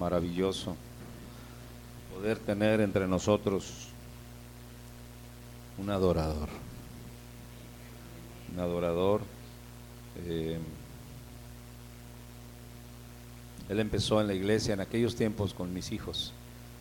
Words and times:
maravilloso 0.00 0.74
poder 2.14 2.38
tener 2.38 2.80
entre 2.80 3.06
nosotros 3.06 3.88
un 5.76 5.90
adorador. 5.90 6.48
Un 8.52 8.60
adorador. 8.60 9.20
eh, 10.26 10.58
él 13.68 13.78
empezó 13.78 14.20
en 14.20 14.26
la 14.26 14.34
iglesia 14.34 14.74
en 14.74 14.80
aquellos 14.80 15.14
tiempos 15.14 15.54
con 15.54 15.72
mis 15.72 15.92
hijos, 15.92 16.32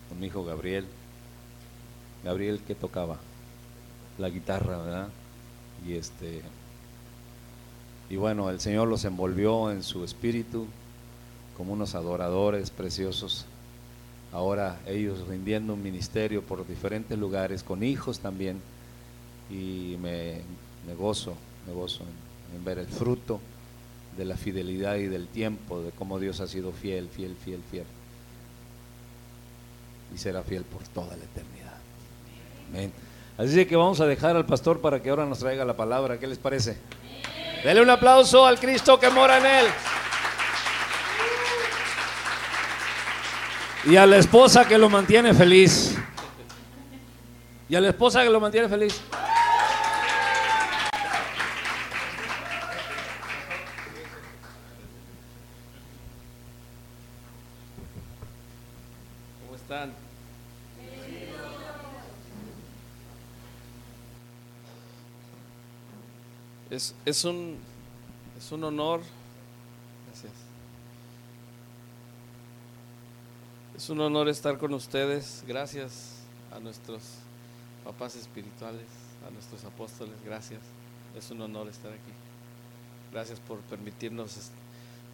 con 0.07 0.19
mi 0.19 0.27
hijo 0.27 0.43
Gabriel. 0.43 0.87
Gabriel 2.23 2.61
que 2.65 2.73
tocaba 2.73 3.17
la 4.17 4.29
guitarra, 4.29 4.77
¿verdad? 4.77 5.09
Y 5.85 5.93
este 5.93 6.41
y 8.09 8.15
bueno, 8.15 8.49
el 8.49 8.59
Señor 8.59 8.87
los 8.87 9.05
envolvió 9.05 9.71
en 9.71 9.83
su 9.83 10.03
espíritu 10.03 10.65
como 11.59 11.73
unos 11.73 11.93
adoradores 11.93 12.69
preciosos. 12.69 13.45
Ahora 14.31 14.79
ellos 14.87 15.27
rindiendo 15.27 15.73
un 15.73 15.83
ministerio 15.83 16.41
por 16.41 16.65
diferentes 16.65 17.19
lugares, 17.19 17.63
con 17.63 17.83
hijos 17.83 18.19
también. 18.19 18.61
Y 19.49 19.97
me, 19.99 20.41
gozo, 20.97 21.35
me 21.67 21.73
gozo 21.73 22.05
en, 22.05 22.55
en 22.55 22.63
ver 22.63 22.79
el 22.79 22.87
fruto 22.87 23.41
de 24.15 24.23
la 24.23 24.37
fidelidad 24.37 24.95
y 24.95 25.07
del 25.07 25.27
tiempo, 25.27 25.81
de 25.81 25.91
cómo 25.91 26.17
Dios 26.17 26.39
ha 26.39 26.47
sido 26.47 26.71
fiel, 26.71 27.09
fiel, 27.09 27.35
fiel, 27.35 27.61
fiel. 27.69 27.85
Y 30.15 30.17
será 30.17 30.43
fiel 30.43 30.63
por 30.63 30.81
toda 30.87 31.17
la 31.17 31.25
eternidad. 31.25 31.75
Amén. 32.69 32.93
Así 33.37 33.65
que 33.65 33.75
vamos 33.75 33.99
a 33.99 34.05
dejar 34.05 34.37
al 34.37 34.45
pastor 34.45 34.79
para 34.79 35.03
que 35.03 35.09
ahora 35.09 35.25
nos 35.25 35.39
traiga 35.39 35.65
la 35.65 35.75
palabra. 35.75 36.17
¿Qué 36.19 36.27
les 36.27 36.37
parece? 36.37 36.77
Dele 37.65 37.81
un 37.81 37.89
aplauso 37.89 38.45
al 38.45 38.57
Cristo 38.57 38.97
que 38.97 39.09
mora 39.09 39.39
en 39.39 39.45
él. 39.45 39.65
Y 43.85 43.95
a 43.95 44.05
la 44.05 44.17
esposa 44.17 44.67
que 44.67 44.77
lo 44.77 44.89
mantiene 44.89 45.33
feliz. 45.33 45.95
Y 47.69 47.75
a 47.75 47.81
la 47.81 47.89
esposa 47.89 48.23
que 48.23 48.29
lo 48.29 48.39
mantiene 48.39 48.67
feliz. 48.67 48.99
¿Cómo 59.45 59.55
están? 59.55 59.93
Es, 66.69 66.93
es, 67.05 67.23
un, 67.23 67.57
es 68.37 68.51
un 68.51 68.63
honor. 68.63 69.01
Gracias. 70.07 70.33
Es 73.79 73.89
un 73.89 74.01
honor 74.01 74.27
estar 74.27 74.57
con 74.57 74.73
ustedes. 74.73 75.41
Gracias 75.47 76.17
a 76.51 76.59
nuestros 76.59 77.01
papás 77.85 78.13
espirituales, 78.17 78.83
a 79.25 79.31
nuestros 79.31 79.63
apóstoles. 79.63 80.15
Gracias. 80.25 80.59
Es 81.17 81.31
un 81.31 81.39
honor 81.39 81.69
estar 81.69 81.89
aquí. 81.89 82.11
Gracias 83.13 83.39
por 83.39 83.59
permitirnos 83.59 84.51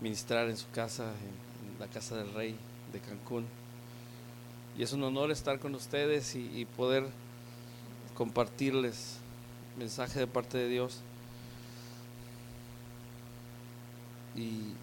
ministrar 0.01 0.49
en 0.49 0.57
su 0.57 0.67
casa, 0.71 1.03
en, 1.03 1.79
la 1.79 1.85
casa 1.85 2.17
del 2.17 2.33
rey 2.33 2.55
de 2.91 2.99
Cancún. 3.01 3.45
Y 4.75 4.81
es 4.81 4.93
un 4.93 5.03
honor 5.03 5.29
estar 5.29 5.59
con 5.59 5.75
ustedes 5.75 6.33
y, 6.33 6.49
y 6.59 6.65
poder 6.65 7.05
compartirles 8.15 9.17
mensaje 9.77 10.17
de 10.17 10.25
parte 10.25 10.57
de 10.57 10.69
Dios. 10.69 11.01
Y 14.35 14.73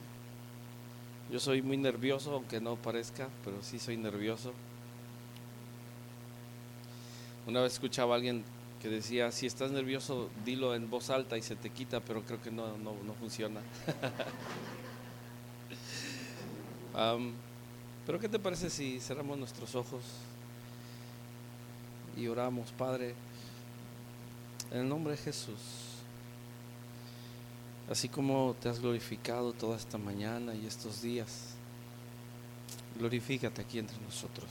yo 1.33 1.41
soy 1.41 1.63
muy 1.63 1.79
nervioso, 1.79 2.33
aunque 2.35 2.61
no 2.61 2.77
parezca, 2.77 3.29
pero 3.43 3.63
sí 3.63 3.79
soy 3.79 3.97
nervioso. 3.97 4.53
Una 7.47 7.63
vez 7.63 7.73
escuchaba 7.73 8.13
a 8.13 8.17
alguien 8.17 8.45
que 8.83 8.89
decía, 8.89 9.33
si 9.33 9.47
estás 9.47 9.71
nervioso, 9.71 10.29
dilo 10.45 10.75
en 10.75 10.91
voz 10.91 11.09
alta 11.09 11.39
y 11.39 11.43
se 11.43 11.57
te 11.57 11.71
quita, 11.71 12.01
pero 12.01 12.21
creo 12.23 12.43
que 12.43 12.51
no, 12.51 12.77
no, 12.77 12.95
no 13.03 13.15
funciona. 13.15 13.63
Pero 18.05 18.19
¿qué 18.21 18.29
te 18.29 18.39
parece 18.39 18.69
si 18.69 19.01
cerramos 19.01 19.39
nuestros 19.39 19.75
ojos 19.75 20.03
y 22.17 22.27
oramos, 22.27 22.71
Padre, 22.73 23.15
en 24.71 24.81
el 24.81 24.89
nombre 24.89 25.13
de 25.13 25.19
Jesús? 25.19 25.92
Así 27.93 28.09
como 28.09 28.57
te 28.59 28.71
has 28.71 28.81
glorificado 28.81 29.53
toda 29.53 29.77
esta 29.77 29.99
mañana 29.99 30.55
y 30.55 30.65
estos 30.65 31.03
días, 31.03 31.57
glorifícate 32.99 33.61
aquí 33.61 33.79
entre 33.79 33.99
nosotros. 34.01 34.49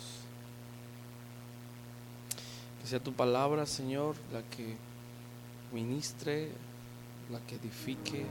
Que 2.80 2.88
sea 2.88 3.00
tu 3.00 3.14
palabra, 3.14 3.66
Señor, 3.66 4.16
la 4.32 4.44
que 4.44 4.78
ministre, 5.74 6.52
la 7.32 7.40
que 7.40 7.56
edifique, 7.56 8.28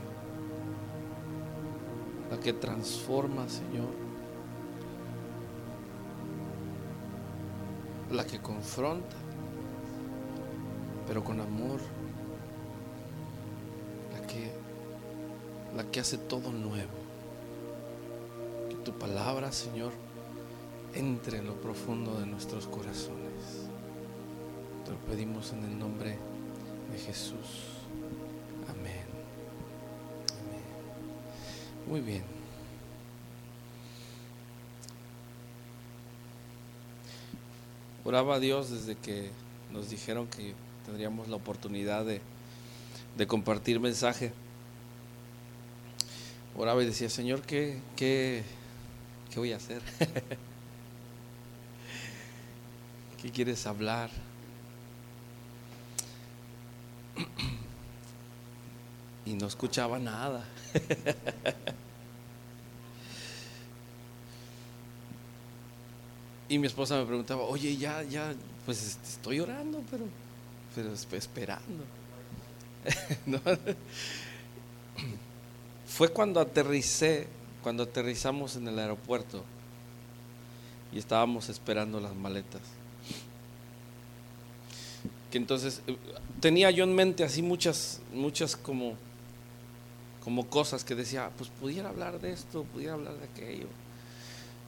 la 2.29 2.39
que 2.39 2.53
transforma, 2.53 3.49
Señor. 3.49 3.89
La 8.13 8.25
que 8.25 8.39
confronta, 8.39 9.17
pero 11.05 11.21
con 11.21 11.41
amor. 11.41 11.81
La 14.13 14.25
que, 14.25 14.70
la 15.75 15.83
que 15.89 15.99
hace 15.99 16.17
todo 16.17 16.51
nuevo. 16.51 16.91
Que 18.69 18.75
tu 18.75 18.93
palabra, 18.93 19.51
Señor, 19.51 19.91
entre 20.93 21.37
en 21.37 21.47
lo 21.47 21.55
profundo 21.55 22.19
de 22.19 22.25
nuestros 22.25 22.67
corazones. 22.67 23.67
Te 24.85 24.91
lo 24.91 24.97
pedimos 24.97 25.53
en 25.53 25.63
el 25.63 25.79
nombre 25.79 26.17
de 26.91 26.99
Jesús. 26.99 27.77
Amén. 28.69 29.05
Amén. 30.39 31.87
Muy 31.87 32.01
bien. 32.01 32.23
Oraba 38.03 38.35
a 38.35 38.39
Dios 38.39 38.71
desde 38.71 38.95
que 38.95 39.29
nos 39.71 39.89
dijeron 39.89 40.27
que 40.27 40.55
tendríamos 40.85 41.27
la 41.27 41.35
oportunidad 41.35 42.03
de, 42.03 42.19
de 43.15 43.27
compartir 43.27 43.79
mensaje. 43.79 44.33
Oraba 46.57 46.83
y 46.83 46.85
decía, 46.85 47.09
Señor, 47.09 47.41
¿qué, 47.41 47.79
qué, 47.95 48.43
qué 49.31 49.39
voy 49.39 49.53
a 49.53 49.57
hacer? 49.57 49.81
¿Qué 53.21 53.31
quieres 53.31 53.65
hablar? 53.67 54.09
Y 59.25 59.33
no 59.33 59.47
escuchaba 59.47 59.99
nada. 59.99 60.43
Y 66.49 66.57
mi 66.59 66.67
esposa 66.67 66.97
me 66.97 67.05
preguntaba, 67.05 67.43
oye, 67.43 67.77
ya, 67.77 68.03
ya, 68.03 68.33
pues 68.65 68.85
este, 68.85 69.07
estoy 69.07 69.39
orando, 69.39 69.81
pero, 69.89 70.05
pero 70.75 70.91
esp- 70.93 71.13
esperando. 71.15 71.85
No. 73.25 73.39
Fue 75.95 76.09
cuando 76.09 76.39
aterricé, 76.39 77.27
cuando 77.63 77.83
aterrizamos 77.83 78.55
en 78.55 78.67
el 78.67 78.79
aeropuerto 78.79 79.43
y 80.93 80.97
estábamos 80.99 81.49
esperando 81.49 81.99
las 81.99 82.15
maletas. 82.15 82.61
Que 85.31 85.37
entonces 85.37 85.81
eh, 85.87 85.97
tenía 86.39 86.71
yo 86.71 86.83
en 86.83 86.93
mente 86.95 87.23
así 87.23 87.41
muchas, 87.41 88.01
muchas 88.13 88.55
como, 88.55 88.95
como 90.23 90.47
cosas 90.47 90.83
que 90.83 90.95
decía, 90.95 91.29
pues 91.37 91.49
pudiera 91.59 91.89
hablar 91.89 92.19
de 92.19 92.31
esto, 92.33 92.63
pudiera 92.63 92.93
hablar 92.93 93.13
de 93.15 93.25
aquello. 93.25 93.67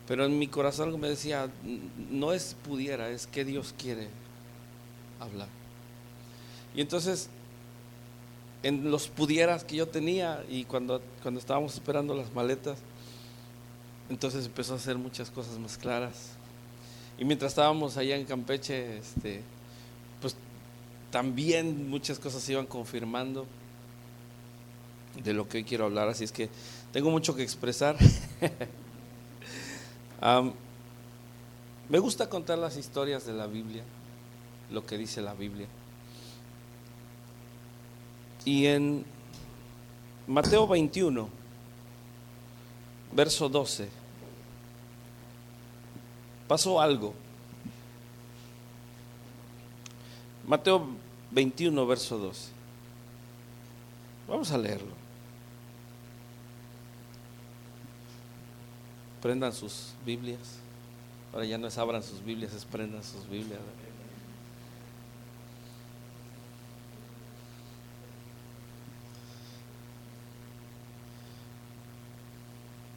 Pero 0.07 0.25
en 0.25 0.37
mi 0.37 0.47
corazón 0.47 0.97
me 0.99 1.09
decía, 1.09 1.49
"N- 1.65 1.79
no 2.11 2.33
es 2.33 2.55
pudiera, 2.65 3.09
es 3.09 3.27
que 3.27 3.45
Dios 3.45 3.73
quiere 3.77 4.07
hablar. 5.19 5.47
Y 6.75 6.81
entonces, 6.81 7.29
en 8.63 8.89
los 8.89 9.09
pudieras 9.09 9.63
que 9.65 9.75
yo 9.75 9.87
tenía 9.87 10.43
y 10.49 10.63
cuando, 10.63 11.01
cuando 11.21 11.39
estábamos 11.39 11.73
esperando 11.73 12.15
las 12.15 12.33
maletas, 12.33 12.79
entonces 14.09 14.45
empezó 14.45 14.73
a 14.73 14.77
hacer 14.77 14.97
muchas 14.97 15.29
cosas 15.29 15.59
más 15.59 15.77
claras. 15.77 16.31
Y 17.17 17.25
mientras 17.25 17.51
estábamos 17.51 17.97
allá 17.97 18.15
en 18.15 18.25
Campeche, 18.25 18.97
este, 18.97 19.41
pues 20.21 20.35
también 21.11 21.89
muchas 21.89 22.17
cosas 22.19 22.41
se 22.41 22.53
iban 22.53 22.65
confirmando 22.65 23.45
de 25.23 25.33
lo 25.33 25.47
que 25.47 25.57
hoy 25.57 25.63
quiero 25.63 25.85
hablar, 25.85 26.07
así 26.07 26.23
es 26.23 26.31
que 26.31 26.49
tengo 26.91 27.11
mucho 27.11 27.35
que 27.35 27.43
expresar. 27.43 27.97
Me 31.89 31.99
gusta 31.99 32.29
contar 32.29 32.57
las 32.57 32.77
historias 32.77 33.25
de 33.25 33.33
la 33.33 33.45
Biblia, 33.45 33.83
lo 34.71 34.85
que 34.85 34.97
dice 34.97 35.21
la 35.21 35.33
Biblia. 35.33 35.67
Y 38.45 38.65
en 38.65 39.05
Mateo 40.27 40.67
21, 40.67 41.29
verso 43.13 43.47
12, 43.47 43.89
pasó 46.47 46.81
algo. 46.81 47.13
Mateo 50.45 50.87
21, 51.31 51.87
verso 51.87 52.17
12. 52.17 52.51
Vamos 54.27 54.51
a 54.51 54.57
leerlo. 54.57 54.93
Prendan 59.21 59.53
sus 59.53 59.93
Biblias. 60.05 60.59
Ahora 61.31 61.45
ya 61.45 61.57
no 61.57 61.67
es 61.67 61.77
abran 61.77 62.03
sus 62.03 62.23
Biblias, 62.23 62.53
es 62.53 62.65
prendan 62.65 63.03
sus 63.03 63.27
Biblias. 63.29 63.59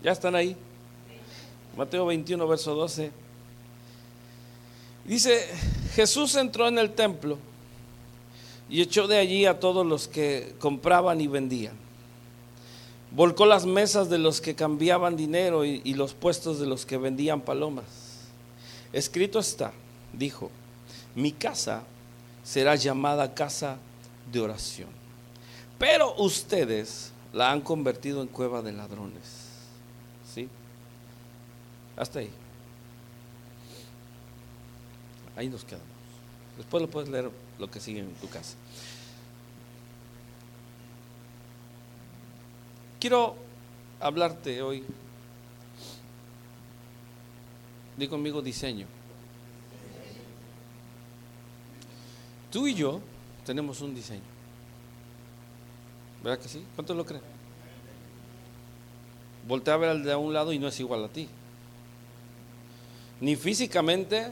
¿Ya 0.06 0.12
están 0.12 0.36
ahí? 0.36 0.54
Mateo 1.76 2.06
21, 2.06 2.46
verso 2.46 2.76
12. 2.76 3.10
Dice, 5.04 5.44
Jesús 5.96 6.36
entró 6.36 6.68
en 6.68 6.78
el 6.78 6.92
templo 6.92 7.38
y 8.70 8.82
echó 8.82 9.08
de 9.08 9.18
allí 9.18 9.46
a 9.46 9.58
todos 9.58 9.84
los 9.84 10.06
que 10.06 10.54
compraban 10.60 11.20
y 11.20 11.26
vendían. 11.26 11.74
Volcó 13.10 13.46
las 13.46 13.66
mesas 13.66 14.08
de 14.08 14.18
los 14.18 14.40
que 14.40 14.54
cambiaban 14.54 15.16
dinero 15.16 15.64
y, 15.64 15.82
y 15.82 15.94
los 15.94 16.14
puestos 16.14 16.60
de 16.60 16.66
los 16.66 16.86
que 16.86 16.98
vendían 16.98 17.40
palomas. 17.40 17.86
Escrito 18.92 19.40
está, 19.40 19.72
dijo, 20.12 20.52
mi 21.16 21.32
casa 21.32 21.82
será 22.44 22.76
llamada 22.76 23.34
casa 23.34 23.78
de 24.30 24.38
oración, 24.38 24.90
pero 25.80 26.14
ustedes 26.18 27.10
la 27.32 27.50
han 27.50 27.60
convertido 27.60 28.22
en 28.22 28.28
cueva 28.28 28.62
de 28.62 28.70
ladrones. 28.70 29.45
Hasta 31.96 32.18
ahí. 32.18 32.30
Ahí 35.36 35.48
nos 35.48 35.64
quedamos. 35.64 35.86
Después 36.56 36.82
lo 36.82 36.90
puedes 36.90 37.08
leer 37.08 37.30
lo 37.58 37.70
que 37.70 37.80
sigue 37.80 38.00
en 38.00 38.14
tu 38.14 38.28
casa. 38.28 38.56
Quiero 42.98 43.36
hablarte 44.00 44.62
hoy. 44.62 44.84
Di 47.96 48.08
conmigo 48.08 48.42
diseño. 48.42 48.86
Tú 52.50 52.66
y 52.66 52.74
yo 52.74 53.00
tenemos 53.44 53.80
un 53.80 53.94
diseño. 53.94 54.22
¿Verdad 56.22 56.38
que 56.38 56.48
sí? 56.48 56.64
¿Cuántos 56.74 56.96
lo 56.96 57.04
creen? 57.04 57.35
Voltea 59.46 59.74
a 59.74 59.76
ver 59.76 59.90
al 59.90 60.02
de 60.02 60.12
a 60.12 60.18
un 60.18 60.32
lado 60.32 60.52
y 60.52 60.58
no 60.58 60.68
es 60.68 60.80
igual 60.80 61.04
a 61.04 61.08
ti. 61.08 61.28
Ni 63.20 63.36
físicamente. 63.36 64.26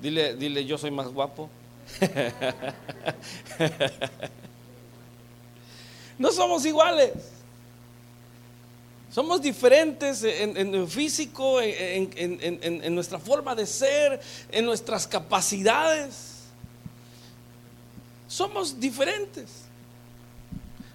Dile, 0.00 0.34
dile, 0.34 0.64
yo 0.64 0.78
soy 0.78 0.90
más 0.90 1.08
guapo. 1.08 1.50
no 6.18 6.32
somos 6.32 6.64
iguales. 6.64 7.12
Somos 9.12 9.40
diferentes 9.40 10.24
en, 10.24 10.56
en 10.56 10.88
físico, 10.88 11.60
en, 11.62 12.94
nuestra 12.94 13.18
forma 13.18 13.54
de 13.54 13.66
ser, 13.66 14.20
en 14.50 14.66
nuestras 14.66 15.06
capacidades. 15.06 16.34
Somos 18.28 18.78
diferentes. 18.78 19.62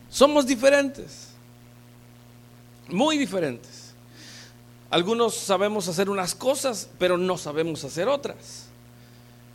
Somos 0.09 0.45
diferentes. 0.45 1.30
Muy 2.91 3.17
diferentes. 3.17 3.93
Algunos 4.89 5.35
sabemos 5.35 5.87
hacer 5.87 6.09
unas 6.09 6.35
cosas, 6.35 6.89
pero 6.99 7.17
no 7.17 7.37
sabemos 7.37 7.83
hacer 7.83 8.09
otras. 8.09 8.65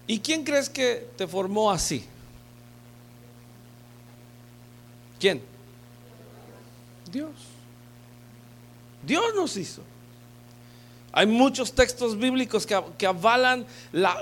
¿Y 0.06 0.20
quién 0.20 0.44
crees 0.44 0.70
que 0.70 1.08
te 1.16 1.26
formó 1.26 1.70
así? 1.70 2.04
¿Quién? 5.20 5.42
Dios. 7.12 7.32
Dios 9.02 9.24
nos 9.34 9.56
hizo. 9.56 9.82
Hay 11.12 11.26
muchos 11.26 11.72
textos 11.72 12.18
bíblicos 12.18 12.66
que, 12.66 13.06
avalan 13.06 13.66
la, 13.92 14.16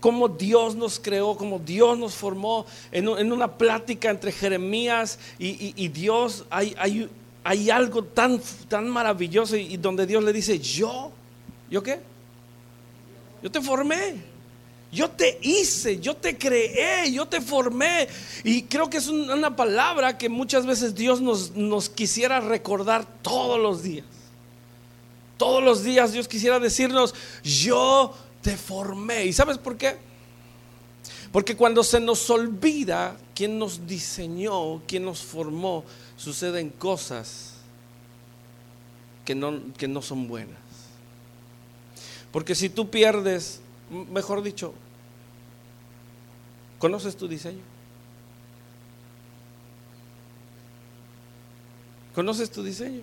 cómo 0.00 0.28
Dios 0.28 0.74
nos 0.74 0.98
creó, 0.98 1.36
cómo 1.36 1.58
Dios 1.58 1.98
nos 1.98 2.14
formó. 2.14 2.66
En, 2.92 3.32
una 3.32 3.56
plática 3.56 4.10
entre 4.10 4.32
Jeremías 4.32 5.18
y, 5.38 5.88
Dios 5.88 6.44
hay, 6.50 6.74
hay, 6.78 7.08
hay, 7.46 7.70
algo 7.70 8.04
tan, 8.04 8.40
tan 8.68 8.88
maravilloso 8.88 9.56
y 9.56 9.76
donde 9.76 10.06
Dios 10.06 10.22
le 10.22 10.32
dice, 10.32 10.58
yo, 10.58 11.12
¿yo 11.70 11.82
qué? 11.82 12.00
Yo 13.42 13.50
te 13.50 13.60
formé. 13.60 14.36
Yo 14.92 15.10
te 15.10 15.38
hice, 15.42 15.98
yo 15.98 16.16
te 16.16 16.38
creé, 16.38 17.12
yo 17.12 17.26
te 17.26 17.40
formé. 17.40 18.08
Y 18.44 18.62
creo 18.62 18.88
que 18.88 18.98
es 18.98 19.08
una 19.08 19.54
palabra 19.54 20.16
que 20.16 20.28
muchas 20.28 20.64
veces 20.64 20.94
Dios 20.94 21.20
nos, 21.20 21.54
nos 21.56 21.88
quisiera 21.88 22.40
recordar 22.40 23.04
todos 23.22 23.60
los 23.60 23.82
días. 23.82 24.06
Todos 25.36 25.62
los 25.62 25.82
días 25.84 26.12
Dios 26.12 26.28
quisiera 26.28 26.58
decirnos, 26.58 27.14
yo 27.42 28.14
te 28.40 28.56
formé. 28.56 29.26
¿Y 29.26 29.32
sabes 29.32 29.58
por 29.58 29.76
qué? 29.76 29.96
Porque 31.30 31.56
cuando 31.56 31.84
se 31.84 32.00
nos 32.00 32.30
olvida 32.30 33.16
quién 33.34 33.58
nos 33.58 33.86
diseñó, 33.86 34.80
quién 34.86 35.04
nos 35.04 35.20
formó, 35.20 35.84
suceden 36.16 36.70
cosas 36.70 37.54
que 39.24 39.34
no, 39.34 39.72
que 39.76 39.88
no 39.88 40.02
son 40.02 40.28
buenas. 40.28 40.58
Porque 42.32 42.54
si 42.54 42.68
tú 42.68 42.90
pierdes, 42.90 43.60
mejor 43.90 44.42
dicho, 44.42 44.74
¿Conoces 46.78 47.16
tu 47.16 47.26
diseño? 47.26 47.62
¿Conoces 52.14 52.50
tu 52.50 52.62
diseño? 52.62 53.02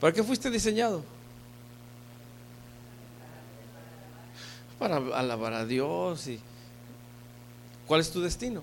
¿Para 0.00 0.12
qué 0.12 0.22
fuiste 0.22 0.50
diseñado? 0.50 1.02
Para 4.78 4.96
alabar 4.96 5.54
a 5.54 5.64
Dios 5.64 6.26
y 6.28 6.38
¿cuál 7.86 8.02
es 8.02 8.10
tu 8.10 8.20
destino? 8.20 8.62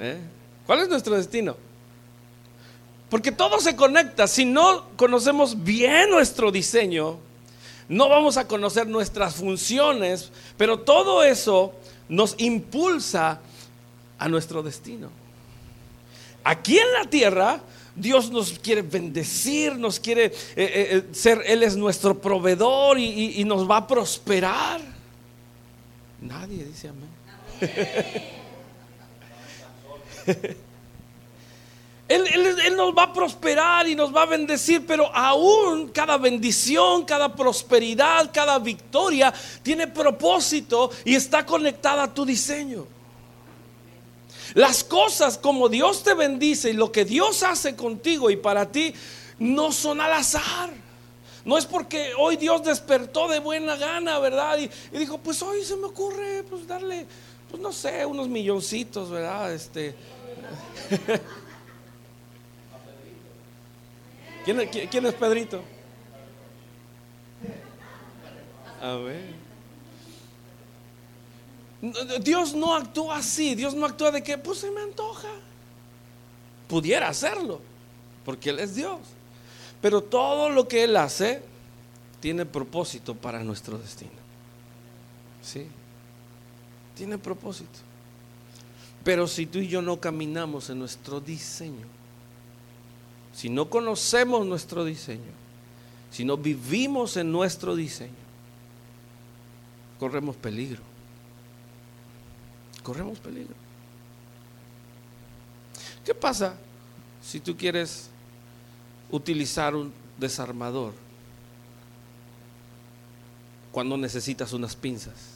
¿Eh? 0.00 0.18
¿Cuál 0.66 0.80
es 0.80 0.88
nuestro 0.88 1.14
destino? 1.14 1.56
Porque 3.10 3.32
todo 3.32 3.60
se 3.60 3.76
conecta. 3.76 4.26
Si 4.26 4.44
no 4.44 4.88
conocemos 4.96 5.62
bien 5.62 6.10
nuestro 6.10 6.50
diseño, 6.50 7.18
no 7.88 8.08
vamos 8.08 8.36
a 8.36 8.46
conocer 8.46 8.86
nuestras 8.86 9.34
funciones, 9.34 10.30
pero 10.56 10.80
todo 10.80 11.22
eso 11.22 11.74
nos 12.08 12.34
impulsa 12.38 13.40
a 14.18 14.28
nuestro 14.28 14.62
destino. 14.62 15.10
Aquí 16.44 16.78
en 16.78 16.92
la 16.92 17.10
tierra, 17.10 17.60
Dios 17.96 18.30
nos 18.30 18.58
quiere 18.58 18.82
bendecir, 18.82 19.76
nos 19.76 19.98
quiere 20.00 20.26
eh, 20.26 20.32
eh, 20.56 21.04
ser, 21.12 21.42
Él 21.46 21.62
es 21.62 21.76
nuestro 21.76 22.18
proveedor 22.18 22.98
y, 22.98 23.42
nos 23.44 23.68
va 23.68 23.78
a 23.78 23.86
prosperar. 23.86 24.80
Nadie 26.20 26.64
dice 26.64 26.88
amén. 26.88 28.30
Él, 32.10 32.76
nos 32.76 32.92
va 32.92 33.04
a 33.04 33.12
prosperar 33.12 33.86
y 33.86 33.94
nos 33.94 34.12
va 34.14 34.22
a 34.22 34.26
bendecir, 34.26 34.84
pero 34.84 35.14
aún 35.14 35.90
cada 35.90 36.18
bendición, 36.18 37.04
cada 37.04 37.36
prosperidad, 37.36 38.32
cada 38.32 38.58
victoria 38.58 39.32
tiene 39.62 39.86
propósito 39.86 40.90
y 41.04 41.14
está 41.14 41.46
conectada 41.46 42.02
a 42.02 42.12
tu 42.12 42.24
diseño. 42.24 42.84
Las 44.54 44.82
cosas 44.82 45.38
como 45.38 45.68
Dios 45.68 46.02
te 46.02 46.14
bendice 46.14 46.70
y 46.70 46.72
lo 46.72 46.90
que 46.90 47.04
Dios 47.04 47.44
hace 47.44 47.76
contigo 47.76 48.28
y 48.28 48.36
para 48.36 48.72
ti 48.72 48.92
no 49.38 49.70
son 49.70 50.00
al 50.00 50.12
azar. 50.12 50.70
No 51.44 51.56
es 51.56 51.64
porque 51.64 52.10
hoy 52.18 52.36
Dios 52.36 52.64
despertó 52.64 53.28
de 53.28 53.38
buena 53.38 53.76
gana, 53.76 54.18
¿verdad? 54.18 54.58
Y, 54.58 54.64
y, 54.92 54.98
dijo, 54.98 55.18
pues 55.18 55.40
hoy 55.42 55.64
se 55.64 55.76
me 55.76 55.86
ocurre 55.86 56.42
pues 56.50 56.66
darle, 56.66 57.06
pues 57.48 57.62
no 57.62 57.72
sé, 57.72 58.04
unos 58.04 58.26
milloncitos, 58.26 59.10
¿verdad? 59.10 59.54
Este. 59.54 59.94
¿Quién, 64.44 65.06
es 65.06 65.14
Pedrito? 65.14 65.62
A 68.80 68.94
ver. 68.94 69.34
Dios 72.20 72.54
no 72.54 72.74
actúa 72.74 73.18
así. 73.18 73.54
Dios 73.54 73.74
no 73.74 73.86
actúa 73.86 74.10
de 74.10 74.22
que, 74.22 74.38
pues 74.38 74.58
se 74.58 74.70
me 74.70 74.80
antoja. 74.80 75.28
Pudiera 76.68 77.08
hacerlo, 77.08 77.60
porque 78.24 78.50
Él 78.50 78.60
es 78.60 78.74
Dios. 78.74 79.00
Pero 79.80 80.02
todo 80.02 80.50
lo 80.50 80.68
que 80.68 80.84
Él 80.84 80.96
hace 80.96 81.42
tiene 82.20 82.46
propósito 82.46 83.14
para 83.14 83.42
nuestro 83.42 83.78
destino. 83.78 84.10
¿Sí? 85.42 85.66
Tiene 86.94 87.18
propósito. 87.18 87.89
Pero 89.04 89.26
si 89.26 89.46
tú 89.46 89.58
y 89.58 89.68
yo 89.68 89.80
no 89.80 89.98
caminamos 89.98 90.70
en 90.70 90.78
nuestro 90.78 91.20
diseño, 91.20 91.86
si 93.32 93.48
no 93.48 93.70
conocemos 93.70 94.44
nuestro 94.44 94.84
diseño, 94.84 95.32
si 96.10 96.24
no 96.24 96.36
vivimos 96.36 97.16
en 97.16 97.30
nuestro 97.32 97.76
diseño, 97.76 98.12
corremos 99.98 100.36
peligro. 100.36 100.82
Corremos 102.82 103.18
peligro. 103.18 103.54
¿Qué 106.04 106.14
pasa 106.14 106.54
si 107.22 107.40
tú 107.40 107.56
quieres 107.56 108.10
utilizar 109.10 109.74
un 109.74 109.92
desarmador 110.18 110.92
cuando 113.70 113.96
necesitas 113.96 114.52
unas 114.52 114.74
pinzas? 114.74 115.29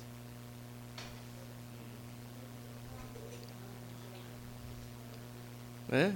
¿Eh? 5.91 6.13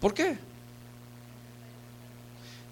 ¿Por 0.00 0.14
qué? 0.14 0.38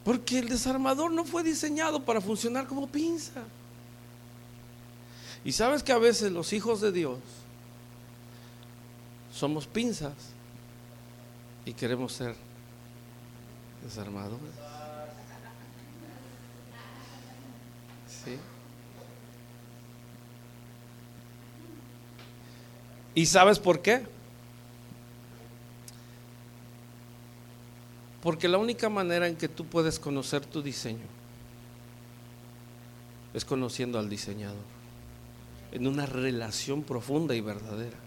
Porque 0.04 0.38
el 0.38 0.48
desarmador 0.48 1.12
no 1.12 1.24
fue 1.24 1.42
diseñado 1.42 2.02
para 2.04 2.20
funcionar 2.20 2.66
como 2.66 2.86
pinza. 2.86 3.42
Y 5.44 5.52
sabes 5.52 5.82
que 5.82 5.92
a 5.92 5.98
veces 5.98 6.32
los 6.32 6.52
hijos 6.52 6.80
de 6.80 6.92
Dios 6.92 7.18
somos 9.32 9.66
pinzas 9.66 10.14
y 11.64 11.74
queremos 11.74 12.12
ser 12.12 12.34
desarmadores. 13.84 14.54
¿Sí? 18.24 18.36
¿Y 23.18 23.26
sabes 23.26 23.58
por 23.58 23.82
qué? 23.82 24.02
Porque 28.22 28.46
la 28.46 28.58
única 28.58 28.88
manera 28.88 29.26
en 29.26 29.34
que 29.34 29.48
tú 29.48 29.66
puedes 29.66 29.98
conocer 29.98 30.46
tu 30.46 30.62
diseño 30.62 31.02
es 33.34 33.44
conociendo 33.44 33.98
al 33.98 34.08
diseñador, 34.08 34.62
en 35.72 35.88
una 35.88 36.06
relación 36.06 36.84
profunda 36.84 37.34
y 37.34 37.40
verdadera. 37.40 37.98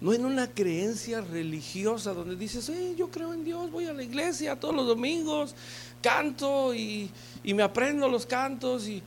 No 0.00 0.14
en 0.14 0.24
una 0.24 0.48
creencia 0.48 1.20
religiosa 1.20 2.14
donde 2.14 2.34
dices, 2.34 2.72
yo 2.96 3.10
creo 3.10 3.34
en 3.34 3.44
Dios, 3.44 3.70
voy 3.70 3.84
a 3.84 3.92
la 3.92 4.04
iglesia 4.04 4.58
todos 4.58 4.74
los 4.74 4.86
domingos, 4.86 5.54
canto 6.00 6.74
y, 6.74 7.10
y 7.44 7.52
me 7.52 7.62
aprendo 7.62 8.08
los 8.08 8.24
cantos 8.24 8.88
y 8.88 9.02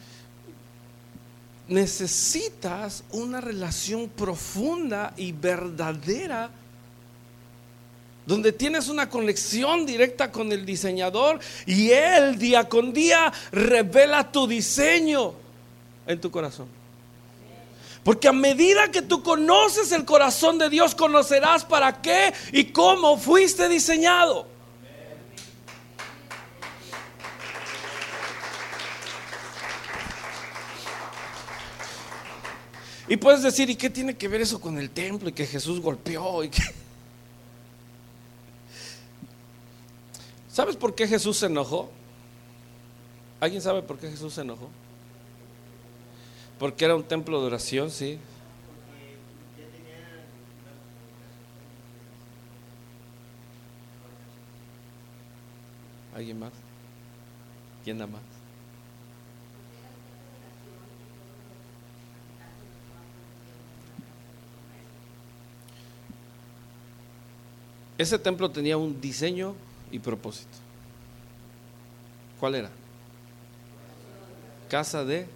necesitas 1.69 3.03
una 3.11 3.39
relación 3.39 4.09
profunda 4.09 5.13
y 5.15 5.31
verdadera 5.31 6.49
donde 8.25 8.51
tienes 8.51 8.89
una 8.89 9.09
conexión 9.09 9.87
directa 9.87 10.31
con 10.31 10.51
el 10.51 10.63
diseñador 10.63 11.39
y 11.65 11.89
él 11.89 12.37
día 12.37 12.69
con 12.69 12.93
día 12.93 13.33
revela 13.51 14.31
tu 14.31 14.45
diseño 14.45 15.33
en 16.05 16.21
tu 16.21 16.29
corazón. 16.29 16.67
Porque 18.03 18.27
a 18.27 18.33
medida 18.33 18.91
que 18.91 19.01
tú 19.01 19.23
conoces 19.23 19.91
el 19.91 20.05
corazón 20.05 20.59
de 20.59 20.69
Dios, 20.69 20.93
conocerás 20.93 21.65
para 21.65 22.01
qué 22.01 22.33
y 22.51 22.65
cómo 22.65 23.17
fuiste 23.17 23.67
diseñado. 23.67 24.45
Y 33.09 33.17
puedes 33.17 33.41
decir, 33.41 33.67
¿y 33.71 33.75
qué 33.75 33.89
tiene 33.89 34.15
que 34.15 34.27
ver 34.27 34.39
eso 34.39 34.61
con 34.61 34.77
el 34.77 34.91
templo 34.91 35.29
y 35.29 35.31
que 35.31 35.47
Jesús 35.47 35.81
golpeó? 35.81 36.43
Y 36.43 36.49
que... 36.49 36.61
¿Sabes 40.47 40.75
por 40.75 40.93
qué 40.93 41.07
Jesús 41.07 41.37
se 41.37 41.47
enojó? 41.47 41.89
¿Alguien 43.39 43.63
sabe 43.63 43.81
por 43.81 43.97
qué 43.97 44.11
Jesús 44.11 44.35
se 44.35 44.41
enojó? 44.41 44.69
Porque 46.59 46.85
era 46.85 46.95
un 46.95 47.03
templo 47.03 47.41
de 47.41 47.47
oración, 47.47 47.89
sí. 47.89 48.19
¿Alguien 56.13 56.37
más? 56.37 56.51
¿Quién 57.83 57.97
da 57.97 58.05
más? 58.05 58.38
Ese 67.99 68.17
templo 68.17 68.49
tenía 68.49 68.77
un 68.77 69.01
diseño 69.01 69.55
y 69.91 69.99
propósito. 69.99 70.57
¿Cuál 72.39 72.55
era? 72.55 72.69
Casa 74.69 75.03
de 75.03 75.27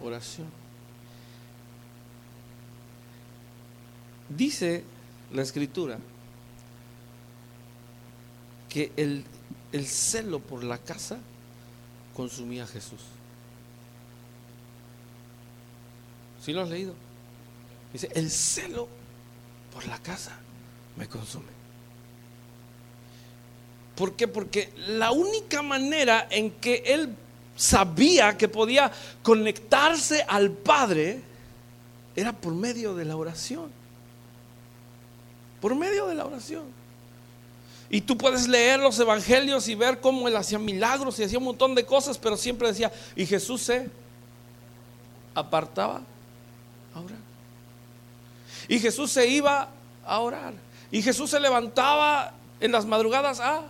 oración. 0.00 0.46
Dice 4.28 4.84
la 5.32 5.42
escritura 5.42 5.98
que 8.68 8.92
el, 8.96 9.24
el 9.72 9.86
celo 9.86 10.38
por 10.38 10.62
la 10.62 10.78
casa 10.78 11.18
consumía 12.14 12.62
a 12.62 12.66
Jesús. 12.68 13.00
¿Sí 16.40 16.52
lo 16.52 16.62
has 16.62 16.68
leído? 16.68 16.94
Dice, 17.92 18.08
el 18.14 18.30
celo 18.30 18.86
por 19.72 19.84
la 19.88 19.98
casa 19.98 20.38
me 20.96 21.08
consume. 21.08 21.53
¿Por 23.94 24.14
qué? 24.14 24.26
Porque 24.26 24.72
la 24.88 25.12
única 25.12 25.62
manera 25.62 26.26
en 26.30 26.50
que 26.50 26.82
él 26.86 27.14
sabía 27.56 28.36
que 28.36 28.48
podía 28.48 28.90
conectarse 29.22 30.24
al 30.26 30.50
Padre 30.50 31.20
era 32.16 32.32
por 32.32 32.54
medio 32.54 32.94
de 32.94 33.04
la 33.04 33.16
oración. 33.16 33.70
Por 35.60 35.74
medio 35.74 36.06
de 36.06 36.14
la 36.14 36.26
oración. 36.26 36.64
Y 37.88 38.00
tú 38.00 38.18
puedes 38.18 38.48
leer 38.48 38.80
los 38.80 38.98
evangelios 38.98 39.68
y 39.68 39.74
ver 39.74 40.00
cómo 40.00 40.26
él 40.26 40.36
hacía 40.36 40.58
milagros 40.58 41.18
y 41.18 41.24
hacía 41.24 41.38
un 41.38 41.44
montón 41.44 41.74
de 41.74 41.86
cosas, 41.86 42.18
pero 42.18 42.36
siempre 42.36 42.68
decía, 42.68 42.90
y 43.14 43.26
Jesús 43.26 43.62
se 43.62 43.88
apartaba 45.34 46.02
a 46.94 47.00
orar. 47.00 47.18
Y 48.66 48.80
Jesús 48.80 49.12
se 49.12 49.28
iba 49.28 49.68
a 50.04 50.18
orar. 50.20 50.54
Y 50.90 51.02
Jesús 51.02 51.30
se 51.30 51.38
levantaba 51.38 52.32
en 52.60 52.72
las 52.72 52.86
madrugadas 52.86 53.40
a 53.40 53.62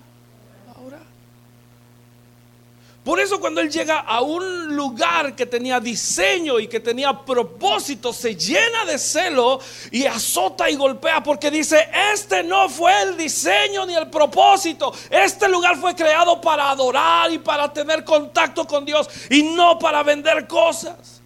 por 3.05 3.21
eso 3.21 3.39
cuando 3.39 3.61
él 3.61 3.71
llega 3.71 4.01
a 4.01 4.23
un 4.23 4.75
lugar 4.75 5.37
que 5.37 5.45
tenía 5.45 5.79
diseño 5.79 6.59
y 6.59 6.69
que 6.69 6.81
tenía 6.81 7.13
propósito, 7.13 8.15
se 8.15 8.35
llena 8.35 8.87
de 8.87 8.99
celo 8.99 9.61
y 9.91 10.07
azota 10.07 10.71
y 10.71 10.77
golpea 10.77 11.23
porque 11.23 11.51
dice, 11.51 11.87
este 12.15 12.43
no 12.43 12.67
fue 12.71 13.03
el 13.03 13.19
diseño 13.19 13.85
ni 13.85 13.95
el 13.95 14.09
propósito. 14.09 14.91
Este 15.11 15.47
lugar 15.49 15.77
fue 15.77 15.95
creado 15.95 16.41
para 16.41 16.71
adorar 16.71 17.31
y 17.31 17.39
para 17.39 17.71
tener 17.71 18.05
contacto 18.05 18.67
con 18.67 18.87
Dios 18.87 19.07
y 19.29 19.43
no 19.43 19.79
para 19.79 20.03
vender 20.03 20.49
cosas. 20.49 21.21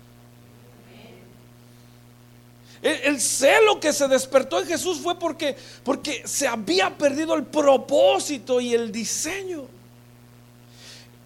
El, 2.83 3.21
celo 3.21 3.79
que 3.79 3.93
se 3.93 4.09
despertó 4.09 4.59
en 4.59 4.67
Jesús 4.67 4.99
fue 5.01 5.17
porque, 5.17 5.57
porque 5.85 6.23
se 6.27 6.49
había 6.49 6.91
perdido 6.99 7.35
el 7.35 7.45
propósito 7.45 8.61
y 8.61 8.75
el 8.75 8.91
diseño. 8.91 9.78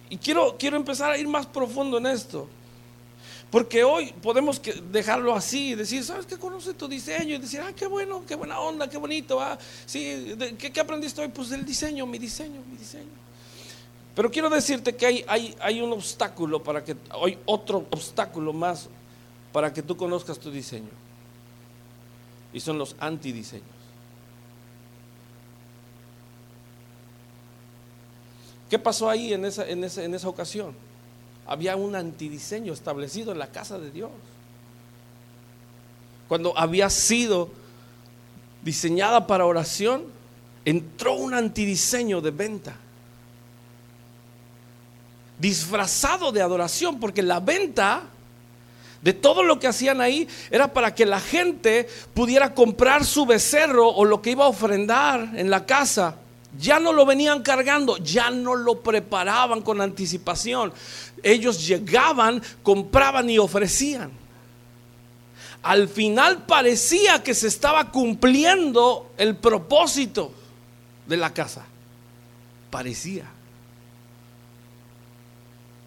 Y 0.09 0.17
quiero, 0.17 0.55
quiero 0.57 0.77
empezar 0.77 1.11
a 1.11 1.17
ir 1.17 1.27
más 1.27 1.45
profundo 1.45 1.97
en 1.97 2.05
esto. 2.07 2.47
Porque 3.53 3.83
hoy 3.83 4.11
podemos 4.13 4.59
dejarlo 4.91 5.35
así 5.35 5.75
decir, 5.75 6.03
¿sabes 6.03 6.25
qué? 6.25 6.37
Conoce 6.37 6.73
tu 6.73 6.87
diseño 6.87 7.35
y 7.35 7.37
decir, 7.37 7.61
ah, 7.61 7.71
qué 7.71 7.85
bueno, 7.85 8.23
qué 8.27 8.33
buena 8.33 8.59
onda, 8.59 8.89
qué 8.89 8.97
bonito. 8.97 9.39
Ah. 9.39 9.59
Sí, 9.85 10.35
¿qué, 10.57 10.79
aprendiste 10.79 11.21
hoy? 11.21 11.27
Pues 11.27 11.51
el 11.51 11.63
diseño, 11.63 12.07
mi 12.07 12.17
diseño, 12.17 12.61
mi 12.71 12.77
diseño. 12.77 13.11
Pero 14.15 14.31
quiero 14.31 14.49
decirte 14.49 14.95
que 14.95 15.05
hay, 15.05 15.25
hay, 15.27 15.55
hay 15.59 15.81
un 15.81 15.91
obstáculo 15.91 16.63
para 16.63 16.83
que, 16.83 16.95
hay 17.11 17.37
otro 17.45 17.85
obstáculo 17.91 18.53
más 18.53 18.89
para 19.51 19.71
que 19.71 19.83
tú 19.83 19.95
conozcas 19.95 20.39
tu 20.39 20.49
diseño. 20.49 20.89
Y 22.53 22.59
son 22.59 22.79
los 22.79 22.95
antidiseños. 22.99 23.82
¿Qué 28.73 28.79
pasó 28.79 29.07
ahí 29.07 29.31
en 29.31 29.45
esa, 29.45 29.69
en 29.69 29.83
esa, 29.83 30.27
ocasión? 30.27 30.73
Había 31.45 31.75
un 31.75 31.95
antidiseño 31.95 32.73
establecido 32.73 33.31
en 33.31 33.37
la 33.37 33.51
casa 33.51 33.77
de 33.77 33.91
Dios. 33.91 34.09
Cuando 36.27 36.57
había 36.57 36.89
sido 36.89 37.51
diseñada 38.63 39.27
para 39.27 39.45
oración, 39.45 40.05
entró 40.65 41.13
un 41.13 41.35
antidiseño 41.35 42.19
de 42.19 42.31
venta. 42.31 42.75
Disfrazado 45.37 46.31
de 46.31 46.41
adoración, 46.41 46.99
porque 46.99 47.21
la 47.21 47.39
venta 47.39 48.05
de 49.03 49.13
todo 49.13 49.43
lo 49.43 49.59
que 49.59 49.67
hacían 49.67 50.01
ahí 50.01 50.27
era 50.49 50.73
para 50.73 50.95
que 50.95 51.05
la 51.05 51.19
gente 51.19 51.87
pudiera 52.15 52.55
comprar 52.55 53.05
su 53.05 53.27
becerro 53.27 53.87
o 53.89 54.03
lo 54.03 54.19
que 54.23 54.31
iba 54.31 54.45
a 54.45 54.49
ofrendar 54.49 55.29
en 55.35 55.51
la 55.51 55.63
casa. 55.67 56.22
Ya 56.57 56.79
no 56.79 56.93
lo 56.93 57.05
venían 57.05 57.41
cargando, 57.41 57.97
ya 57.97 58.29
no 58.29 58.55
lo 58.55 58.81
preparaban 58.81 59.61
con 59.61 59.81
anticipación. 59.81 60.71
Ellos 61.23 61.65
llegaban, 61.65 62.41
compraban 62.61 63.29
y 63.29 63.39
ofrecían. 63.39 64.11
Al 65.63 65.87
final 65.87 66.45
parecía 66.45 67.23
que 67.23 67.33
se 67.33 67.47
estaba 67.47 67.89
cumpliendo 67.89 69.11
el 69.17 69.37
propósito 69.37 70.31
de 71.07 71.17
la 71.17 71.33
casa. 71.33 71.65
Parecía. 72.69 73.25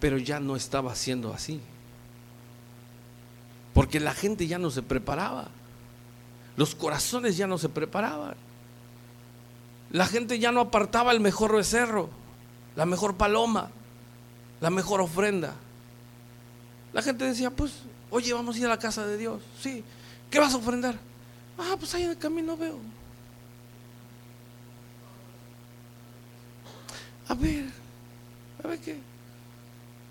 Pero 0.01 0.19
ya 0.19 0.41
no 0.41 0.57
estaba 0.57 0.95
siendo 0.95 1.33
así. 1.33 1.61
Porque 3.75 4.01
la 4.01 4.15
gente 4.15 4.47
ya 4.47 4.59
no 4.59 4.71
se 4.71 4.83
preparaba. 4.83 5.49
Los 6.57 6.75
corazones 6.75 7.37
ya 7.37 7.47
no 7.47 7.59
se 7.59 7.69
preparaban. 7.69 8.35
La 9.91 10.07
gente 10.07 10.39
ya 10.39 10.53
no 10.53 10.61
apartaba 10.61 11.13
el 11.13 11.21
mejor 11.21 11.55
becerro, 11.55 12.11
la 12.75 12.87
mejor 12.87 13.17
paloma, 13.17 13.71
la 14.61 14.71
mejor 14.71 15.01
ofrenda. 15.01 15.55
La 16.93 17.03
gente 17.03 17.25
decía, 17.25 17.51
pues, 17.51 17.73
oye, 18.11 18.33
vamos 18.33 18.57
a 18.57 18.59
ir 18.59 18.67
a 18.67 18.71
la 18.71 18.79
casa 18.79 19.07
de 19.07 19.17
Dios. 19.17 19.43
Sí. 19.61 19.85
¿Qué 20.31 20.41
vas 20.41 20.55
a 20.55 20.57
ofrendar? 20.57 20.97
Ah, 21.59 21.77
pues 21.79 21.95
ahí 21.95 22.03
en 22.03 22.11
el 22.11 22.19
camino 22.19 22.57
veo. 22.57 22.79
A 27.29 27.35
ver, 27.35 27.67
a 28.63 28.69
ver 28.69 28.79
qué. 28.79 28.99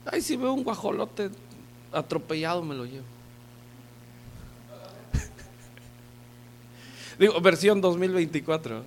Ay, 0.05 0.22
si 0.22 0.36
veo 0.36 0.53
un 0.53 0.63
guajolote 0.63 1.29
atropellado, 1.91 2.62
me 2.62 2.75
lo 2.75 2.86
llevo. 2.86 3.05
Digo, 7.20 7.39
versión 7.41 7.82
2024. 7.82 8.84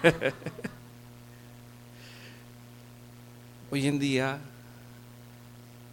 Hoy 3.70 3.86
en 3.86 3.98
día 3.98 4.38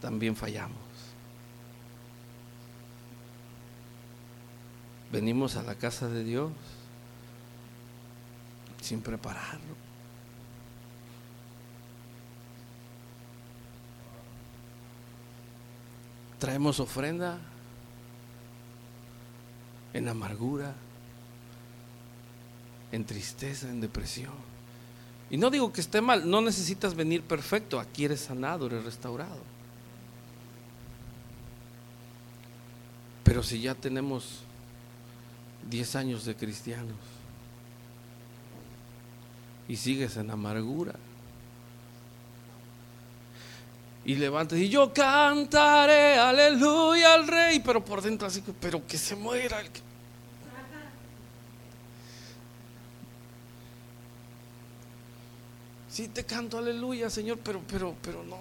también 0.02 0.36
fallamos. 0.36 0.78
Venimos 5.12 5.56
a 5.56 5.64
la 5.64 5.76
casa 5.76 6.08
de 6.08 6.24
Dios 6.24 6.52
sin 8.82 9.02
prepararlo. 9.02 9.76
Traemos 16.40 16.80
ofrenda 16.80 17.40
en 19.94 20.08
amargura 20.08 20.76
en 22.92 23.06
tristeza, 23.06 23.70
en 23.70 23.82
depresión. 23.82 24.34
Y 25.30 25.38
no 25.38 25.50
digo 25.50 25.74
que 25.74 25.82
esté 25.82 26.00
mal, 26.02 26.30
no 26.30 26.42
necesitas 26.42 26.96
venir 26.96 27.22
perfecto, 27.22 27.80
aquí 27.80 28.06
eres 28.06 28.22
sanado, 28.22 28.68
eres 28.68 28.86
restaurado. 28.86 29.42
Pero 33.24 33.44
si 33.44 33.60
ya 33.60 33.76
tenemos 33.76 34.40
10 35.70 35.96
años 35.98 36.26
de 36.26 36.36
cristianos 36.36 36.96
y 39.68 39.76
sigues 39.76 40.16
en 40.16 40.32
amargura, 40.32 40.94
y 44.06 44.16
levantas 44.16 44.58
y 44.58 44.70
yo 44.70 44.94
cantaré 44.94 46.18
aleluya 46.18 47.16
al 47.16 47.28
rey, 47.28 47.60
pero 47.60 47.84
por 47.84 48.02
dentro 48.02 48.26
así, 48.26 48.42
pero 48.62 48.88
que 48.88 48.98
se 48.98 49.18
muera 49.18 49.60
el 49.60 49.70
que 49.70 49.82
Sí, 55.98 56.10
te 56.10 56.26
canto 56.26 56.60
aleluya, 56.60 57.10
Señor, 57.10 57.40
pero, 57.44 57.60
pero, 57.68 57.96
pero 58.04 58.22
no. 58.22 58.38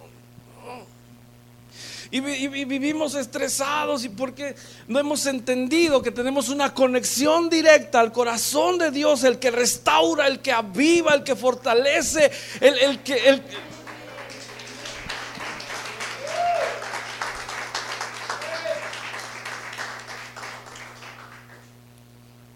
Y, 2.10 2.20
vivimos 2.20 3.14
estresados 3.14 4.04
y 4.04 4.10
porque 4.10 4.54
no 4.88 4.98
hemos 4.98 5.24
entendido 5.24 6.02
que 6.02 6.10
tenemos 6.10 6.50
una 6.50 6.74
conexión 6.74 7.48
directa 7.48 8.00
al 8.00 8.12
corazón 8.12 8.76
de 8.76 8.90
Dios, 8.90 9.24
el 9.24 9.38
que 9.38 9.50
restaura, 9.50 10.26
el 10.26 10.40
que 10.40 10.52
aviva, 10.52 11.14
el 11.14 11.24
que 11.24 11.34
fortalece, 11.34 12.30
el, 12.60 13.02
que... 13.02 13.26
El, 13.26 13.42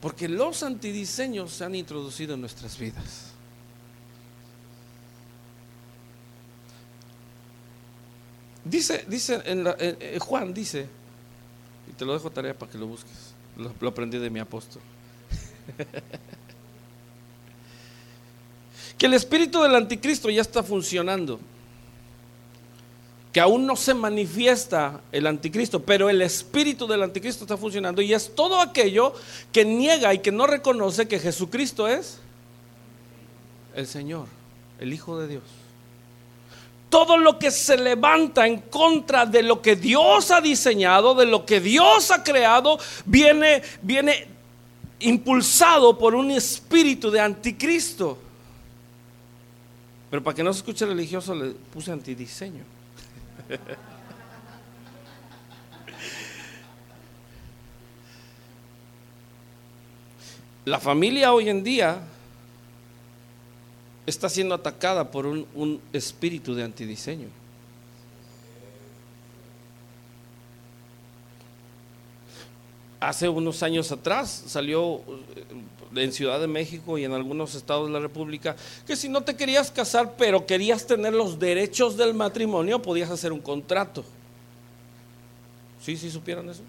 porque 0.02 0.28
los 0.28 0.62
antidiseños 0.62 1.52
se 1.52 1.64
han 1.64 1.74
introducido 1.74 2.34
en 2.34 2.42
nuestras 2.42 2.78
vidas. 2.78 3.30
Dice, 8.70 9.04
dice, 9.08 9.42
Juan 10.20 10.54
dice, 10.54 10.86
y 11.90 11.92
te 11.92 12.04
lo 12.04 12.12
dejo 12.12 12.30
tarea 12.30 12.54
para 12.54 12.70
que 12.70 12.78
lo 12.78 12.86
busques, 12.86 13.34
lo, 13.56 13.88
aprendí 13.88 14.16
de 14.16 14.30
mi 14.30 14.38
apóstol, 14.38 14.80
que 18.96 19.06
el 19.06 19.14
espíritu 19.14 19.60
del 19.60 19.74
anticristo 19.74 20.30
ya 20.30 20.40
está 20.40 20.62
funcionando, 20.62 21.40
que 23.32 23.40
aún 23.40 23.66
no 23.66 23.74
se 23.74 23.92
manifiesta 23.92 25.00
el 25.10 25.26
anticristo, 25.26 25.82
pero 25.82 26.08
el 26.08 26.22
espíritu 26.22 26.86
del 26.86 27.02
anticristo 27.02 27.42
está 27.42 27.56
funcionando 27.56 28.00
y 28.02 28.14
es 28.14 28.36
todo 28.36 28.60
aquello 28.60 29.14
que 29.50 29.64
niega 29.64 30.14
y 30.14 30.20
que 30.20 30.30
no 30.30 30.46
reconoce 30.46 31.08
que 31.08 31.18
Jesucristo 31.18 31.88
es 31.88 32.20
el 33.74 33.88
Señor, 33.88 34.26
el 34.78 34.92
Hijo 34.92 35.18
de 35.18 35.26
Dios 35.26 35.59
todo 36.90 37.16
lo 37.16 37.38
que 37.38 37.50
se 37.50 37.78
levanta 37.78 38.46
en 38.46 38.58
contra 38.62 39.24
de 39.24 39.42
lo 39.42 39.62
que 39.62 39.76
Dios 39.76 40.30
ha 40.30 40.42
diseñado, 40.42 41.14
de 41.14 41.24
lo 41.24 41.46
que 41.46 41.60
Dios 41.60 42.10
ha 42.10 42.22
creado, 42.22 42.78
viene, 43.06 43.62
viene 43.80 44.26
impulsado 44.98 45.96
por 45.96 46.14
un 46.14 46.30
espíritu 46.32 47.10
de 47.10 47.20
anticristo. 47.20 48.18
Pero 50.10 50.22
para 50.22 50.34
que 50.34 50.42
no 50.42 50.52
se 50.52 50.58
escuche 50.58 50.84
religioso 50.84 51.34
le 51.34 51.52
puse 51.72 51.92
antidiseño. 51.92 52.64
La 60.66 60.78
familia 60.78 61.32
hoy 61.32 61.48
en 61.48 61.64
día 61.64 62.02
está 64.06 64.28
siendo 64.28 64.54
atacada 64.54 65.10
por 65.10 65.26
un, 65.26 65.80
espíritu 65.92 66.54
de 66.54 66.64
antidiseño. 66.64 67.28
Hace 72.98 73.28
unos 73.28 73.62
años 73.62 73.90
atrás 73.92 74.44
salió 74.46 74.96
eh, 74.96 76.02
en 76.02 76.12
Ciudad 76.12 76.38
de 76.38 76.46
México 76.46 76.98
y 76.98 77.04
en 77.04 77.12
algunos 77.12 77.54
estados 77.54 77.86
de 77.86 77.94
la 77.94 78.00
República 78.00 78.56
que 78.86 78.94
si 78.94 79.08
no 79.08 79.22
te 79.22 79.36
querías 79.36 79.70
casar 79.70 80.16
pero 80.18 80.44
querías 80.44 80.86
tener 80.86 81.14
los 81.14 81.38
derechos 81.38 81.96
del 81.96 82.12
matrimonio 82.12 82.82
podías 82.82 83.10
hacer 83.10 83.32
un 83.32 83.40
contrato. 83.40 84.04
¿Sí, 85.80 85.96
sí 85.96 86.10
supieron 86.10 86.50
eso? 86.50 86.62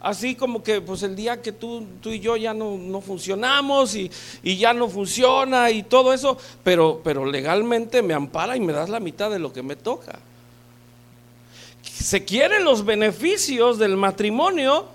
Así 0.00 0.34
como 0.34 0.62
que 0.62 0.80
pues 0.80 1.02
el 1.02 1.16
día 1.16 1.42
que 1.42 1.52
tú, 1.52 1.84
tú 2.00 2.10
y 2.10 2.20
yo 2.20 2.36
ya 2.36 2.54
no, 2.54 3.00
funcionamos 3.00 3.94
y, 3.94 4.10
ya 4.42 4.72
no 4.72 4.88
funciona 4.88 5.70
y 5.70 5.82
todo 5.82 6.12
eso, 6.12 6.38
pero, 6.62 7.00
pero 7.02 7.26
legalmente 7.26 8.02
me 8.02 8.14
ampara 8.14 8.56
y 8.56 8.60
me 8.60 8.72
das 8.72 8.88
la 8.88 9.00
mitad 9.00 9.30
de 9.30 9.38
lo 9.38 9.52
que 9.52 9.62
me 9.62 9.76
toca. 9.76 10.18
Se 11.82 12.24
quieren 12.24 12.64
los 12.64 12.84
beneficios 12.84 13.78
del 13.78 13.96
matrimonio 13.96 14.86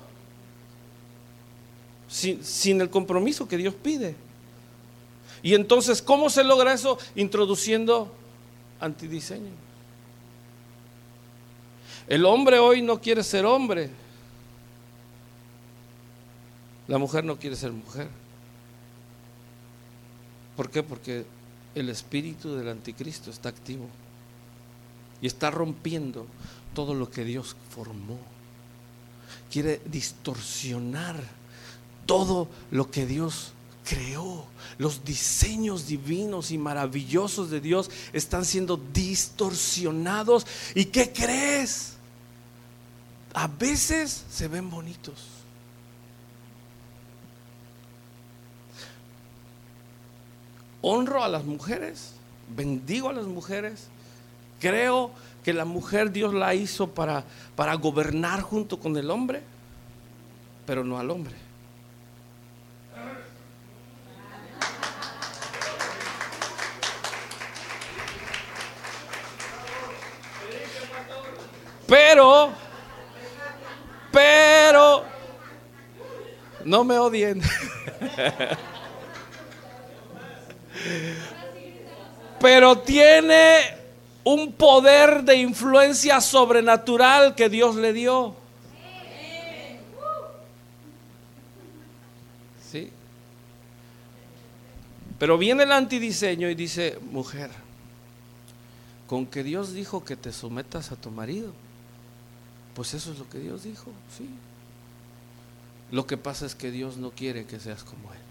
sin, 2.08 2.44
sin 2.44 2.82
el 2.82 2.90
compromiso 2.90 3.48
que 3.48 3.58
Dios 3.58 3.74
pide. 3.74 4.16
Y 5.42 5.56
entonces, 5.56 6.02
¿cómo 6.02 6.30
se 6.30 6.44
logra 6.44 6.74
eso? 6.74 6.98
Introduciendo 7.16 8.10
antidiseño. 8.80 9.52
El 12.08 12.26
hombre 12.26 12.60
hoy 12.60 12.82
no 12.82 13.00
quiere 13.00 13.24
ser 13.24 13.46
hombre, 13.46 13.90
la 16.88 16.98
mujer 16.98 17.24
no 17.24 17.38
quiere 17.38 17.56
ser 17.56 17.72
mujer. 17.72 18.10
¿Por 20.56 20.70
qué? 20.70 20.84
Porque 20.84 21.26
el 21.76 21.90
espíritu 21.90 22.56
del 22.56 22.70
anticristo 22.70 23.32
está 23.32 23.50
activo 23.50 23.88
y 25.22 25.28
está 25.28 25.50
rompiendo 25.50 26.28
todo 26.76 26.94
lo 26.94 27.10
que 27.10 27.24
Dios 27.24 27.56
formó. 27.74 28.20
Quiere 29.52 29.82
distorsionar 29.86 31.16
todo 32.06 32.48
lo 32.72 32.92
que 32.92 33.06
Dios 33.06 33.54
creó. 33.84 34.46
Los 34.78 35.04
diseños 35.04 35.88
divinos 35.88 36.52
y 36.52 36.58
maravillosos 36.58 37.50
de 37.50 37.62
Dios 37.62 37.90
están 38.12 38.46
siendo 38.46 38.78
distorsionados. 38.94 40.46
¿Y 40.76 40.86
qué 40.86 41.12
crees? 41.12 41.94
a 43.34 43.48
veces 43.48 44.24
se 44.32 44.48
ven 44.48 44.70
bonitos. 44.70 45.33
Honro 50.86 51.24
a 51.24 51.30
las 51.30 51.46
mujeres, 51.46 52.12
bendigo 52.54 53.08
a 53.08 53.14
las 53.14 53.26
mujeres, 53.26 53.88
creo 54.60 55.12
que 55.42 55.54
la 55.54 55.64
mujer 55.64 56.12
Dios 56.12 56.34
la 56.34 56.54
hizo 56.56 56.90
para, 56.90 57.24
para 57.56 57.74
gobernar 57.76 58.42
junto 58.42 58.78
con 58.78 58.98
el 58.98 59.10
hombre, 59.10 59.42
pero 60.66 60.84
no 60.84 61.00
al 61.00 61.10
hombre. 61.10 61.36
Pero, 71.88 72.52
pero, 74.12 75.06
no 76.66 76.84
me 76.84 76.98
odien. 76.98 77.42
Pero 82.40 82.80
tiene 82.80 83.60
un 84.24 84.54
poder 84.54 85.24
de 85.24 85.38
influencia 85.38 86.22
sobrenatural 86.22 87.36
que 87.36 87.50
Dios 87.50 87.76
le 87.76 87.94
dio. 87.94 88.36
¿Sí? 92.72 92.90
Pero 95.20 95.38
viene 95.38 95.64
el 95.64 95.72
antidiseño 95.72 96.50
y 96.50 96.56
dice, 96.56 97.00
mujer, 97.12 97.52
con 99.08 99.26
que 99.26 99.44
Dios 99.44 99.74
dijo 99.74 100.04
que 100.04 100.16
te 100.16 100.32
sometas 100.32 100.92
a 100.92 100.96
tu 100.96 101.12
marido, 101.12 101.54
pues 102.74 102.94
eso 102.94 103.12
es 103.12 103.20
lo 103.20 103.30
que 103.30 103.40
Dios 103.40 103.64
dijo, 103.64 103.92
sí. 104.18 104.28
Lo 105.92 106.08
que 106.08 106.18
pasa 106.18 106.46
es 106.46 106.56
que 106.56 106.72
Dios 106.72 106.98
no 106.98 107.12
quiere 107.12 107.46
que 107.46 107.60
seas 107.60 107.84
como 107.84 108.12
Él. 108.12 108.23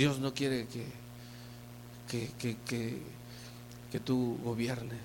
Dios 0.00 0.18
no 0.18 0.32
quiere 0.32 0.66
que, 0.66 0.86
que, 2.08 2.56
que, 2.64 3.02
que, 3.92 4.00
tú 4.00 4.38
gobiernes. 4.42 4.98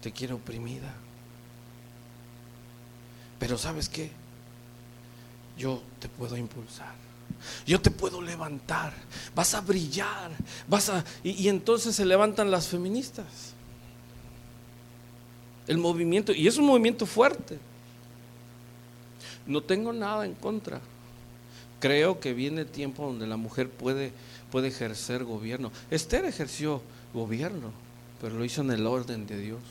Te 0.00 0.12
quiere 0.12 0.32
oprimida. 0.32 0.94
Pero 3.38 3.58
sabes 3.58 3.90
qué? 3.90 4.12
Yo 5.58 5.82
te 5.98 6.08
puedo 6.08 6.38
impulsar. 6.38 6.94
Yo 7.66 7.78
te 7.82 7.90
puedo 7.90 8.22
levantar. 8.22 8.94
Vas 9.34 9.52
a 9.52 9.60
brillar. 9.60 10.30
Vas 10.66 10.88
a. 10.88 11.04
Y, 11.22 11.32
y, 11.32 11.50
entonces 11.50 11.94
se 11.94 12.06
levantan 12.06 12.50
las 12.50 12.66
feministas. 12.66 13.52
El 15.66 15.76
movimiento. 15.76 16.32
Y 16.32 16.48
es 16.48 16.56
un 16.56 16.64
movimiento 16.64 17.04
fuerte. 17.04 17.58
No 19.44 19.62
tengo 19.62 19.92
nada 19.92 20.24
en 20.24 20.32
contra. 20.32 20.80
Creo 21.80 22.20
que 22.20 22.34
viene 22.34 22.66
tiempo 22.66 23.06
donde 23.06 23.26
la 23.26 23.38
mujer 23.38 23.70
puede, 23.70 24.12
puede 24.52 24.68
ejercer 24.68 25.24
gobierno. 25.24 25.72
Esther 25.90 26.26
ejerció 26.26 26.82
gobierno, 27.14 27.72
pero 28.20 28.36
lo 28.36 28.44
hizo 28.44 28.60
en 28.60 28.70
el 28.70 28.86
orden 28.86 29.26
de 29.26 29.38
Dios, 29.38 29.62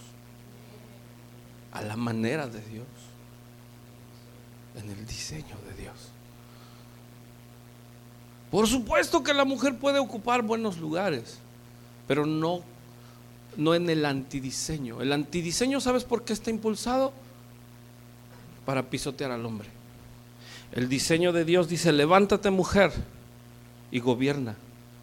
a 1.72 1.84
la 1.84 1.96
manera 1.96 2.48
de 2.48 2.62
Dios, 2.66 2.88
en 4.76 4.90
el 4.90 5.06
diseño 5.06 5.56
de 5.70 5.82
Dios. 5.84 5.96
Por 8.50 8.68
supuesto 8.68 9.22
que 9.22 9.34
la 9.34 9.46
mujer 9.46 9.78
puede 9.78 10.00
ocupar 10.00 10.42
buenos 10.42 10.80
lugares, 10.80 11.38
pero 12.08 12.26
no, 12.26 12.62
no 13.56 13.76
en 13.76 13.88
el 13.88 14.04
antidiseño. 14.04 15.00
El 15.02 15.14
antidiseño, 15.14 15.80
¿sabes 15.80 16.04
por 16.04 16.24
qué 16.24 16.34
está 16.34 16.50
impulsado? 16.50 17.14
Para 18.66 18.90
pisotear 18.90 19.30
al 19.30 19.46
hombre. 19.46 19.79
El 20.72 20.88
diseño 20.88 21.34
de 21.34 21.46
Dios 21.46 21.68
dice, 21.68 21.92
levántate 21.92 22.50
mujer 22.52 22.92
y 23.92 24.00
gobierna 24.00 24.56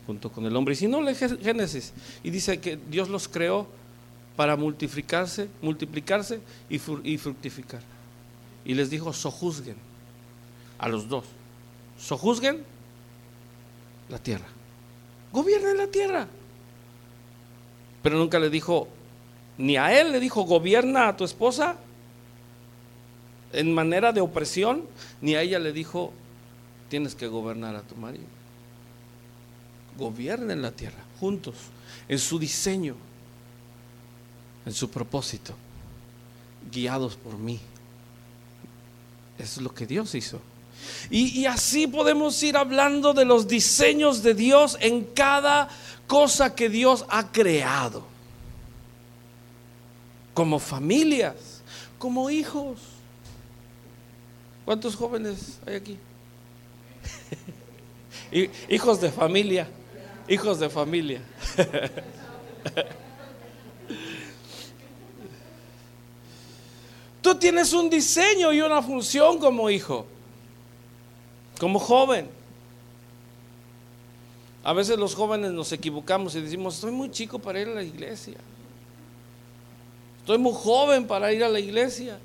junto 0.06 0.30
con 0.30 0.46
el 0.46 0.54
hombre. 0.54 0.74
Y 0.74 0.76
si 0.76 0.86
no, 0.86 1.02
lee 1.02 1.14
Génesis 1.14 1.92
y 2.22 2.30
dice 2.30 2.60
que 2.60 2.76
Dios 2.76 3.08
los 3.08 3.28
creó 3.28 3.66
para 4.36 4.56
multiplicarse, 4.56 5.48
multiplicarse 5.62 6.40
y, 6.68 6.78
fructificar. 6.78 7.80
Y 8.64 8.74
les 8.74 8.90
dijo, 8.90 9.12
sojuzguen 9.12 9.76
a 10.78 10.88
los 10.88 11.08
dos. 11.08 11.24
Sojuzguen 11.98 12.62
la 14.08 14.18
tierra. 14.18 14.46
Gobiernen 15.32 15.78
la 15.78 15.86
tierra. 15.88 16.28
Pero 18.02 18.18
nunca 18.18 18.38
le 18.38 18.50
dijo, 18.50 18.88
ni 19.58 19.76
a 19.76 19.98
él 19.98 20.12
le 20.12 20.20
dijo, 20.20 20.42
gobierna 20.42 21.08
a 21.08 21.16
tu 21.16 21.24
esposa 21.24 21.76
en 23.52 23.74
manera 23.74 24.12
de 24.12 24.20
opresión, 24.20 24.84
ni 25.20 25.34
a 25.34 25.42
ella 25.42 25.58
le 25.58 25.72
dijo, 25.72 26.12
tienes 26.88 27.14
que 27.14 27.26
gobernar 27.26 27.76
a 27.76 27.82
tu 27.82 27.96
marido. 27.96 28.26
Gobiernen 29.96 30.62
la 30.62 30.72
tierra 30.72 31.02
juntos, 31.18 31.54
en 32.08 32.18
su 32.18 32.38
diseño, 32.38 32.96
en 34.64 34.72
su 34.72 34.90
propósito, 34.90 35.54
guiados 36.70 37.16
por 37.16 37.38
mí. 37.38 37.60
Es 39.38 39.58
lo 39.58 39.72
que 39.72 39.86
Dios 39.86 40.14
hizo. 40.14 40.40
Y, 41.10 41.40
y, 41.40 41.46
así 41.46 41.86
podemos 41.86 42.40
ir 42.42 42.56
hablando 42.56 43.14
de 43.14 43.24
los 43.24 43.48
diseños 43.48 44.22
de 44.22 44.34
Dios 44.34 44.76
en 44.80 45.04
cada 45.04 45.68
cosa 46.06 46.54
que 46.54 46.68
Dios 46.68 47.06
ha 47.08 47.32
creado. 47.32 48.04
Como 50.34 50.58
familias, 50.58 51.62
como 51.98 52.28
hijos 52.28 52.78
¿Cuántos 54.66 54.94
jóvenes 54.96 55.58
hay 55.64 55.76
aquí? 55.76 55.96
hijos 58.68 59.00
de 59.00 59.12
familia, 59.12 59.68
hijos 60.26 60.58
de 60.58 60.68
familia. 60.68 61.22
Tú 67.22 67.36
tienes 67.36 67.72
un 67.72 67.88
diseño 67.88 68.52
y 68.52 68.60
una 68.60 68.82
función 68.82 69.38
como 69.38 69.70
hijo, 69.70 70.04
como 71.60 71.78
joven. 71.78 72.28
A 74.64 74.72
veces 74.72 74.98
los 74.98 75.14
jóvenes 75.14 75.52
nos 75.52 75.70
equivocamos 75.70 76.34
y 76.34 76.40
decimos, 76.40 76.74
estoy 76.74 76.90
muy 76.90 77.12
chico 77.12 77.38
para 77.38 77.60
ir 77.60 77.68
a 77.68 77.74
la 77.74 77.84
iglesia. 77.84 78.34
Estoy 80.18 80.38
muy 80.38 80.54
joven 80.54 81.06
para 81.06 81.32
ir 81.32 81.44
a 81.44 81.48
la 81.48 81.60
iglesia 81.60 82.18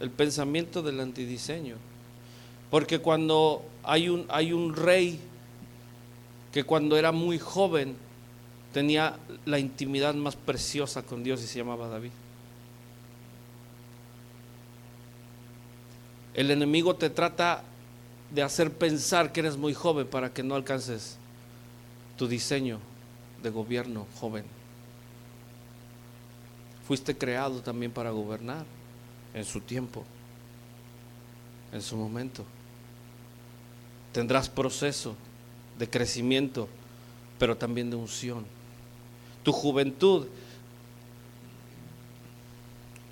el 0.00 0.10
pensamiento 0.10 0.82
del 0.82 1.00
antidiseño. 1.00 1.76
Porque 2.70 2.98
cuando 2.98 3.64
hay 3.82 4.08
un, 4.08 4.26
hay 4.28 4.52
un 4.52 4.74
rey 4.74 5.18
que 6.52 6.64
cuando 6.64 6.96
era 6.96 7.12
muy 7.12 7.38
joven 7.38 7.96
tenía 8.72 9.16
la 9.46 9.58
intimidad 9.58 10.14
más 10.14 10.36
preciosa 10.36 11.02
con 11.02 11.24
Dios 11.24 11.42
y 11.42 11.46
se 11.46 11.58
llamaba 11.58 11.88
David. 11.88 12.10
El 16.34 16.50
enemigo 16.50 16.94
te 16.94 17.10
trata 17.10 17.64
de 18.30 18.42
hacer 18.42 18.72
pensar 18.72 19.32
que 19.32 19.40
eres 19.40 19.56
muy 19.56 19.74
joven 19.74 20.06
para 20.06 20.32
que 20.32 20.42
no 20.42 20.54
alcances 20.54 21.16
tu 22.16 22.28
diseño 22.28 22.78
de 23.42 23.50
gobierno 23.50 24.06
joven. 24.20 24.44
Fuiste 26.86 27.16
creado 27.16 27.60
también 27.62 27.90
para 27.90 28.10
gobernar 28.10 28.64
en 29.34 29.44
su 29.44 29.60
tiempo, 29.60 30.04
en 31.72 31.82
su 31.82 31.96
momento. 31.96 32.44
Tendrás 34.12 34.48
proceso 34.48 35.14
de 35.78 35.88
crecimiento, 35.88 36.68
pero 37.38 37.56
también 37.56 37.90
de 37.90 37.96
unción. 37.96 38.44
Tu 39.42 39.52
juventud 39.52 40.26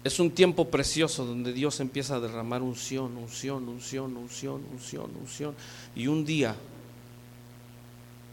es 0.07 0.21
un 0.21 0.31
tiempo 0.31 0.69
precioso 0.69 1.25
donde 1.25 1.53
Dios 1.53 1.81
empieza 1.81 2.17
a 2.17 2.21
derramar 2.21 2.63
unción, 2.63 3.17
unción, 3.17 3.69
unción, 3.69 4.17
unción, 4.17 4.63
unción, 4.73 5.11
unción. 5.21 5.55
Y 5.97 6.07
un 6.07 6.25
día 6.25 6.55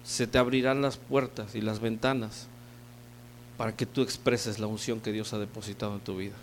se 0.04 0.28
te 0.28 0.38
abrirán 0.38 0.82
las 0.82 0.98
puertas 0.98 1.56
y 1.56 1.62
las 1.62 1.80
ventanas 1.80 2.48
para 3.58 3.76
que 3.76 3.86
tú 3.86 4.02
expreses 4.02 4.60
la 4.60 4.68
unción 4.68 5.00
que 5.00 5.12
Dios 5.12 5.34
ha 5.34 5.40
depositado 5.40 5.96
en 5.96 6.02
tu 6.02 6.18
vida. 6.18 6.36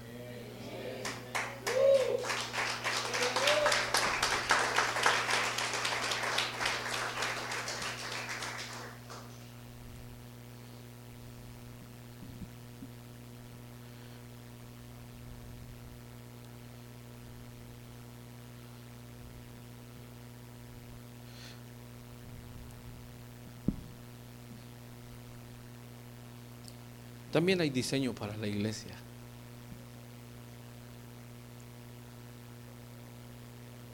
También 27.41 27.63
hay 27.63 27.71
diseño 27.71 28.15
para 28.15 28.37
la 28.37 28.47
iglesia. 28.47 28.93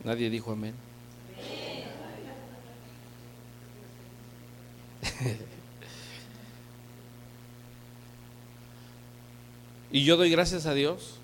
Nadie 0.03 0.29
dijo 0.31 0.51
amén. 0.51 0.75
y 9.93 10.03
yo 10.03 10.17
doy 10.17 10.29
gracias 10.29 10.67
a 10.67 10.75
Dios 10.75 11.19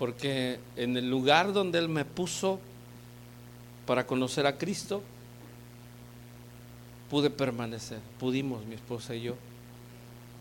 porque 0.00 0.58
en 0.74 0.96
el 0.96 1.08
lugar 1.08 1.52
donde 1.52 1.78
Él 1.78 1.88
me 1.88 2.04
puso 2.04 2.58
para 3.86 4.04
conocer 4.04 4.48
a 4.48 4.58
Cristo, 4.58 5.00
pude 7.08 7.30
permanecer, 7.30 8.00
pudimos 8.18 8.66
mi 8.66 8.74
esposa 8.74 9.14
y 9.14 9.22
yo, 9.22 9.36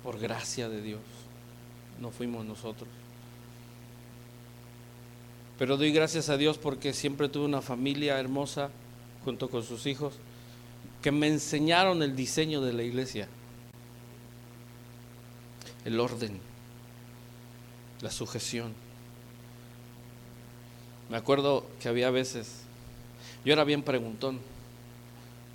por 0.03 0.19
gracia 0.19 0.69
de 0.69 0.81
Dios, 0.81 1.01
no 1.99 2.11
fuimos 2.11 2.45
nosotros. 2.45 2.89
Pero 5.57 5.77
doy 5.77 5.91
gracias 5.91 6.29
a 6.29 6.37
Dios 6.37 6.57
porque 6.57 6.93
siempre 6.93 7.29
tuve 7.29 7.45
una 7.45 7.61
familia 7.61 8.19
hermosa 8.19 8.69
junto 9.23 9.49
con 9.49 9.63
sus 9.63 9.85
hijos 9.85 10.13
que 11.01 11.11
me 11.11 11.27
enseñaron 11.27 12.01
el 12.03 12.15
diseño 12.15 12.61
de 12.61 12.73
la 12.73 12.83
iglesia, 12.83 13.27
el 15.85 15.99
orden, 15.99 16.39
la 18.01 18.11
sujeción. 18.11 18.73
Me 21.09 21.17
acuerdo 21.17 21.65
que 21.81 21.89
había 21.89 22.09
veces, 22.09 22.61
yo 23.45 23.53
era 23.53 23.63
bien 23.63 23.83
preguntón, 23.83 24.39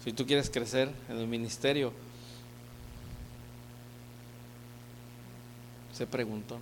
si 0.05 0.13
tú 0.13 0.27
quieres 0.27 0.49
crecer 0.49 0.91
en 1.09 1.19
el 1.19 1.27
ministerio, 1.27 1.93
se 5.99 6.07
preguntó. 6.07 6.61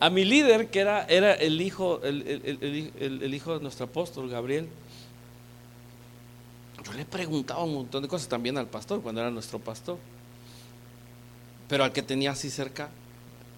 A 0.00 0.08
mi 0.08 0.24
líder, 0.24 0.68
que 0.70 0.80
era, 0.80 1.04
era 1.04 1.34
el, 1.34 1.60
hijo, 1.60 2.00
el, 2.02 3.34
hijo 3.34 3.54
de 3.54 3.62
nuestro 3.62 3.84
apóstol, 3.84 4.30
Gabriel, 4.30 4.66
yo 6.82 6.92
le 6.94 7.04
preguntaba 7.04 7.62
un 7.62 7.74
montón 7.74 8.02
de 8.02 8.08
cosas 8.08 8.28
también 8.28 8.56
al 8.56 8.68
pastor, 8.68 9.02
cuando 9.02 9.20
era 9.20 9.30
nuestro 9.30 9.58
pastor. 9.58 9.98
Pero 11.68 11.84
al 11.84 11.92
que 11.92 12.02
tenía 12.02 12.30
así 12.30 12.48
cerca, 12.48 12.88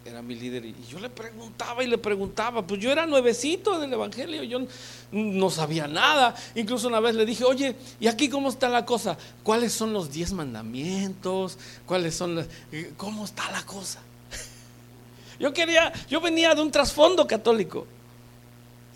era 0.08 0.22
mi 0.22 0.34
líder. 0.34 0.64
Y 0.64 0.74
yo 0.88 0.98
le 0.98 1.08
preguntaba 1.08 1.82
y 1.84 1.86
le 1.86 1.98
preguntaba, 1.98 2.66
pues 2.66 2.80
yo 2.80 2.90
era 2.90 3.06
nuevecito 3.06 3.78
del 3.78 3.92
Evangelio, 3.92 4.42
yo 4.42 4.60
no 5.12 5.50
sabía 5.50 5.86
nada. 5.86 6.34
Incluso 6.54 6.88
una 6.88 7.00
vez 7.00 7.14
le 7.14 7.24
dije, 7.24 7.44
oye, 7.44 7.76
¿y 8.00 8.06
aquí 8.06 8.28
cómo 8.28 8.48
está 8.48 8.68
la 8.68 8.84
cosa? 8.84 9.16
¿Cuáles 9.42 9.72
son 9.72 9.92
los 9.92 10.12
diez 10.12 10.32
mandamientos? 10.32 11.58
¿Cuáles 11.86 12.14
son 12.14 12.36
las, 12.36 12.46
¿Cómo 12.96 13.24
está 13.24 13.50
la 13.50 13.62
cosa? 13.64 14.00
Yo 15.38 15.52
quería, 15.52 15.92
yo 16.08 16.20
venía 16.20 16.54
de 16.54 16.62
un 16.62 16.70
trasfondo 16.70 17.26
católico. 17.26 17.86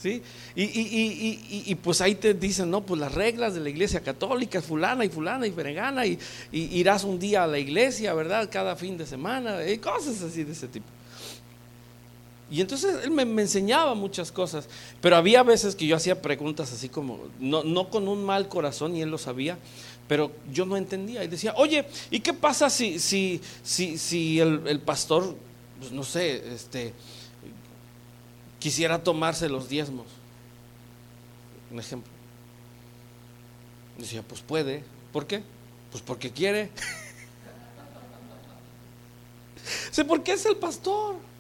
¿Sí? 0.03 0.21
Y, 0.57 1.71
y, 1.71 1.75
pues 1.77 2.01
ahí 2.01 2.17
te 2.17 2.35
dicen, 2.35 2.69
no, 2.69 2.81
pues 2.81 3.01
las 3.01 3.15
reglas 3.15 3.55
de 3.55 3.61
la 3.61 3.69
iglesia 3.69 4.01
católica, 4.01 4.61
fulana 4.61 5.05
y 5.05 5.09
fulana 5.09 5.47
y 5.47 5.53
fregana, 5.53 6.05
y, 6.05 6.19
irás 6.51 7.05
un 7.05 7.21
día 7.21 7.45
a 7.45 7.47
la 7.47 7.61
iglesia, 7.61 8.13
¿verdad? 8.13 8.49
Cada 8.51 8.75
fin 8.75 8.99
de 8.99 9.07
semana, 9.07 9.65
y 9.65 9.79
cosas 9.79 10.21
así 10.21 10.43
de 10.43 10.51
ese 10.51 10.67
tipo. 10.67 10.87
Y 12.53 12.61
entonces 12.61 13.03
él 13.03 13.11
me, 13.11 13.23
enseñaba 13.23 13.95
muchas 13.95 14.31
cosas, 14.31 14.69
pero 15.01 15.17
había 15.17 15.43
veces 15.43 15.75
que 15.75 15.87
yo 15.87 15.97
hacía 15.97 16.21
preguntas 16.21 16.71
así 16.71 16.91
como, 16.91 17.19
no, 17.41 17.65
no 17.65 17.89
con 17.89 18.09
un 18.09 18.23
mal 18.23 18.51
corazón, 18.51 18.95
y 18.95 19.01
él 19.01 19.09
lo 19.09 19.17
sabía, 19.17 19.57
pero 20.07 20.31
yo 20.53 20.67
no 20.67 20.77
entendía. 20.77 21.25
Y 21.25 21.29
decía, 21.29 21.55
oye, 21.57 21.87
¿y 22.11 22.21
qué 22.21 22.35
pasa 22.35 22.69
si, 22.69 22.99
si, 22.99 23.41
si, 23.63 23.97
si 23.97 24.39
el, 24.39 24.81
pastor, 24.81 25.35
pues 25.81 25.93
no 25.93 26.05
sé, 26.05 26.53
este, 26.53 26.93
quisiera 28.59 29.03
tomarse 29.03 29.49
los 29.49 29.71
diezmos? 29.71 30.09
Un 31.71 31.81
ejemplo. 31.81 32.13
Decía, 33.97 34.23
pues 34.23 34.43
puede. 34.43 34.85
¿Por 35.11 35.27
qué? 35.27 35.43
Pues 35.91 36.03
porque 36.03 36.31
quiere. 36.31 36.71
sé 39.91 40.05
por 40.05 40.23
qué 40.23 40.33
es 40.33 40.45
el 40.45 40.57
pastor. 40.57 41.33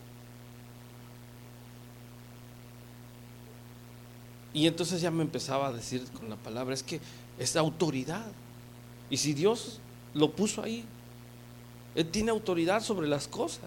Y 4.54 4.66
entonces 4.66 5.00
ya 5.00 5.10
me 5.10 5.22
empezaba 5.22 5.68
a 5.68 5.72
decir 5.72 6.04
con 6.18 6.28
la 6.28 6.36
palabra, 6.36 6.74
es 6.74 6.82
que 6.82 7.00
es 7.38 7.56
autoridad. 7.56 8.26
Y 9.08 9.16
si 9.16 9.32
Dios 9.32 9.80
lo 10.14 10.30
puso 10.32 10.62
ahí, 10.62 10.84
Él 11.94 12.08
tiene 12.08 12.30
autoridad 12.30 12.82
sobre 12.82 13.08
las 13.08 13.28
cosas. 13.28 13.64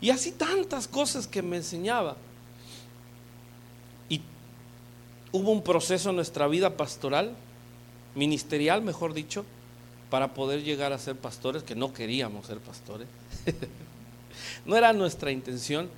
Y 0.00 0.10
así 0.10 0.32
tantas 0.32 0.86
cosas 0.86 1.26
que 1.26 1.42
me 1.42 1.56
enseñaba. 1.56 2.16
Y 4.08 4.20
hubo 5.32 5.50
un 5.50 5.62
proceso 5.62 6.10
en 6.10 6.16
nuestra 6.16 6.46
vida 6.46 6.76
pastoral, 6.76 7.34
ministerial, 8.14 8.82
mejor 8.82 9.14
dicho, 9.14 9.44
para 10.10 10.32
poder 10.32 10.62
llegar 10.62 10.92
a 10.92 10.98
ser 10.98 11.16
pastores, 11.16 11.64
que 11.64 11.74
no 11.74 11.92
queríamos 11.92 12.46
ser 12.46 12.58
pastores. 12.60 13.08
no 14.64 14.76
era 14.76 14.92
nuestra 14.92 15.32
intención. 15.32 15.90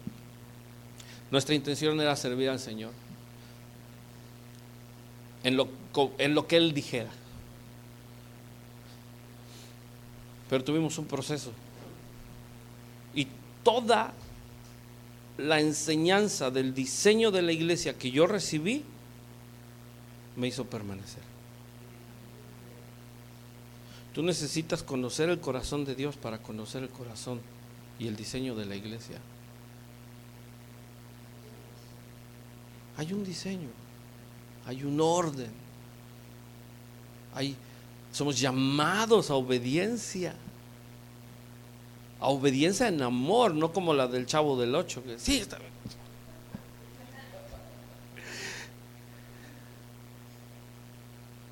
Nuestra 1.30 1.54
intención 1.54 2.00
era 2.00 2.16
servir 2.16 2.48
al 2.48 2.58
Señor 2.58 2.92
en 5.44 5.56
lo, 5.56 5.68
en 6.18 6.34
lo 6.34 6.46
que 6.46 6.56
Él 6.56 6.72
dijera. 6.74 7.10
Pero 10.48 10.64
tuvimos 10.64 10.98
un 10.98 11.06
proceso. 11.06 11.52
Y 13.14 13.26
toda 13.62 14.12
la 15.38 15.60
enseñanza 15.60 16.50
del 16.50 16.74
diseño 16.74 17.30
de 17.30 17.42
la 17.42 17.52
iglesia 17.52 17.96
que 17.96 18.10
yo 18.10 18.26
recibí 18.26 18.84
me 20.36 20.48
hizo 20.48 20.64
permanecer. 20.66 21.22
Tú 24.14 24.22
necesitas 24.22 24.82
conocer 24.82 25.28
el 25.28 25.40
corazón 25.40 25.84
de 25.84 25.94
Dios 25.94 26.16
para 26.16 26.38
conocer 26.38 26.82
el 26.82 26.88
corazón 26.88 27.40
y 27.98 28.08
el 28.08 28.16
diseño 28.16 28.54
de 28.54 28.66
la 28.66 28.74
iglesia. 28.74 29.18
Hay 32.96 33.12
un 33.12 33.24
diseño 33.24 33.68
hay 34.66 34.84
un 34.84 35.00
orden. 35.00 35.50
Hay, 37.34 37.56
somos 38.12 38.38
llamados 38.38 39.30
a 39.30 39.34
obediencia. 39.34 40.34
A 42.20 42.28
obediencia 42.28 42.88
en 42.88 43.00
amor, 43.02 43.54
no 43.54 43.72
como 43.72 43.94
la 43.94 44.06
del 44.06 44.26
chavo 44.26 44.60
del 44.60 44.74
8. 44.74 45.02
Que, 45.04 45.18
sí, 45.18 45.38
está 45.38 45.58
bien. 45.58 45.70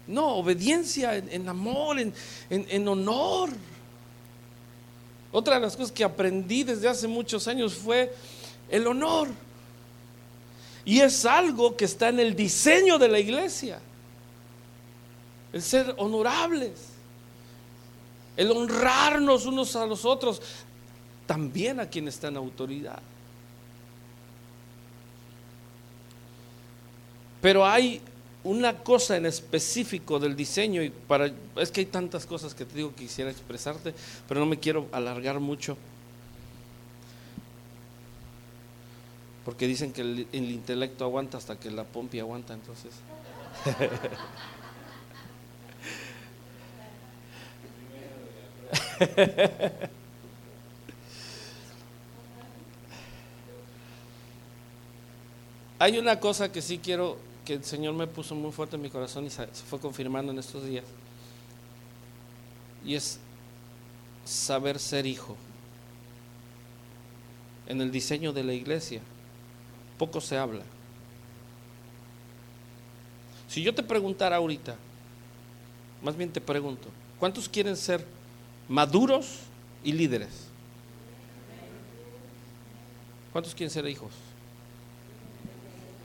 No, 0.08 0.36
obediencia 0.36 1.16
en, 1.16 1.48
amor, 1.50 1.98
en, 1.98 2.14
en, 2.48 2.88
honor. 2.88 3.50
Otra 5.30 5.56
de 5.56 5.60
las 5.60 5.76
cosas 5.76 5.92
que 5.92 6.02
aprendí 6.02 6.64
desde 6.64 6.88
hace 6.88 7.06
muchos 7.06 7.46
años 7.46 7.74
fue 7.74 8.14
el 8.70 8.86
honor. 8.86 9.28
Y 10.88 11.01
es 11.01 11.27
algo 11.27 11.77
que 11.77 11.85
está 11.85 12.09
en 12.09 12.18
el 12.18 12.35
diseño 12.35 12.96
de 12.98 13.09
la 13.09 13.18
iglesia. 13.18 13.79
El 15.53 15.61
ser 15.61 15.94
honorables. 15.98 16.72
El 18.38 18.51
honrarnos 18.53 19.44
unos 19.44 19.77
a 19.77 19.85
los 19.85 20.07
otros. 20.07 20.40
También 21.27 21.79
a 21.79 21.90
quien 21.90 22.09
está 22.09 22.29
en 22.29 22.38
autoridad. 22.38 23.03
Pero 27.42 27.66
hay 27.66 28.01
una 28.42 28.79
cosa 28.79 29.18
en 29.18 29.27
específico 29.27 30.18
del 30.18 30.35
diseño 30.35 30.83
y 30.83 30.88
para 30.88 31.31
es 31.57 31.70
que 31.70 31.81
hay 31.81 31.87
tantas 31.87 32.24
cosas 32.24 32.55
que 32.55 32.64
te 32.64 32.77
digo 32.77 32.94
que 32.94 33.05
quisiera 33.05 33.31
expresarte, 33.31 33.92
pero 34.27 34.40
no 34.40 34.46
me 34.46 34.59
quiero 34.59 34.87
alargar 34.92 35.38
mucho. 35.38 35.77
Porque 39.48 39.66
dicen 39.66 39.92
que 39.94 40.02
el, 40.02 40.28
intelecto 40.30 41.06
aguanta 41.06 41.38
hasta 41.38 41.58
que 41.58 41.70
la 41.70 41.84
pompi 41.84 42.20
aguanta, 42.20 42.52
entonces. 42.52 42.92
Hay 55.78 55.96
una 55.96 56.20
cosa 56.20 56.52
que 56.52 56.61
sí 56.61 56.76
quiero, 56.76 57.16
que 57.46 57.54
el 57.54 57.64
Señor 57.64 57.94
me 57.94 58.06
puso 58.06 58.34
muy 58.34 58.52
fuerte 58.52 58.76
en 58.76 58.82
mi 58.82 58.90
corazón 58.90 59.24
y 59.24 59.30
se 59.30 59.46
fue 59.46 59.80
confirmando 59.80 60.30
en 60.30 60.40
estos 60.40 60.66
días. 60.66 60.84
Y 62.84 62.96
es 62.96 63.18
saber 64.26 64.78
ser 64.78 65.06
hijo. 65.06 65.38
En 67.66 67.80
el 67.80 67.90
diseño 67.90 68.34
de 68.34 68.44
la 68.44 68.52
iglesia 68.52 69.00
poco 69.98 70.20
se 70.20 70.38
habla. 70.38 70.62
Si 73.48 73.62
yo 73.62 73.74
te 73.74 73.82
preguntara 73.82 74.37
ahorita, 74.37 74.76
más 76.02 76.16
bien 76.16 76.30
te 76.30 76.40
pregunto, 76.40 76.88
¿cuántos 77.18 77.48
quieren 77.48 77.76
ser 77.76 78.04
maduros 78.68 79.40
y 79.82 79.92
líderes. 79.92 80.46
¿Cuántos 83.32 83.54
quieren 83.54 83.70
ser 83.72 83.87
hijos? 83.88 84.12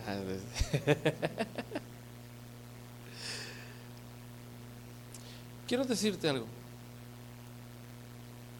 Ah, 0.08 0.17
Quiero 5.67 5.86
decirte 5.86 6.29
algo. 6.29 6.45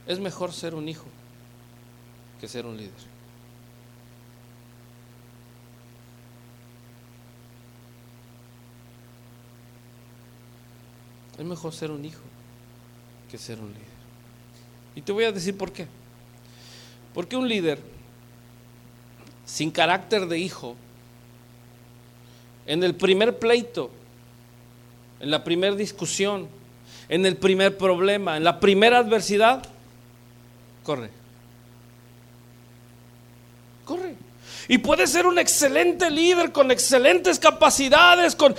Es 0.08 0.19
mejor 0.19 0.52
ser 0.54 0.76
un 0.76 0.88
hijo 0.89 1.06
que 2.39 2.48
ser 2.48 2.65
un 2.65 2.78
líder. 2.78 3.12
Es 11.38 11.46
mejor 11.46 11.74
ser 11.74 11.91
un 11.91 12.06
hijo 12.06 12.22
que 13.30 13.38
ser 13.38 13.60
un 13.60 13.67
líder. 13.67 13.93
Y 14.96 15.02
te 15.02 15.12
voy 15.12 15.24
a 15.24 15.32
decir 15.32 15.58
por 15.58 15.72
qué. 15.72 15.88
Porque 17.13 17.36
un 17.36 17.48
líder 17.48 17.80
sin 19.46 19.72
carácter 19.72 20.28
de 20.28 20.39
hijo, 20.39 20.76
en 22.65 22.84
el 22.84 22.96
primer 22.96 23.39
pleito, 23.39 23.89
en 25.19 25.32
la 25.32 25.43
primera 25.43 25.76
discusión, 25.76 26.48
en 27.10 27.26
el 27.26 27.38
primer 27.38 27.78
problema, 27.78 28.38
en 28.38 28.43
la 28.43 28.60
primera 28.60 29.00
adversidad, 29.00 29.63
corre. 30.84 31.10
Corre. 33.86 34.15
Y 34.67 34.78
puede 34.78 35.08
ser 35.08 35.26
un 35.26 35.39
excelente 35.39 36.10
líder 36.10 36.52
con 36.52 36.71
excelentes 36.71 37.39
capacidades, 37.39 38.36
con, 38.36 38.56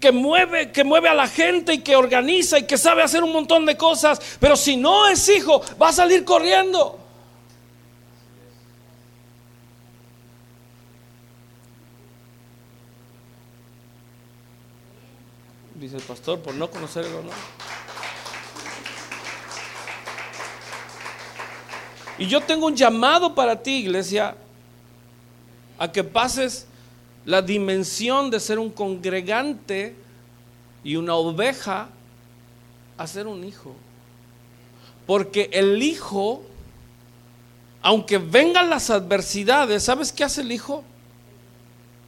que, 0.00 0.12
mueve, 0.12 0.72
que 0.72 0.84
mueve 0.84 1.08
a 1.08 1.14
la 1.14 1.28
gente 1.28 1.74
y 1.74 1.78
que 1.80 1.96
organiza 1.96 2.58
y 2.58 2.64
que 2.64 2.78
sabe 2.78 3.02
hacer 3.02 3.22
un 3.22 3.32
montón 3.32 3.66
de 3.66 3.76
cosas. 3.76 4.20
Pero 4.40 4.56
si 4.56 4.76
no 4.76 5.06
es 5.08 5.28
hijo, 5.28 5.62
va 5.80 5.88
a 5.88 5.92
salir 5.92 6.24
corriendo. 6.24 7.00
dice 15.80 15.96
el 15.96 16.02
pastor, 16.02 16.40
por 16.40 16.54
no 16.54 16.70
conocer 16.70 17.06
el 17.06 17.14
honor. 17.14 17.32
Y 22.18 22.26
yo 22.26 22.42
tengo 22.42 22.66
un 22.66 22.76
llamado 22.76 23.34
para 23.34 23.62
ti, 23.62 23.76
iglesia, 23.76 24.36
a 25.80 25.90
que 25.90 26.04
pases 26.04 26.66
la 27.24 27.40
dimensión 27.40 28.30
de 28.30 28.38
ser 28.38 28.58
un 28.58 28.70
congregante 28.70 29.96
y 30.84 30.96
una 30.96 31.14
oveja 31.14 31.88
a 32.98 33.06
ser 33.06 33.26
un 33.26 33.42
hijo. 33.44 33.74
Porque 35.06 35.48
el 35.54 35.82
hijo, 35.82 36.42
aunque 37.80 38.18
vengan 38.18 38.68
las 38.68 38.90
adversidades, 38.90 39.82
¿sabes 39.82 40.12
qué 40.12 40.22
hace 40.22 40.42
el 40.42 40.52
hijo? 40.52 40.84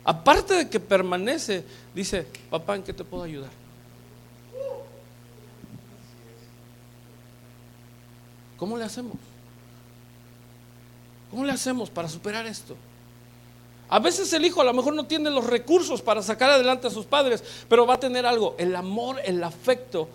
Aparte 0.05 0.53
de 0.53 0.69
que 0.69 0.79
permanece, 0.79 1.65
dice, 1.95 2.27
papá, 2.51 2.77
¿en 2.77 2.83
qué 2.83 2.93
te 2.93 3.05
puedo 3.05 3.23
ayudar? 3.23 3.51
¿Cómo 8.59 8.77
le 8.77 8.85
hacemos? 8.85 9.17
¿Cómo 11.31 11.43
le 11.47 11.53
hacemos 11.53 11.89
para 11.89 12.11
superar 12.11 12.47
esto? 12.47 12.77
A 13.93 13.99
veces 13.99 14.33
el 14.33 14.43
hijo 14.47 14.63
a 14.63 14.65
lo 14.65 14.73
mejor 14.73 14.95
no 14.95 15.05
tiene 15.05 15.29
los 15.29 15.45
recursos 15.45 16.01
para 16.01 16.23
sacar 16.23 16.49
adelante 16.49 16.87
a 16.87 16.91
sus 16.91 17.05
padres, 17.05 17.45
pero 17.69 17.87
va 17.87 17.97
a 17.97 18.01
tener 18.01 18.25
algo, 18.25 18.57
el 18.59 18.75
amor, 18.75 19.21
el 19.23 19.45
afecto 19.45 20.09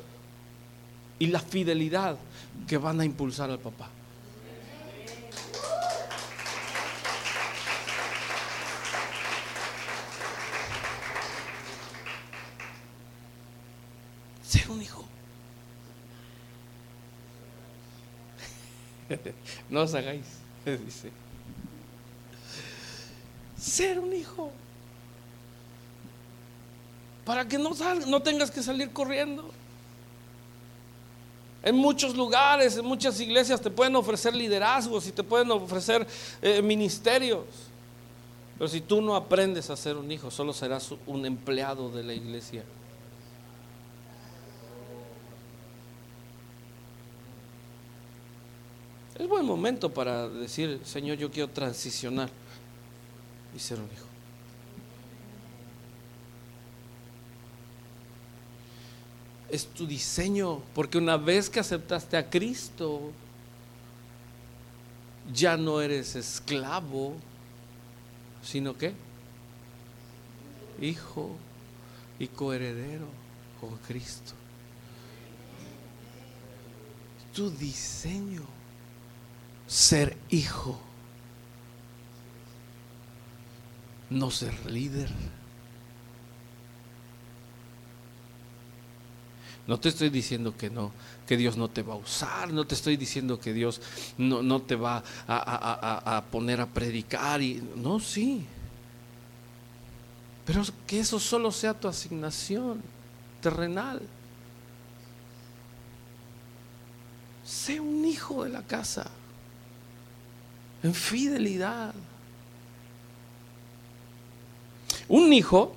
y 1.19 1.27
la 1.27 1.39
fidelidad 1.39 2.17
que 2.67 2.79
van 2.79 2.99
a 2.99 3.05
impulsar 3.05 3.51
al 3.51 3.59
papá. 3.59 3.87
Ser 14.41 14.71
un 14.71 14.81
hijo 14.81 15.05
no 19.69 19.81
os 19.81 19.93
hagáis, 19.93 20.25
dice. 20.65 21.11
Ser 23.60 24.00
un 24.00 24.13
hijo. 24.13 24.52
Para 27.26 27.48
que 27.48 27.58
no, 27.58 27.72
no 28.08 28.22
tengas 28.22 28.52
que 28.52 28.63
salir 28.63 28.91
corriendo. 28.91 29.50
En 31.63 31.76
muchos 31.76 32.15
lugares, 32.15 32.78
en 32.78 32.86
muchas 32.86 33.20
iglesias 33.20 33.60
te 33.60 33.70
pueden 33.70 33.96
ofrecer 33.96 34.34
liderazgos 34.34 35.08
y 35.08 35.12
te 35.12 35.24
pueden 35.24 35.52
ofrecer 35.52 36.08
eh, 36.41 36.62
ministerios. 36.62 37.43
Pero 38.58 38.67
si 38.70 38.82
tú 38.82 39.02
no 39.02 39.15
aprendes 39.15 39.70
a 39.70 39.76
ser 39.76 39.98
un 39.98 40.12
hijo, 40.12 40.32
solo 40.32 40.54
serás 40.54 40.93
un 41.06 41.26
empleado 41.26 41.89
de 41.89 42.04
la 42.04 42.13
iglesia. 42.13 42.63
Es 49.20 49.28
buen 49.28 49.46
momento 49.46 49.91
para 49.91 50.30
decir, 50.30 50.80
Señor, 50.84 51.17
yo 51.17 51.32
quiero 51.32 51.50
transicionar 51.50 52.30
y 53.58 53.60
ser 53.60 53.80
un 53.80 53.86
hijo. 53.86 54.06
Es 59.50 59.65
tu 59.65 59.88
diseño, 59.88 60.62
porque 60.76 61.00
una 61.00 61.17
vez 61.17 61.50
que 61.50 61.60
aceptaste 61.60 62.17
a 62.17 62.30
Cristo, 62.30 63.12
ya 65.34 65.58
no 65.58 65.82
eres 65.82 66.15
esclavo, 66.15 67.15
sino 68.43 68.78
que 68.78 68.93
hijo 70.80 71.32
y 72.20 72.28
coheredero 72.28 73.08
con 73.60 73.76
Cristo. 73.78 74.34
Tu 77.34 77.50
diseño 77.50 78.43
ser 79.65 80.15
hijo, 80.30 80.80
no 84.10 84.32
ser 84.32 84.54
líder. 84.70 85.10
No 89.67 89.78
te 89.80 89.89
estoy 89.89 90.10
diciendo 90.10 90.56
que 90.56 90.70
no, 90.70 90.93
que 91.28 91.36
Dios 91.36 91.58
no 91.58 91.70
te 91.70 91.84
va 91.84 91.93
a 91.93 91.98
usar, 91.98 92.54
no 92.54 92.65
te 92.65 92.74
estoy 92.74 92.96
diciendo 92.96 93.38
que 93.38 93.52
Dios 93.52 93.82
no, 94.17 94.41
no 94.41 94.62
te 94.62 94.76
va 94.76 95.04
a, 95.28 96.17
a, 96.17 96.24
poner 96.26 96.62
a 96.62 96.67
predicar 96.67 97.41
y 97.41 97.62
no, 97.76 98.00
sí. 98.00 98.46
Pero 100.46 100.63
que 100.88 101.02
eso 101.02 101.20
solo 101.20 101.52
sea 101.52 101.74
tu 101.74 101.89
asignación 101.89 102.82
terrenal. 103.41 104.02
Sé 107.43 107.82
un 107.82 108.06
hijo 108.06 108.46
de 108.46 108.52
la 108.52 108.63
casa 108.63 109.10
en 110.82 110.93
fidelidad. 110.93 111.93
Un 115.08 115.32
hijo 115.34 115.74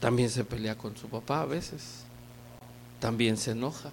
también 0.00 0.30
se 0.30 0.44
pelea 0.44 0.76
con 0.76 0.96
su 0.96 1.08
papá 1.08 1.42
a 1.42 1.46
veces, 1.46 2.04
también 3.00 3.36
se 3.36 3.52
enoja. 3.52 3.90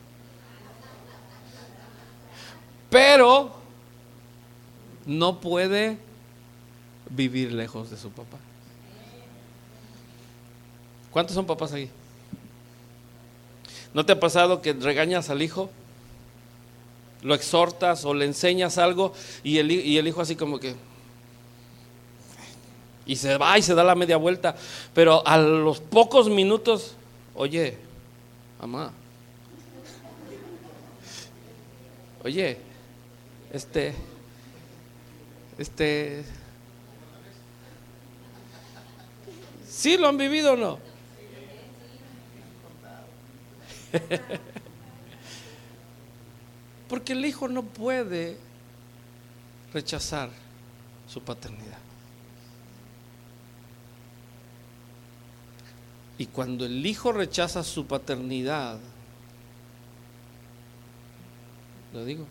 Pero 2.89 3.51
no 5.05 5.39
puede 5.39 5.97
vivir 7.09 7.51
lejos 7.53 7.89
de 7.89 7.97
su 7.97 8.11
papá. 8.11 8.37
¿Cuántos 11.11 11.35
son 11.35 11.45
papás 11.45 11.73
ahí? 11.73 11.89
¿No 13.93 14.05
te 14.05 14.13
ha 14.13 14.19
pasado 14.19 14.61
que 14.61 14.73
regañas 14.73 15.29
al 15.29 15.41
hijo? 15.41 15.69
lo 17.23 17.33
exhortas 17.33 18.05
o 18.05 18.13
le 18.13 18.25
enseñas 18.25 18.77
algo 18.77 19.13
y 19.43 19.57
el, 19.57 19.71
y 19.71 19.97
el 19.97 20.07
hijo 20.07 20.21
así 20.21 20.35
como 20.35 20.59
que... 20.59 20.75
Y 23.05 23.15
se 23.17 23.37
va 23.37 23.57
y 23.57 23.61
se 23.61 23.75
da 23.75 23.83
la 23.83 23.95
media 23.95 24.17
vuelta, 24.17 24.55
pero 24.93 25.25
a 25.27 25.37
los 25.37 25.79
pocos 25.79 26.29
minutos, 26.29 26.95
oye, 27.35 27.77
mamá, 28.59 28.91
oye, 32.23 32.57
este, 33.51 33.93
este, 35.57 36.23
¿sí 39.67 39.97
lo 39.97 40.07
han 40.07 40.17
vivido 40.17 40.53
o 40.53 40.55
no? 40.55 40.79
Porque 46.87 47.13
el 47.13 47.25
hijo 47.25 47.47
no 47.47 47.63
puede 47.63 48.37
rechazar 49.73 50.29
su 51.07 51.21
paternidad. 51.21 51.82
Y 56.17 56.27
cuando 56.27 56.65
el 56.65 56.85
hijo 56.85 57.11
rechaza 57.11 57.63
su 57.63 57.85
paternidad, 57.87 58.79
Lo 61.93 62.03
digo. 62.03 62.25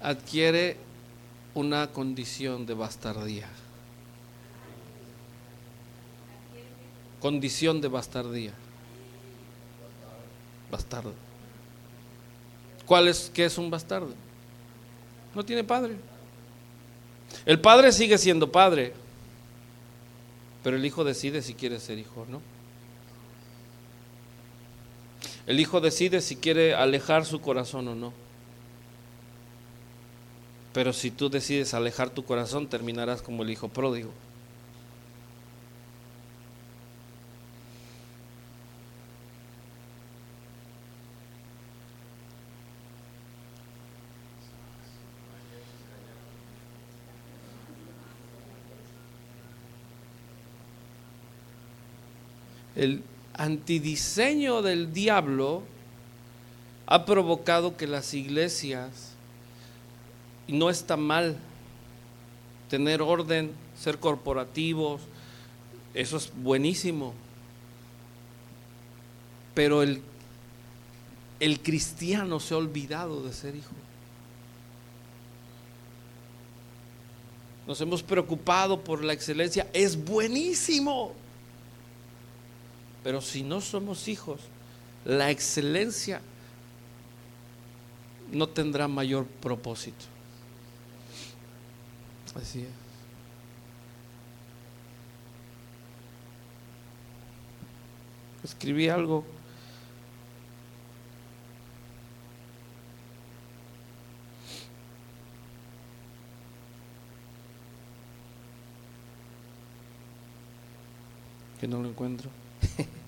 Adquiere 0.00 0.78
una 1.54 1.88
condición 1.88 2.64
de 2.64 2.72
bastardía. 2.72 3.48
Condición 7.20 7.82
de 7.82 7.88
bastardía. 7.88 8.54
Bastardo. 10.70 11.27
¿Cuál 12.88 13.06
es, 13.06 13.30
qué 13.34 13.44
es 13.44 13.58
un 13.58 13.68
bastardo? 13.68 14.14
No 15.34 15.44
tiene 15.44 15.62
padre. 15.62 15.96
El 17.44 17.60
padre 17.60 17.92
sigue 17.92 18.16
siendo 18.16 18.50
padre, 18.50 18.94
pero 20.64 20.78
el 20.78 20.84
hijo 20.86 21.04
decide 21.04 21.42
si 21.42 21.52
quiere 21.52 21.80
ser 21.80 21.98
hijo 21.98 22.22
o 22.22 22.26
no. 22.26 22.40
El 25.46 25.60
hijo 25.60 25.82
decide 25.82 26.22
si 26.22 26.36
quiere 26.36 26.74
alejar 26.74 27.26
su 27.26 27.42
corazón 27.42 27.88
o 27.88 27.94
no. 27.94 28.14
Pero 30.72 30.94
si 30.94 31.10
tú 31.10 31.28
decides 31.28 31.74
alejar 31.74 32.08
tu 32.08 32.24
corazón, 32.24 32.68
terminarás 32.68 33.20
como 33.20 33.42
el 33.42 33.50
hijo 33.50 33.68
pródigo. 33.68 34.12
El 52.78 53.02
antidiseño 53.34 54.62
del 54.62 54.92
diablo 54.92 55.64
ha 56.86 57.04
provocado 57.04 57.76
que 57.76 57.88
las 57.88 58.14
iglesias, 58.14 59.14
y 60.46 60.52
no 60.52 60.70
está 60.70 60.96
mal 60.96 61.36
tener 62.70 63.02
orden, 63.02 63.50
ser 63.76 63.98
corporativos, 63.98 65.02
eso 65.92 66.18
es 66.18 66.32
buenísimo, 66.36 67.14
pero 69.54 69.82
el, 69.82 70.00
el 71.40 71.60
cristiano 71.60 72.38
se 72.38 72.54
ha 72.54 72.58
olvidado 72.58 73.24
de 73.24 73.32
ser 73.32 73.56
hijo. 73.56 73.74
Nos 77.66 77.80
hemos 77.80 78.04
preocupado 78.04 78.84
por 78.84 79.02
la 79.02 79.14
excelencia, 79.14 79.68
es 79.72 80.04
buenísimo. 80.04 81.12
Pero 83.02 83.20
si 83.20 83.42
no 83.42 83.60
somos 83.60 84.08
hijos, 84.08 84.40
la 85.04 85.30
excelencia 85.30 86.20
no 88.30 88.48
tendrá 88.48 88.88
mayor 88.88 89.26
propósito. 89.26 90.04
Así 92.34 92.60
es. 92.60 92.68
Escribí 98.44 98.88
algo. 98.88 99.24
Que 111.60 111.66
no 111.66 111.82
lo 111.82 111.88
encuentro. 111.88 112.30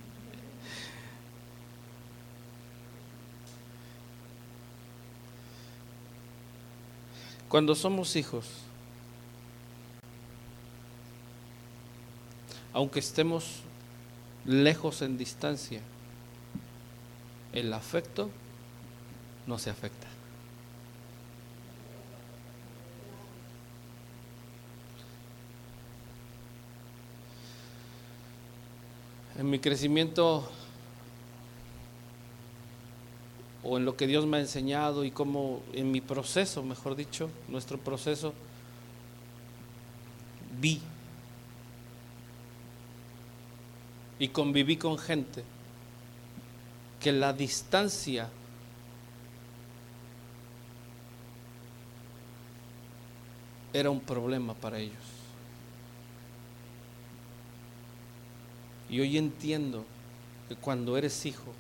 Cuando 7.49 7.75
somos 7.75 8.15
hijos, 8.17 8.47
aunque 12.73 13.01
estemos 13.01 13.63
lejos 14.45 15.03
en 15.03 15.19
distancia, 15.19 15.81
el 17.53 17.73
afecto 17.73 18.31
no 19.47 19.59
se 19.59 19.71
afecta. 19.71 20.10
En 29.41 29.49
mi 29.49 29.59
crecimiento 29.59 30.47
o 33.65 33.79
en 33.79 33.87
lo 33.87 33.97
que 33.97 34.07
Dios 34.07 34.27
me 34.27 34.37
ha 34.37 34.41
enseñado 34.41 35.03
y 35.03 35.11
como 35.11 35.63
en 35.73 35.91
mi 35.91 36.03
proceso, 36.03 36.63
mejor 36.63 36.95
dicho, 36.95 37.31
nuestro 37.49 37.79
proceso, 37.79 38.35
vi 40.61 40.83
y 44.19 44.29
conviví 44.29 44.77
con 44.77 44.99
gente 44.99 45.43
que 47.01 47.11
la 47.11 47.33
distancia 47.33 48.29
era 53.73 53.89
un 53.89 54.01
problema 54.01 54.53
para 54.53 54.79
ellos. 54.79 55.20
Y 58.91 58.99
hoy 58.99 59.17
entiendo 59.17 59.85
que 60.49 60.57
cuando 60.57 60.97
eres 60.97 61.25
hijo, 61.25 61.55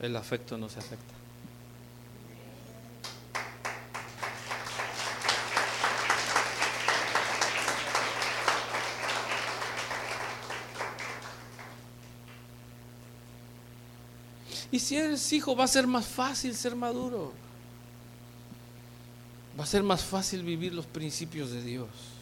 el 0.00 0.16
afecto 0.16 0.58
no 0.58 0.68
se 0.68 0.80
afecta. 0.80 1.14
Y 14.72 14.80
si 14.80 14.96
eres 14.96 15.32
hijo, 15.32 15.54
va 15.54 15.62
a 15.62 15.68
ser 15.68 15.86
más 15.86 16.04
fácil 16.04 16.52
ser 16.56 16.74
maduro. 16.74 17.32
Va 19.56 19.62
a 19.62 19.66
ser 19.68 19.84
más 19.84 20.02
fácil 20.02 20.42
vivir 20.42 20.74
los 20.74 20.84
principios 20.84 21.52
de 21.52 21.62
Dios. 21.62 22.13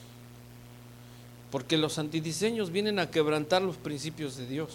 Porque 1.53 1.77
los 1.77 1.99
antidiseños 1.99 2.73
vienen 2.73 2.99
a 2.99 3.11
quebrantar 3.11 3.61
los 3.61 3.77
principios 3.77 4.39
de 4.39 4.47
Dios. 4.47 4.71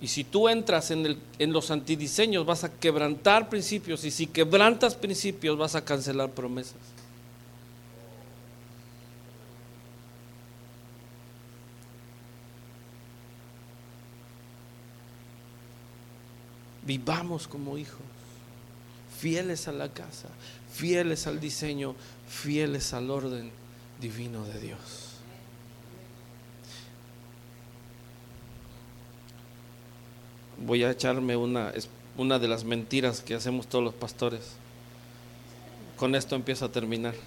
Y 0.00 0.08
si 0.08 0.24
tú 0.24 0.48
entras 0.48 0.90
en, 0.90 1.16
en 1.38 1.52
los 1.52 1.70
antidiseños, 1.70 2.44
vas 2.44 2.64
a 2.64 2.72
quebrantar 2.72 3.48
principios. 3.48 4.04
Y 4.04 4.10
si 4.10 4.26
quebrantas 4.26 4.96
principios, 4.96 5.56
vas 5.56 5.76
a 5.76 5.84
cancelar 5.84 6.32
promesas. 6.32 6.74
Vivamos 16.82 17.46
como 17.46 17.78
hijos, 17.78 18.02
fieles 19.20 19.68
a 19.68 19.72
la 19.72 19.88
casa, 19.88 20.28
fieles 20.72 21.28
al 21.28 21.38
diseño, 21.38 21.94
fieles 22.28 22.92
al 22.92 23.08
orden 23.08 23.63
divino 24.00 24.44
de 24.44 24.60
Dios. 24.60 25.14
voy 30.58 30.84
a 30.84 30.90
echarme 30.90 31.34
una, 31.36 31.72
una 32.16 32.38
de 32.38 32.48
las 32.48 32.64
mentiras 32.64 33.20
que 33.20 33.34
hacemos 33.34 33.66
todos 33.66 33.84
los 33.84 33.92
pastores. 33.94 34.56
Con 35.96 36.14
esto 36.14 36.36
empiezo 36.36 36.66
a 36.66 36.68
terminar. 36.70 37.14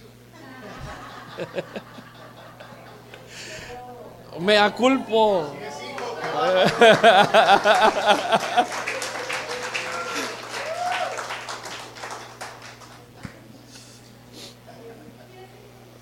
Me 4.40 4.58
aculpo. 4.58 5.52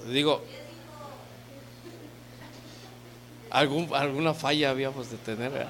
Digo, 0.07 0.43
algún, 3.57 3.93
alguna 3.95 4.35
falla 4.35 4.69
habíamos 4.69 5.11
de 5.11 5.17
tener. 5.17 5.67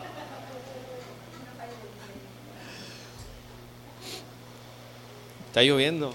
Está 5.47 5.63
lloviendo. 5.63 6.13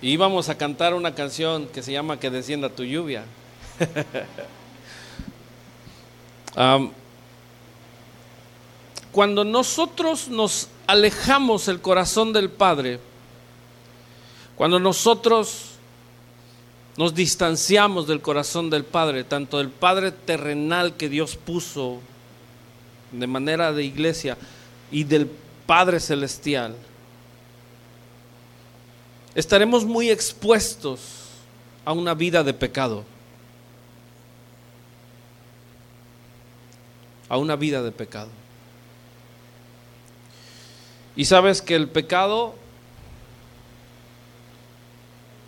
Y 0.00 0.10
íbamos 0.10 0.48
a 0.48 0.56
cantar 0.56 0.94
una 0.94 1.16
canción 1.16 1.66
que 1.66 1.82
se 1.82 1.90
llama 1.90 2.20
Que 2.20 2.30
descienda 2.30 2.68
tu 2.68 2.84
lluvia. 2.84 3.24
cuando 9.10 9.44
nosotros 9.44 10.28
nos 10.28 10.68
alejamos 10.86 11.66
el 11.66 11.80
corazón 11.80 12.32
del 12.32 12.50
Padre, 12.50 13.00
Cuando 14.56 14.78
nosotros 14.78 15.75
nos 16.96 17.14
distanciamos 17.14 18.06
del 18.06 18.22
corazón 18.22 18.70
del 18.70 18.84
Padre, 18.84 19.24
tanto 19.24 19.58
del 19.58 19.68
Padre 19.68 20.12
terrenal 20.12 20.96
que 20.96 21.08
Dios 21.08 21.36
puso 21.36 22.00
de 23.12 23.26
manera 23.26 23.72
de 23.72 23.84
iglesia 23.84 24.36
y 24.90 25.04
del 25.04 25.30
Padre 25.66 26.00
celestial, 26.00 26.74
estaremos 29.34 29.84
muy 29.84 30.10
expuestos 30.10 31.00
a 31.84 31.92
una 31.92 32.14
vida 32.14 32.42
de 32.42 32.54
pecado. 32.54 33.04
A 37.28 37.36
una 37.36 37.56
vida 37.56 37.82
de 37.82 37.92
pecado. 37.92 38.30
Y 41.16 41.24
sabes 41.24 41.60
que 41.60 41.74
el 41.74 41.88
pecado 41.88 42.54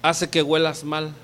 hace 0.03 0.29
que 0.29 0.43
huelas 0.43 0.85
mal. 0.85 1.15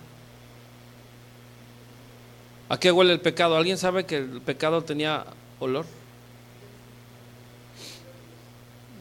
¿A 2.68 2.78
qué 2.78 2.90
huele 2.90 3.12
el 3.12 3.20
pecado? 3.20 3.56
¿Alguien 3.56 3.76
sabe 3.76 4.06
que 4.06 4.16
el 4.16 4.40
pecado 4.40 4.82
tenía 4.82 5.24
olor? 5.60 5.84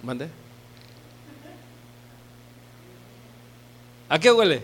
¿Mande? 0.03 0.27
¿A 4.09 4.19
qué 4.19 4.31
huele? 4.31 4.61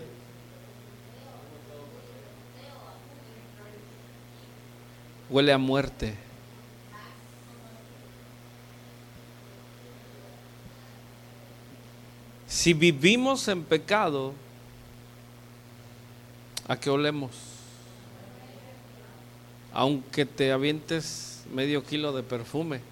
Huele 5.30 5.52
a 5.52 5.58
muerte. 5.58 6.14
Si 12.46 12.74
vivimos 12.74 13.48
en 13.48 13.64
pecado, 13.64 14.34
¿a 16.68 16.76
qué 16.78 16.90
olemos? 16.90 17.49
Aunque 19.80 20.26
te 20.26 20.52
avientes 20.52 21.42
medio 21.54 21.82
kilo 21.82 22.12
de 22.12 22.22
perfume. 22.22 22.82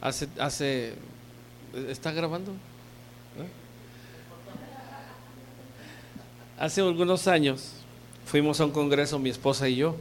Hace, 0.00 0.28
hace, 0.38 0.94
¿está 1.88 2.12
grabando? 2.12 2.52
¿Eh? 2.52 3.48
Hace 6.56 6.82
algunos 6.82 7.26
años 7.26 7.72
fuimos 8.26 8.60
a 8.60 8.66
un 8.66 8.70
congreso, 8.70 9.18
mi 9.18 9.28
esposa 9.28 9.68
y 9.68 9.74
yo, 9.74 9.96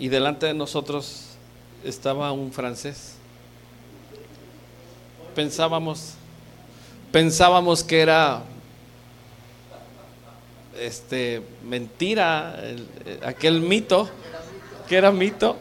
y 0.00 0.08
delante 0.08 0.46
de 0.46 0.54
nosotros 0.54 1.26
estaba 1.84 2.32
un 2.32 2.50
francés. 2.50 3.14
Pensábamos, 5.36 6.14
pensábamos 7.12 7.84
que 7.84 8.00
era 8.00 8.42
este 10.86 11.42
mentira, 11.62 12.56
aquel 13.24 13.60
mito, 13.60 14.08
que 14.88 14.96
era 14.96 15.10
mito. 15.10 15.56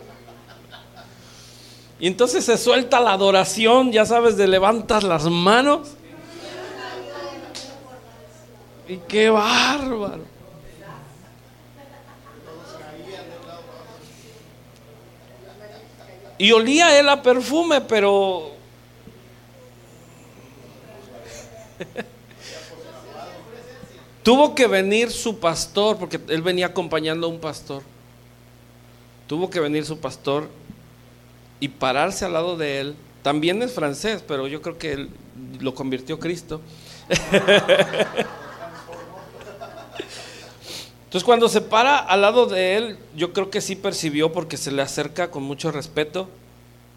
Y 2.00 2.08
entonces 2.08 2.44
se 2.44 2.58
suelta 2.58 3.00
la 3.00 3.14
adoración, 3.14 3.92
ya 3.92 4.06
sabes, 4.06 4.36
de 4.36 4.48
levantas 4.48 5.04
las 5.04 5.26
manos. 5.26 5.90
Y 8.88 8.98
qué 9.08 9.30
bárbaro. 9.30 10.26
Y 16.38 16.52
olía 16.54 16.98
él 16.98 17.08
a 17.08 17.22
perfume, 17.22 17.82
pero... 17.82 18.52
Tuvo 24.24 24.54
que 24.54 24.68
venir 24.68 25.10
su 25.10 25.40
pastor, 25.40 25.98
porque 25.98 26.20
él 26.28 26.42
venía 26.42 26.68
acompañando 26.68 27.28
a 27.28 27.30
un 27.30 27.40
pastor. 27.40 27.82
Tuvo 29.28 29.50
que 29.50 29.60
venir 29.60 29.86
su 29.86 29.98
pastor 30.00 30.50
y 31.60 31.70
pararse 31.70 32.26
al 32.26 32.34
lado 32.34 32.56
de 32.58 32.82
él. 32.82 32.96
También 33.24 33.62
es 33.64 33.74
francés, 33.74 34.24
pero 34.28 34.48
yo 34.48 34.62
creo 34.62 34.78
que 34.78 34.94
él 34.94 35.10
lo 35.60 35.74
convirtió 35.74 36.20
Cristo. 36.20 36.62
Entonces 41.06 41.26
cuando 41.26 41.50
se 41.50 41.62
para 41.62 41.98
al 41.98 42.22
lado 42.22 42.46
de 42.46 42.78
él, 42.78 42.98
yo 43.16 43.34
creo 43.34 43.50
que 43.50 43.60
sí 43.60 43.76
percibió 43.76 44.32
porque 44.32 44.56
se 44.56 44.72
le 44.72 44.82
acerca 44.82 45.30
con 45.30 45.44
mucho 45.44 45.72
respeto 45.72 46.30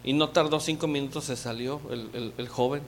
y 0.03 0.13
no 0.13 0.29
tardó 0.29 0.59
cinco 0.59 0.87
minutos, 0.87 1.25
se 1.25 1.35
salió 1.35 1.81
el, 1.89 2.33
el 2.37 2.47
joven. 2.47 2.81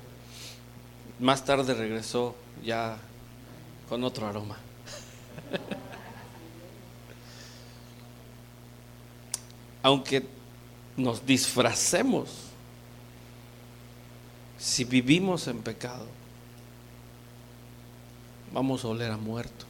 Más 1.19 1.43
tarde 1.43 1.73
regresó 1.73 2.35
ya 2.63 2.97
con 3.87 4.03
otro 4.03 4.27
aroma. 4.27 4.57
Aunque 9.83 10.27
nos 10.97 11.25
disfracemos 11.25 12.47
si 14.57 14.83
vivimos 14.83 15.47
en 15.47 15.61
pecado, 15.61 16.05
vamos 18.51 18.83
a 18.83 18.87
oler 18.87 19.11
a 19.11 19.17
muerto. 19.17 19.65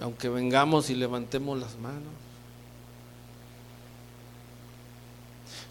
Aunque 0.00 0.28
vengamos 0.28 0.90
y 0.90 0.94
levantemos 0.94 1.58
las 1.58 1.78
manos. 1.78 2.12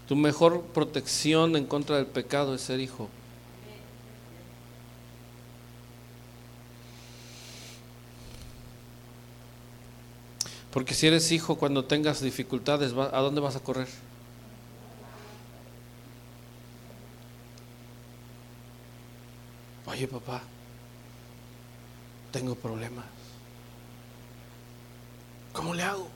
Tu 0.08 0.16
mejor 0.16 0.62
protección 0.62 1.54
en 1.56 1.66
contra 1.66 1.96
del 1.96 2.06
pecado 2.06 2.54
es 2.54 2.62
ser 2.62 2.80
hijo. 2.80 3.08
Porque 10.72 10.94
si 10.94 11.06
eres 11.06 11.30
hijo, 11.32 11.56
cuando 11.56 11.84
tengas 11.84 12.22
dificultades, 12.22 12.92
¿a 12.92 13.20
dónde 13.20 13.42
vas 13.42 13.56
a 13.56 13.60
correr? 13.60 13.88
Oye, 19.86 20.08
papá, 20.08 20.40
tengo 22.30 22.54
problemas. 22.54 23.04
¿Cómo 25.52 25.74
le 25.74 25.82
hago? 25.82 26.08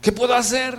¿Qué 0.00 0.10
puedo 0.10 0.34
hacer? 0.34 0.78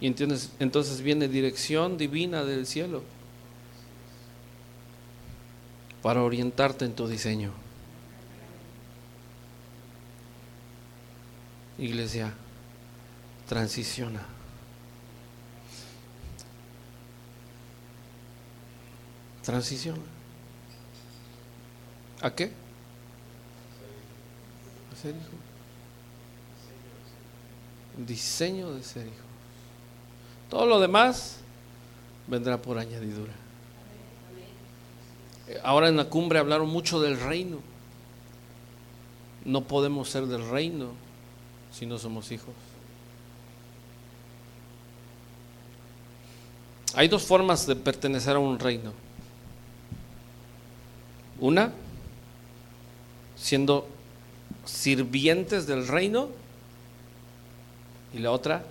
Y 0.00 0.06
entonces, 0.06 0.50
entonces 0.58 1.02
viene 1.02 1.28
dirección 1.28 1.98
divina 1.98 2.44
del 2.44 2.66
cielo 2.66 3.02
para 6.00 6.22
orientarte 6.22 6.86
en 6.86 6.94
tu 6.94 7.06
diseño. 7.06 7.63
Iglesia, 11.84 12.32
transiciona. 13.46 14.24
Transiciona. 19.42 20.00
¿A 22.22 22.34
qué? 22.34 22.52
A 24.90 24.96
ser 24.96 25.14
hijo. 25.14 25.36
Diseño 27.98 28.72
de 28.72 28.82
ser 28.82 29.06
hijo. 29.06 29.14
Todo 30.48 30.64
lo 30.64 30.80
demás 30.80 31.40
vendrá 32.26 32.62
por 32.62 32.78
añadidura. 32.78 33.34
Ahora 35.62 35.88
en 35.88 35.98
la 35.98 36.06
cumbre 36.06 36.38
hablaron 36.38 36.70
mucho 36.70 36.98
del 37.02 37.20
reino. 37.20 37.58
No 39.44 39.64
podemos 39.64 40.08
ser 40.08 40.24
del 40.24 40.48
reino 40.48 41.04
si 41.74 41.86
no 41.86 41.98
somos 41.98 42.30
hijos. 42.30 42.54
Hay 46.94 47.08
dos 47.08 47.24
formas 47.24 47.66
de 47.66 47.74
pertenecer 47.74 48.36
a 48.36 48.38
un 48.38 48.60
reino. 48.60 48.92
Una, 51.40 51.72
siendo 53.34 53.88
sirvientes 54.64 55.66
del 55.66 55.88
reino. 55.88 56.28
Y 58.12 58.18
la 58.20 58.30
otra, 58.30 58.62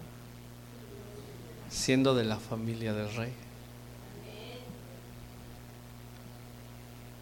siendo 1.70 2.16
de 2.16 2.24
la 2.24 2.38
familia 2.38 2.94
del 2.94 3.14
rey. 3.14 3.34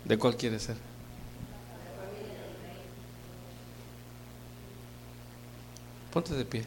¿De 0.05 0.19
cuál 0.19 0.37
quiere 0.37 0.59
ser? 0.59 0.90
Ponte 6.11 6.33
de 6.33 6.43
pie. 6.43 6.65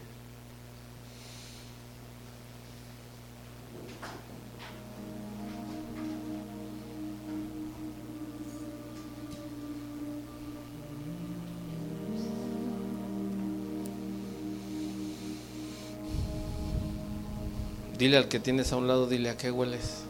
Dile 17.99 18.17
al 18.17 18.29
que 18.29 18.41
tienes 18.41 18.73
a 18.73 18.77
un 18.77 18.89
lado, 18.89 19.07
dile 19.07 19.31
a 19.31 19.37
qué 19.37 19.51
hueles. 19.51 20.05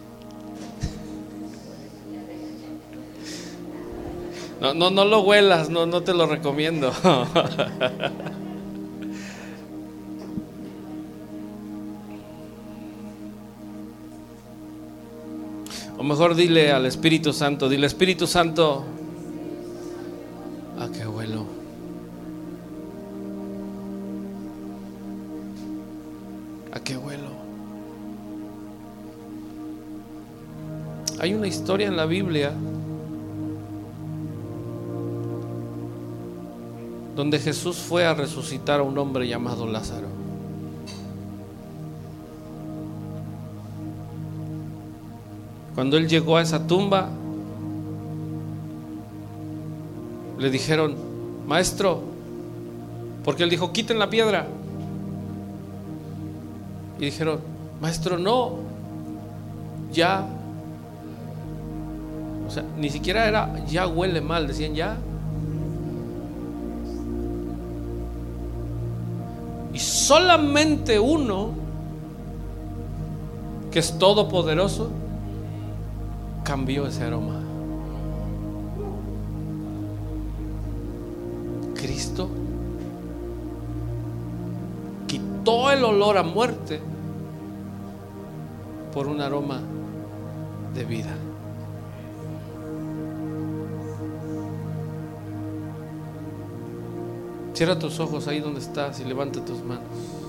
No, 4.60 4.74
no, 4.74 4.90
no 4.90 5.04
lo 5.04 5.20
huelas, 5.20 5.68
no, 5.70 5.86
no 5.86 6.02
te 6.02 6.14
lo 6.14 6.26
recomiendo. 6.26 6.92
Mejor 16.04 16.34
dile 16.34 16.70
al 16.70 16.84
Espíritu 16.84 17.32
Santo, 17.32 17.66
dile 17.66 17.86
Espíritu 17.86 18.26
Santo, 18.26 18.84
¿a 20.78 20.88
qué 20.92 21.06
huelo? 21.06 21.46
¿A 26.72 26.80
qué 26.80 26.98
huelo? 26.98 27.30
Hay 31.20 31.32
una 31.32 31.46
historia 31.46 31.86
en 31.86 31.96
la 31.96 32.04
Biblia 32.04 32.52
donde 37.16 37.38
Jesús 37.38 37.78
fue 37.78 38.04
a 38.04 38.12
resucitar 38.12 38.80
a 38.80 38.82
un 38.82 38.98
hombre 38.98 39.26
llamado 39.26 39.66
Lázaro. 39.66 40.23
Cuando 45.74 45.96
él 45.96 46.08
llegó 46.08 46.36
a 46.36 46.42
esa 46.42 46.66
tumba, 46.66 47.08
le 50.38 50.50
dijeron, 50.50 50.94
maestro, 51.46 52.02
porque 53.24 53.42
él 53.42 53.50
dijo, 53.50 53.72
quiten 53.72 53.98
la 53.98 54.08
piedra. 54.08 54.46
Y 56.98 57.06
dijeron, 57.06 57.40
maestro, 57.80 58.18
no, 58.18 58.58
ya. 59.92 60.26
O 62.46 62.50
sea, 62.50 62.64
ni 62.78 62.90
siquiera 62.90 63.26
era, 63.26 63.64
ya 63.66 63.88
huele 63.88 64.20
mal, 64.20 64.46
decían, 64.46 64.74
ya. 64.74 64.96
Y 69.72 69.78
solamente 69.80 71.00
uno, 71.00 71.50
que 73.72 73.80
es 73.80 73.98
todopoderoso, 73.98 74.90
cambió 76.54 76.86
ese 76.86 77.02
aroma. 77.02 77.40
Cristo 81.74 82.28
quitó 85.08 85.72
el 85.72 85.82
olor 85.82 86.16
a 86.16 86.22
muerte 86.22 86.80
por 88.92 89.08
un 89.08 89.20
aroma 89.20 89.62
de 90.72 90.84
vida. 90.84 91.16
Cierra 97.52 97.76
tus 97.80 97.98
ojos 97.98 98.28
ahí 98.28 98.38
donde 98.38 98.60
estás 98.60 99.00
y 99.00 99.04
levanta 99.04 99.44
tus 99.44 99.60
manos. 99.64 100.23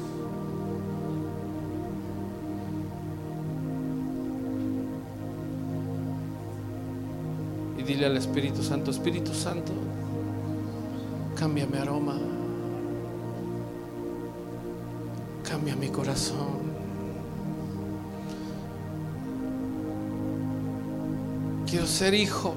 Dile 7.95 8.07
al 8.07 8.17
Espíritu 8.17 8.61
Santo, 8.61 8.91
Espíritu 8.91 9.33
Santo, 9.33 9.71
cambia 11.33 11.65
mi 11.65 11.77
aroma, 11.77 12.19
cambia 15.47 15.77
mi 15.77 15.87
corazón. 15.87 16.75
Quiero 21.65 21.87
ser 21.87 22.13
hijo. 22.13 22.53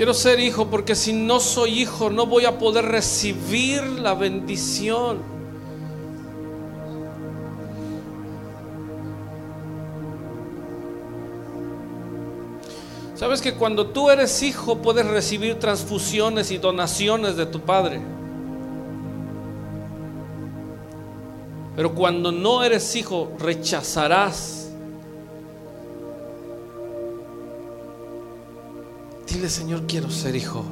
Quiero 0.00 0.14
ser 0.14 0.40
hijo 0.40 0.68
porque 0.68 0.94
si 0.94 1.12
no 1.12 1.40
soy 1.40 1.82
hijo 1.82 2.08
no 2.08 2.24
voy 2.24 2.46
a 2.46 2.58
poder 2.58 2.86
recibir 2.86 3.82
la 3.82 4.14
bendición. 4.14 5.18
Sabes 13.14 13.42
que 13.42 13.52
cuando 13.52 13.88
tú 13.88 14.08
eres 14.08 14.42
hijo 14.42 14.78
puedes 14.78 15.06
recibir 15.06 15.56
transfusiones 15.56 16.50
y 16.50 16.56
donaciones 16.56 17.36
de 17.36 17.44
tu 17.44 17.60
padre. 17.60 18.00
Pero 21.76 21.94
cuando 21.94 22.32
no 22.32 22.64
eres 22.64 22.96
hijo 22.96 23.32
rechazarás 23.38 24.59
Dile, 29.40 29.48
Señor, 29.48 29.86
quiero 29.86 30.10
ser 30.10 30.36
hijo. 30.36 30.62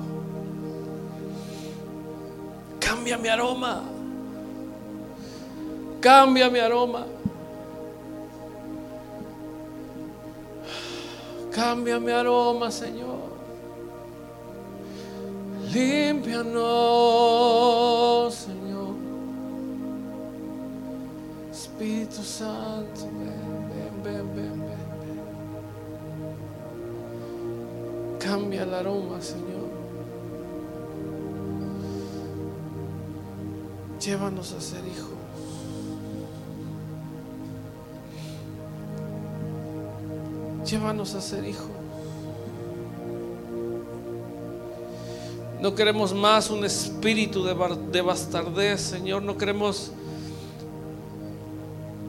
Cambia 2.79 3.16
mi 3.16 3.29
aroma. 3.29 3.83
Cambia 6.03 6.51
mi 6.51 6.59
aroma. 6.59 7.07
Cambia 11.51 11.99
mi 11.99 12.12
aroma, 12.12 12.71
Señor. 12.71 13.39
Límpianos, 15.73 16.55
Señor. 18.35 18.95
Espíritu 21.51 22.23
Santo, 22.23 23.09
ven, 23.19 24.03
ven, 24.03 24.03
ven, 24.05 24.37
ven. 24.37 24.57
Cambia 28.29 28.64
el 28.64 28.74
aroma, 28.74 29.22
Señor. 29.22 29.70
Llévanos 33.99 34.53
a 34.53 34.61
ser 34.61 34.81
hijos. 34.87 35.14
Llévanos 40.70 41.14
a 41.14 41.22
ser 41.22 41.49
hijos. 41.49 41.70
No 45.62 45.74
queremos 45.74 46.12
más 46.12 46.51
un 46.51 46.66
espíritu 46.66 47.43
de, 47.45 47.55
de 47.91 48.03
bastardez, 48.03 48.83
Señor. 48.83 49.22
No 49.22 49.39
queremos 49.39 49.91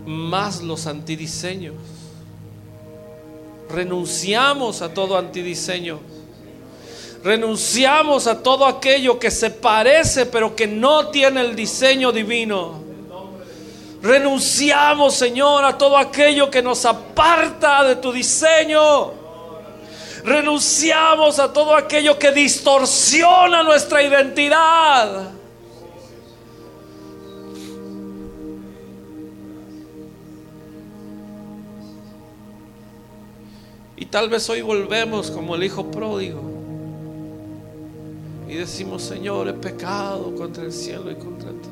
más 0.05 0.61
los 0.61 0.85
antidiseños. 0.85 1.75
Renunciamos 3.69 4.81
a 4.81 4.93
todo 4.93 5.17
antidiseño. 5.17 5.99
Renunciamos 7.23 8.27
a 8.27 8.41
todo 8.41 8.65
aquello 8.65 9.19
que 9.19 9.29
se 9.29 9.51
parece 9.51 10.25
pero 10.25 10.55
que 10.55 10.67
no 10.67 11.09
tiene 11.09 11.41
el 11.41 11.55
diseño 11.55 12.11
divino. 12.11 12.83
Renunciamos, 14.01 15.13
Señor, 15.13 15.65
a 15.65 15.77
todo 15.77 15.97
aquello 15.97 16.49
que 16.49 16.61
nos 16.61 16.85
aparta 16.85 17.83
de 17.83 17.97
tu 17.97 18.11
diseño. 18.13 19.11
Renunciamos 20.23 21.37
a 21.39 21.51
todo 21.51 21.75
aquello 21.75 22.17
que 22.17 22.31
distorsiona 22.31 23.61
nuestra 23.61 24.01
identidad. 24.01 25.38
Y 33.99 34.05
tal 34.05 34.29
vez 34.29 34.49
hoy 34.49 34.61
volvemos 34.61 35.29
como 35.29 35.55
el 35.55 35.63
hijo 35.65 35.91
pródigo. 35.91 36.41
Y 38.47 38.55
decimos, 38.55 39.03
Señor, 39.03 39.49
he 39.49 39.53
pecado 39.53 40.33
contra 40.35 40.63
el 40.63 40.71
cielo 40.71 41.11
y 41.11 41.15
contra 41.15 41.51
ti. 41.51 41.69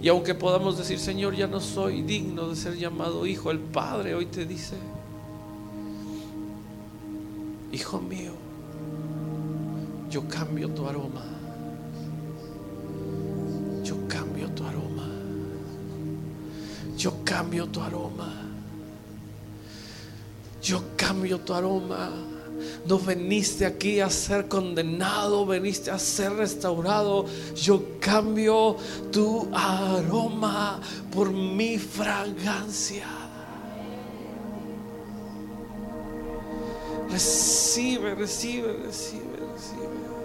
Y 0.00 0.08
aunque 0.08 0.34
podamos 0.34 0.78
decir, 0.78 0.98
Señor, 0.98 1.36
ya 1.36 1.46
no 1.46 1.60
soy 1.60 2.00
digno 2.00 2.48
de 2.48 2.56
ser 2.56 2.74
llamado 2.76 3.26
hijo, 3.26 3.50
el 3.50 3.58
Padre 3.58 4.14
hoy 4.14 4.26
te 4.26 4.46
dice, 4.46 4.76
Hijo 7.70 8.00
mío, 8.00 8.32
yo 10.10 10.26
cambio 10.26 10.70
tu 10.70 10.86
aroma. 10.86 11.24
Cambio 17.34 17.66
tu 17.66 17.80
aroma. 17.80 18.32
Yo 20.62 20.80
cambio 20.96 21.40
tu 21.40 21.52
aroma. 21.52 22.12
No 22.86 22.96
veniste 22.96 23.66
aquí 23.66 23.98
a 24.00 24.08
ser 24.08 24.46
condenado, 24.46 25.44
veniste 25.44 25.90
a 25.90 25.98
ser 25.98 26.32
restaurado. 26.34 27.26
Yo 27.56 27.82
cambio 27.98 28.76
tu 29.10 29.48
aroma 29.52 30.80
por 31.10 31.32
mi 31.32 31.76
fragancia. 31.76 33.08
Recibe, 37.10 38.14
recibe, 38.14 38.72
recibe, 38.84 39.36
recibe. 39.52 40.23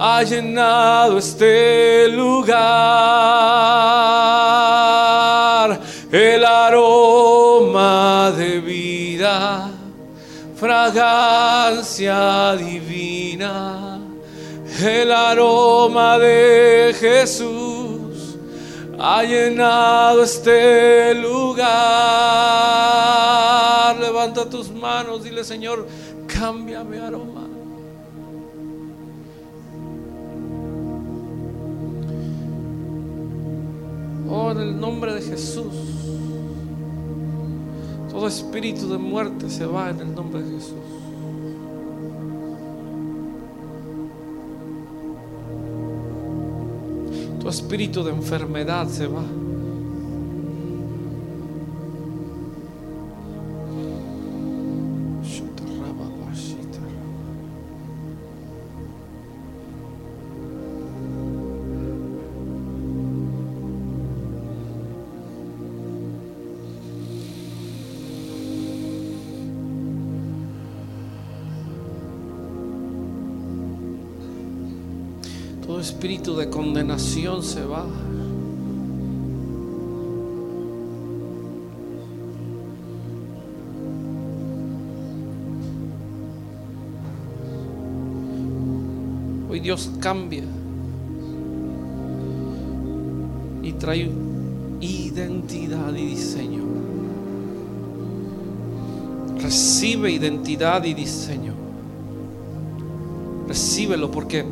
Ha 0.00 0.22
llenado 0.22 1.18
este 1.18 2.06
lugar. 2.08 2.56
El 6.12 6.44
aroma 6.44 8.32
de 8.36 8.60
vida, 8.60 9.68
fragancia 10.56 12.54
divina, 12.56 14.00
el 14.80 15.10
aroma 15.12 16.16
de 16.18 16.94
Jesús 16.98 18.38
ha 18.98 19.24
llenado 19.24 20.22
este 20.22 21.12
lugar. 21.14 21.66
Levanta 23.98 24.48
tus 24.48 24.70
manos, 24.70 25.24
dile 25.24 25.42
Señor, 25.44 25.86
cambia 26.26 26.80
aroma. 26.80 27.27
En 34.50 34.60
el 34.60 34.80
nombre 34.80 35.12
de 35.12 35.20
Jesús. 35.20 35.74
Todo 38.10 38.26
espíritu 38.26 38.88
de 38.88 38.96
muerte 38.96 39.50
se 39.50 39.66
va 39.66 39.90
en 39.90 40.00
el 40.00 40.14
nombre 40.14 40.42
de 40.42 40.54
Jesús. 40.54 40.72
Tu 47.40 47.48
espíritu 47.48 48.02
de 48.02 48.10
enfermedad 48.10 48.88
se 48.88 49.06
va. 49.06 49.24
Todo 75.78 75.86
espíritu 75.86 76.34
de 76.34 76.50
condenación 76.50 77.40
se 77.40 77.64
va. 77.64 77.86
Hoy 89.48 89.60
Dios 89.60 89.92
cambia 90.00 90.42
y 93.62 93.72
trae 93.74 94.10
identidad 94.80 95.94
y 95.94 96.06
diseño. 96.06 96.64
Recibe 99.40 100.10
identidad 100.10 100.82
y 100.82 100.94
diseño. 100.94 101.54
Recíbelo 103.46 104.10
porque 104.10 104.44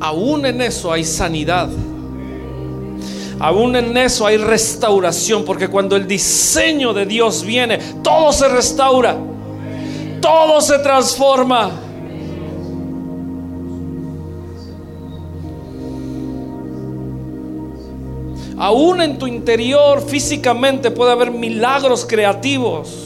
aún 0.00 0.46
en 0.46 0.60
eso 0.60 0.92
hay 0.92 1.04
sanidad. 1.04 1.68
Aún 3.40 3.74
en 3.76 3.96
eso 3.96 4.26
hay 4.26 4.36
restauración, 4.36 5.44
porque 5.44 5.68
cuando 5.68 5.96
el 5.96 6.06
diseño 6.06 6.92
de 6.92 7.04
Dios 7.04 7.44
viene, 7.44 7.78
todo 8.02 8.32
se 8.32 8.48
restaura, 8.48 9.16
todo 10.20 10.60
se 10.60 10.78
transforma. 10.78 11.70
Aún 18.56 19.02
en 19.02 19.18
tu 19.18 19.26
interior 19.26 20.00
físicamente 20.00 20.90
puede 20.90 21.10
haber 21.10 21.32
milagros 21.32 22.06
creativos. 22.08 23.04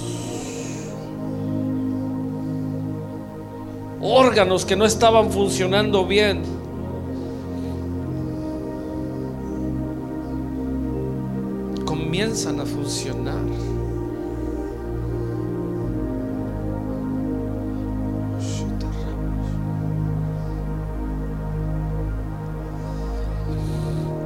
Órganos 4.01 4.65
que 4.65 4.77
no 4.77 4.85
estaban 4.85 5.33
funcionando 5.33 6.05
bien. 6.05 6.58
Comienzan 12.19 12.59
a 12.59 12.67
funcionar. 12.67 13.37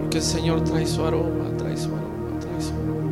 Porque 0.01 0.17
el 0.17 0.25
Señor 0.25 0.65
trae 0.65 0.87
su 0.87 1.05
aroma, 1.05 1.55
trae 1.59 1.77
su 1.77 1.89
aroma, 1.89 2.41
trae 2.41 2.63
su 2.63 2.73
aroma. 2.73 3.03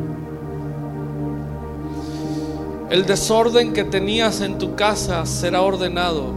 El 2.89 3.05
desorden 3.05 3.73
que 3.73 3.83
tenías 3.83 4.41
en 4.41 4.57
tu 4.57 4.75
casa 4.75 5.27
será 5.27 5.61
ordenado. 5.61 6.33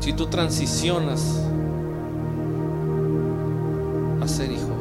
Si 0.00 0.12
tú 0.12 0.26
transicionas 0.26 1.49
ser 4.30 4.50
hijo. 4.52 4.80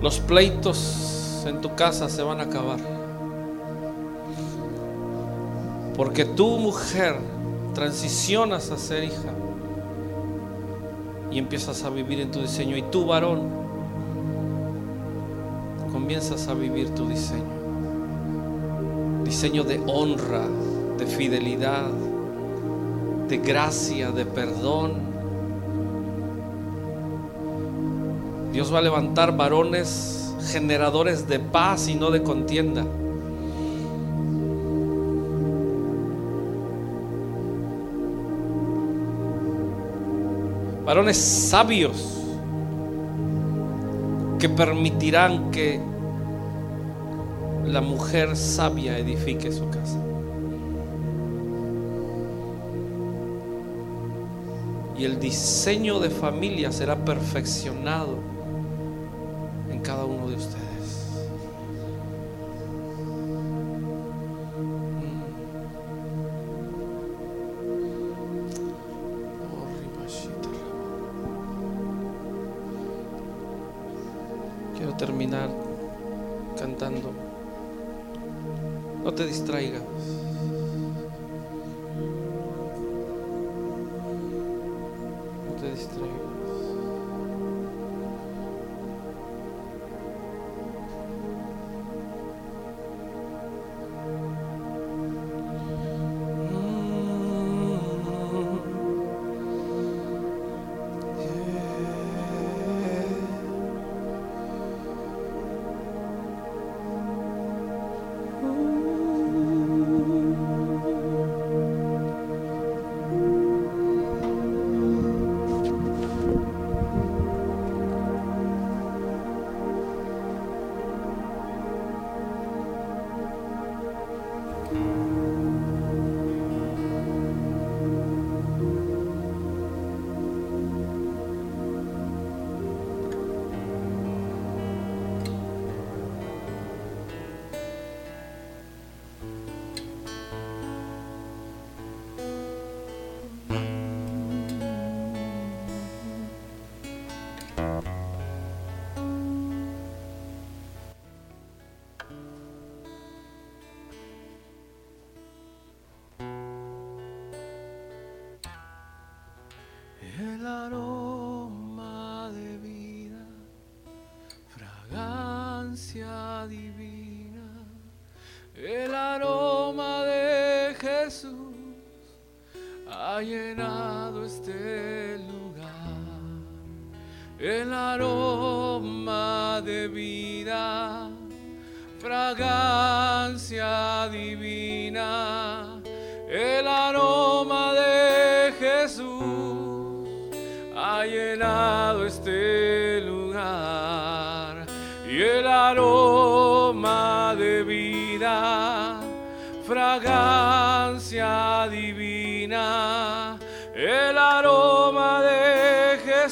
Los 0.00 0.18
pleitos 0.18 1.44
en 1.46 1.60
tu 1.60 1.74
casa 1.76 2.08
se 2.08 2.22
van 2.22 2.40
a 2.40 2.44
acabar. 2.44 2.80
Porque 5.96 6.24
tu 6.24 6.58
mujer 6.58 7.16
transicionas 7.74 8.70
a 8.70 8.78
ser 8.78 9.04
hija 9.04 9.32
y 11.30 11.38
empiezas 11.38 11.84
a 11.84 11.90
vivir 11.90 12.20
en 12.20 12.30
tu 12.30 12.40
diseño. 12.40 12.76
Y 12.76 12.82
tu 12.82 13.06
varón 13.06 13.48
comienzas 15.92 16.48
a 16.48 16.54
vivir 16.54 16.92
tu 16.94 17.08
diseño. 17.08 17.61
Diseño 19.32 19.64
de 19.64 19.80
honra, 19.86 20.46
de 20.98 21.06
fidelidad, 21.06 21.90
de 23.30 23.38
gracia, 23.38 24.10
de 24.10 24.26
perdón. 24.26 24.92
Dios 28.52 28.72
va 28.72 28.80
a 28.80 28.82
levantar 28.82 29.34
varones 29.34 30.34
generadores 30.50 31.26
de 31.26 31.38
paz 31.38 31.88
y 31.88 31.94
no 31.94 32.10
de 32.10 32.22
contienda. 32.22 32.84
Varones 40.84 41.16
sabios 41.16 42.20
que 44.38 44.50
permitirán 44.50 45.50
que 45.50 45.91
la 47.66 47.80
mujer 47.80 48.36
sabia 48.36 48.98
edifique 48.98 49.52
su 49.52 49.68
casa. 49.70 49.98
Y 54.98 55.04
el 55.04 55.18
diseño 55.18 55.98
de 55.98 56.10
familia 56.10 56.70
será 56.70 57.04
perfeccionado 57.04 58.31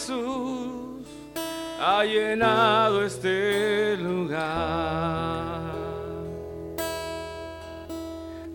Jesús 0.01 1.05
ha 1.79 2.03
llenado 2.05 3.05
este 3.05 3.99
lugar. 3.99 5.61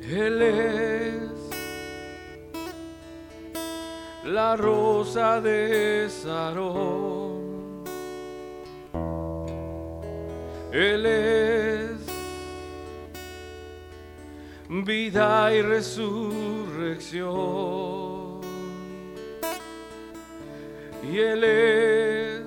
Él 0.02 0.42
es 0.42 1.30
la 4.24 4.56
rosa 4.56 5.40
de 5.40 6.10
Sarón. 6.10 7.84
Él 10.72 11.06
es 11.06 12.00
vida 14.68 15.54
y 15.54 15.62
resurrección. 15.62 18.15
Y 21.12 21.20
es 21.20 22.46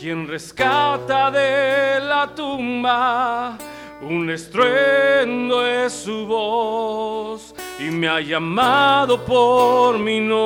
quien 0.00 0.26
rescata 0.26 1.30
de 1.30 2.00
la 2.00 2.34
tumba. 2.34 3.56
Un 4.02 4.30
estruendo 4.30 5.64
es 5.66 5.92
su 5.92 6.26
voz 6.26 7.54
y 7.78 7.90
me 7.90 8.08
ha 8.08 8.20
llamado 8.20 9.24
por 9.24 9.98
mi 9.98 10.20
nombre. 10.20 10.38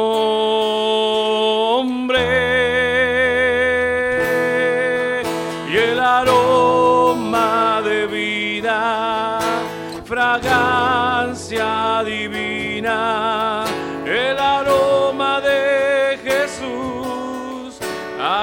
Y 5.72 5.76
el 5.76 6.00
aroma 6.00 7.80
de 7.84 8.06
vida, 8.06 9.38
fragancia 10.04 12.02
divina, 12.04 12.43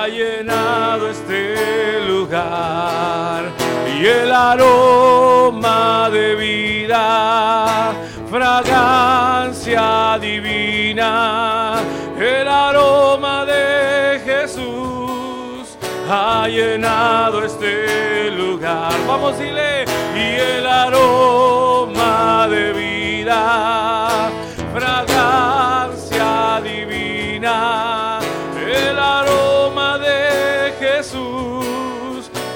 ha 0.02 0.08
llenado 0.08 1.10
este 1.10 2.02
lugar. 2.08 3.52
Y 4.00 4.06
el 4.06 4.32
aroma 4.32 6.10
de 6.12 6.34
vida, 6.36 7.94
fragancia 8.30 10.18
divina, 10.20 11.80
el 12.18 12.48
aroma 12.48 13.46
de 13.46 14.22
Jesús 14.26 15.78
ha 16.10 16.48
llenado 16.48 17.46
este 17.46 18.32
lugar. 18.32 18.94
Vamos, 19.08 19.38
dile, 19.38 19.86
y 20.16 20.40
el 20.40 20.66
aroma 20.66 22.48
de 22.50 22.74
vida, 22.74 24.32
fragancia 24.74 25.11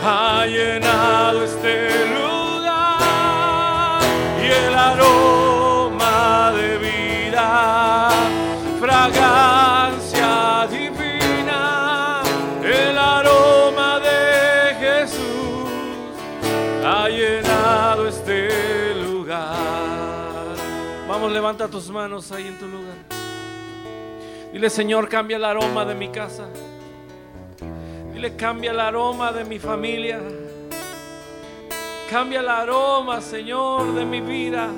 ha 0.08 0.46
llenado 0.46 1.44
este 1.44 2.06
lugar 2.14 4.02
y 4.40 4.46
el 4.46 4.76
aroma 4.76 6.52
de 6.52 6.78
vida, 6.78 8.10
fragancia 8.80 10.68
divina, 10.70 12.22
el 12.64 12.98
aroma 12.98 14.00
de 14.00 14.76
Jesús 14.76 15.70
ha 16.86 17.10
llenado 17.10 18.08
este 18.08 18.94
lugar. 18.96 20.56
Vamos, 21.08 21.32
levanta 21.32 21.68
tus 21.68 21.90
manos 21.90 22.32
ahí 22.32 22.46
en 22.48 22.60
tu 22.60 22.68
lugar. 22.68 22.98
Dile, 24.54 24.70
Señor, 24.70 25.10
cambia 25.10 25.38
el 25.38 25.46
aroma 25.46 25.84
de 25.84 25.96
mi 25.96 26.10
casa. 26.10 26.48
Dile, 28.16 28.38
cambia 28.38 28.72
el 28.72 28.80
aroma 28.80 29.34
de 29.34 29.44
mi 29.44 29.60
familia. 29.60 30.22
Cambia 32.10 32.40
el 32.40 32.48
aroma, 32.48 33.20
Señor, 33.20 33.94
de 33.94 34.06
mi 34.06 34.22
vida. 34.22 34.70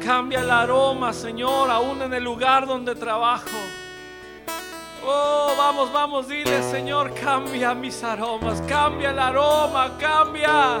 Cambia 0.00 0.38
el 0.38 0.50
aroma, 0.50 1.12
Señor, 1.12 1.68
aún 1.68 2.00
en 2.02 2.14
el 2.14 2.22
lugar 2.22 2.68
donde 2.68 2.94
trabajo. 2.94 3.50
Oh, 5.04 5.54
vamos, 5.58 5.92
vamos, 5.92 6.28
dile, 6.28 6.62
Señor, 6.62 7.12
cambia 7.14 7.74
mis 7.74 8.04
aromas. 8.04 8.62
Cambia 8.68 9.10
el 9.10 9.18
aroma, 9.18 9.98
cambia. 9.98 10.78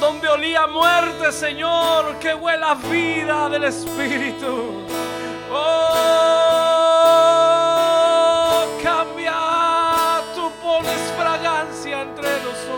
Donde 0.00 0.26
olía 0.26 0.66
muerte, 0.66 1.30
Señor, 1.30 2.18
que 2.18 2.34
huela 2.34 2.74
vida 2.74 3.48
del 3.48 3.62
Espíritu. 3.62 4.84
Oh, 5.52 6.28
fragancia 11.16 12.02
entre 12.02 12.28
nosotros. 12.42 12.77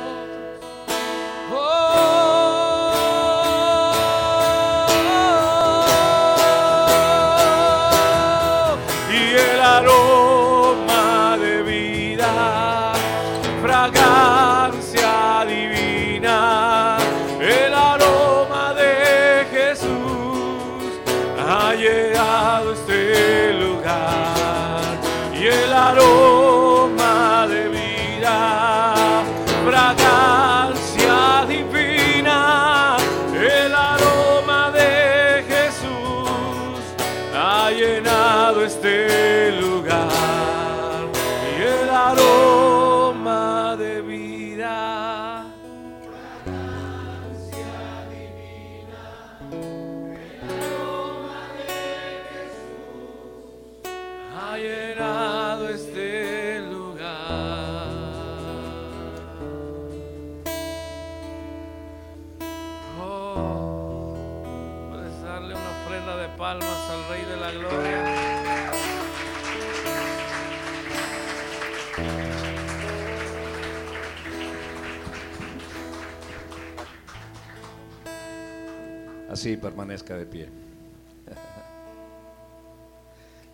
Así 79.41 79.57
permanezca 79.57 80.19
de 80.19 80.27
pie. 80.27 80.51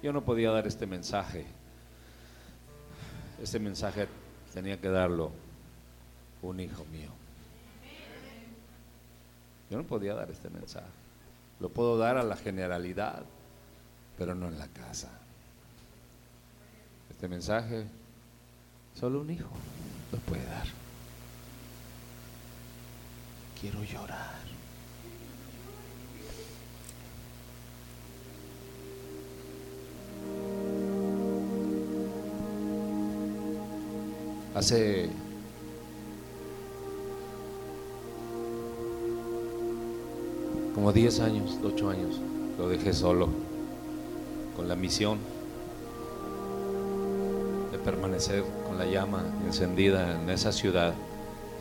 Yo 0.03 0.13
no 0.13 0.21
podía 0.25 0.51
dar 0.51 0.67
este 0.67 0.85
mensaje. 0.85 1.47
Este 3.41 3.61
mensaje 3.61 4.09
tenía 4.53 4.81
que 4.81 4.89
darlo 4.89 5.31
un 6.43 6.59
hijo 6.59 6.85
mío. 6.87 7.11
Yo 9.71 9.77
no 9.77 9.85
podía 9.85 10.15
dar 10.15 10.29
este 10.29 10.51
mensaje. 10.51 10.89
Lo 11.61 11.69
puedo 11.69 11.97
dar 11.97 12.17
a 12.17 12.25
la 12.25 12.37
generalidad, 12.37 13.23
pero 14.19 14.35
no 14.35 14.49
en 14.49 14.59
la 14.59 14.67
casa. 14.67 15.13
Este 17.11 17.29
mensaje 17.29 17.87
solo 18.99 19.21
un 19.21 19.31
hijo 19.31 19.51
lo 20.11 20.19
puede 20.19 20.45
dar. 20.47 20.67
Quiero 23.61 23.85
llorar. 23.85 24.56
Hace 34.55 35.11
como 40.75 40.93
10 40.93 41.21
años, 41.21 41.59
8 41.63 41.91
años, 41.91 42.21
lo 42.59 42.69
dejé 42.69 42.93
solo, 42.93 43.29
con 44.57 44.69
la 44.69 44.77
misión 44.77 45.19
de 47.71 47.79
permanecer 47.79 48.45
con 48.67 48.79
la 48.79 48.87
llama 48.87 49.23
encendida 49.47 50.21
en 50.21 50.31
esa 50.31 50.53
ciudad 50.53 50.95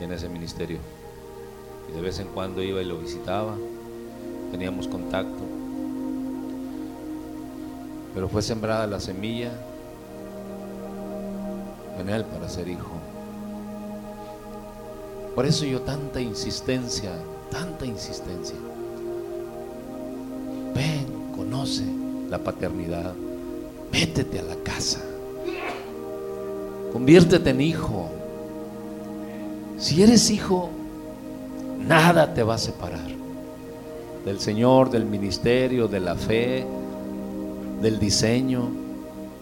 y 0.00 0.04
en 0.04 0.12
ese 0.12 0.28
ministerio. 0.28 0.78
Y 1.90 1.92
de 1.94 2.00
vez 2.00 2.18
en 2.18 2.28
cuando 2.28 2.62
iba 2.62 2.80
y 2.80 2.84
lo 2.84 2.98
visitaba, 2.98 3.56
teníamos 4.50 4.88
contacto. 4.88 5.45
Pero 8.16 8.30
fue 8.30 8.40
sembrada 8.40 8.86
la 8.86 8.98
semilla 8.98 9.50
en 12.00 12.08
él 12.08 12.24
para 12.24 12.48
ser 12.48 12.66
hijo. 12.66 12.94
Por 15.34 15.44
eso 15.44 15.66
yo 15.66 15.82
tanta 15.82 16.18
insistencia, 16.18 17.10
tanta 17.50 17.84
insistencia. 17.84 18.56
Ven, 20.74 21.34
conoce 21.36 21.84
la 22.30 22.38
paternidad, 22.38 23.12
métete 23.92 24.38
a 24.38 24.44
la 24.44 24.56
casa, 24.64 25.02
conviértete 26.94 27.50
en 27.50 27.60
hijo. 27.60 28.08
Si 29.76 30.02
eres 30.02 30.30
hijo, 30.30 30.70
nada 31.86 32.32
te 32.32 32.42
va 32.42 32.54
a 32.54 32.58
separar 32.58 33.10
del 34.24 34.40
Señor, 34.40 34.88
del 34.88 35.04
ministerio, 35.04 35.86
de 35.86 36.00
la 36.00 36.14
fe, 36.14 36.66
del 37.80 37.98
diseño, 37.98 38.68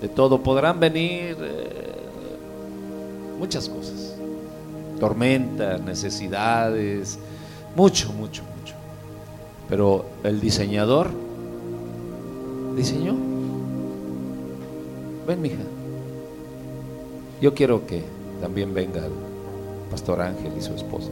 de 0.01 0.09
todo. 0.09 0.43
Podrán 0.43 0.80
venir 0.80 1.37
eh, 1.41 1.93
muchas 3.39 3.68
cosas, 3.68 4.14
tormentas, 5.01 5.80
necesidades, 5.80 7.18
mucho, 7.76 8.12
mucho, 8.12 8.43
mucho. 8.59 8.74
Pero 9.68 10.05
el 10.22 10.41
diseñador 10.41 11.11
diseñó. 12.76 13.14
Ven, 15.26 15.41
mija. 15.41 15.62
Yo 17.41 17.55
quiero 17.55 17.87
que 17.87 18.03
también 18.41 18.74
venga 18.74 19.05
el 19.05 19.12
pastor 19.91 20.20
Ángel 20.20 20.53
y 20.59 20.62
su 20.62 20.74
esposa, 20.74 21.11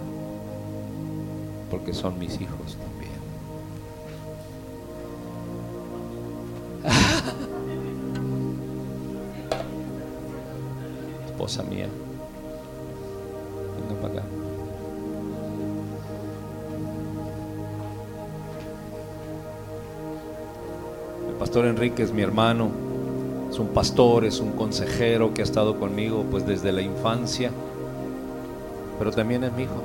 porque 1.70 1.92
son 1.92 2.18
mis 2.18 2.40
hijos 2.40 2.76
Mía, 11.60 11.86
venga 13.76 14.00
para 14.00 14.14
acá. 14.14 14.22
El 21.28 21.34
pastor 21.34 21.66
Enrique 21.66 22.02
es 22.02 22.10
mi 22.10 22.22
hermano, 22.22 22.70
es 23.50 23.58
un 23.58 23.68
pastor, 23.68 24.24
es 24.24 24.40
un 24.40 24.52
consejero 24.52 25.34
que 25.34 25.42
ha 25.42 25.44
estado 25.44 25.78
conmigo 25.78 26.24
pues 26.30 26.46
desde 26.46 26.72
la 26.72 26.80
infancia, 26.80 27.50
pero 28.98 29.10
también 29.10 29.44
es 29.44 29.52
mi 29.52 29.64
hijo. 29.64 29.82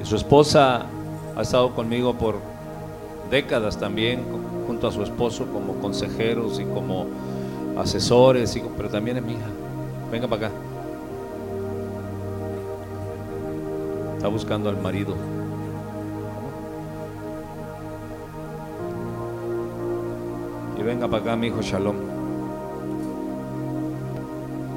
Y 0.00 0.06
su 0.06 0.16
esposa 0.16 0.86
ha 1.36 1.42
estado 1.42 1.74
conmigo 1.74 2.14
por 2.14 2.36
décadas 3.30 3.76
también, 3.76 4.22
junto 4.66 4.88
a 4.88 4.92
su 4.92 5.02
esposo 5.02 5.46
como 5.52 5.74
consejeros 5.74 6.58
y 6.60 6.64
como 6.64 7.06
asesores, 7.78 8.60
pero 8.76 8.88
también 8.88 9.16
es 9.18 9.22
mi 9.22 9.32
hija. 9.32 9.46
Venga 10.10 10.26
para 10.26 10.48
acá. 10.48 10.56
Está 14.16 14.28
buscando 14.28 14.68
al 14.68 14.80
marido. 14.80 15.14
Y 20.78 20.82
venga 20.82 21.06
para 21.08 21.22
acá, 21.22 21.36
mi 21.36 21.46
hijo 21.46 21.62
Shalom. 21.62 21.96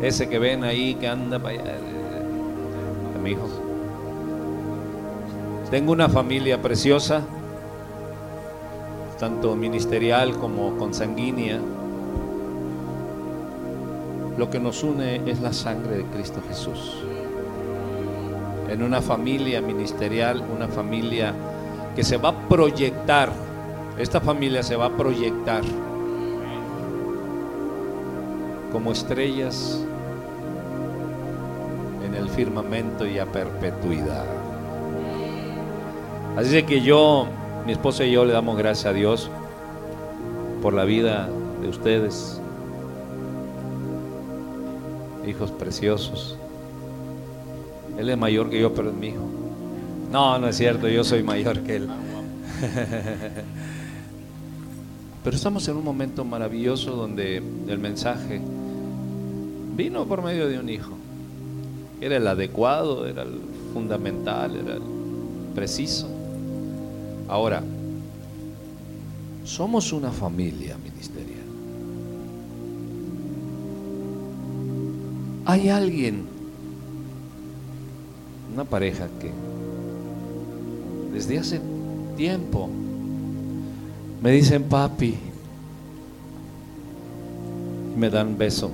Ese 0.02 0.30
que 0.30 0.39
ven 0.39 0.64
ahí 0.64 0.95
que 0.95 1.08
anda 1.08 1.38
para 1.38 1.60
allá, 1.60 1.72
eh, 1.74 3.16
es 3.16 3.22
mi 3.22 3.32
hijo. 3.32 3.47
Tengo 5.70 5.91
una 5.91 6.10
familia 6.10 6.62
preciosa, 6.62 7.22
tanto 9.20 9.56
ministerial 9.56 10.38
como 10.38 10.76
consanguínea. 10.78 11.60
Lo 14.42 14.50
que 14.50 14.60
nos 14.60 14.82
une 14.82 15.22
es 15.30 15.39
la 15.39 15.54
sangre 15.54 15.98
de 15.98 16.04
Cristo 16.06 16.42
Jesús. 16.48 16.96
En 18.72 18.82
una 18.82 19.00
familia 19.00 19.62
ministerial, 19.62 20.44
una 20.52 20.68
familia 20.68 21.32
que 21.96 22.04
se 22.04 22.18
va 22.18 22.30
a 22.30 22.48
proyectar, 22.50 23.32
esta 24.00 24.20
familia 24.20 24.64
se 24.64 24.76
va 24.76 24.88
a 24.88 24.98
proyectar 24.98 25.62
como 28.72 28.92
estrellas 28.92 29.80
en 32.04 32.16
el 32.16 32.28
firmamento 32.28 33.06
y 33.06 33.20
a 33.20 33.28
perpetuidad. 33.28 34.26
Así 36.36 36.64
que 36.64 36.82
yo, 36.82 37.28
mi 37.68 37.74
esposa 37.74 38.06
y 38.06 38.14
yo 38.14 38.26
le 38.26 38.34
damos 38.34 38.58
gracias 38.58 38.88
a 38.88 38.94
Dios 38.94 39.30
por 40.64 40.74
la 40.74 40.84
vida 40.84 41.30
de 41.62 41.70
ustedes, 41.70 42.41
hijos 45.32 45.52
preciosos. 45.52 46.38
Él 47.98 48.10
es 48.10 48.18
mayor 48.18 48.50
que 48.50 48.62
yo, 48.62 48.74
pero 48.74 48.90
es 48.90 48.96
mi 48.96 49.08
hijo. 49.08 49.28
No, 50.12 50.38
no 50.38 50.48
es 50.48 50.58
cierto, 50.58 50.88
yo 50.88 51.04
soy 51.04 51.24
mayor 51.24 51.62
que 51.62 51.78
él. 51.78 51.90
Pero 55.24 55.36
estamos 55.36 55.68
en 55.68 55.78
un 55.78 55.84
momento 55.84 56.26
maravilloso 56.26 56.96
donde 56.96 57.38
el 57.38 57.78
mensaje 57.78 58.42
vino 59.76 60.06
por 60.06 60.24
medio 60.24 60.48
de 60.48 60.58
un 60.58 60.68
hijo. 60.68 60.94
Era 62.02 62.18
el 62.18 62.26
adecuado, 62.28 63.06
era 63.08 63.22
el 63.22 63.40
fundamental, 63.72 64.56
era 64.56 64.74
el 64.74 64.82
preciso. 65.54 66.10
Ahora, 67.28 67.62
somos 69.46 69.94
una 69.94 70.12
familia 70.12 70.76
ministerial. 70.78 71.11
Hay 75.52 75.68
alguien, 75.68 76.24
una 78.54 78.64
pareja 78.64 79.10
que 79.20 79.34
desde 81.12 81.39
hace 81.39 81.60
tiempo 82.16 82.70
me 84.22 84.32
dicen 84.32 84.64
papi 84.64 85.18
y 87.93 87.99
me 87.99 88.10
dan 88.10 88.38
beso. 88.38 88.72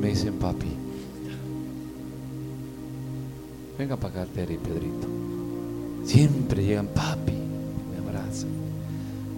Me 0.00 0.08
dicen 0.08 0.38
papi 0.38 0.68
venga 3.76 3.96
para 3.98 4.22
acá 4.22 4.32
Tere 4.32 4.54
y 4.54 4.56
Pedrito 4.56 5.06
siempre 6.06 6.64
llegan 6.64 6.86
papi 6.86 7.32
me 7.32 7.98
abrazan 7.98 8.48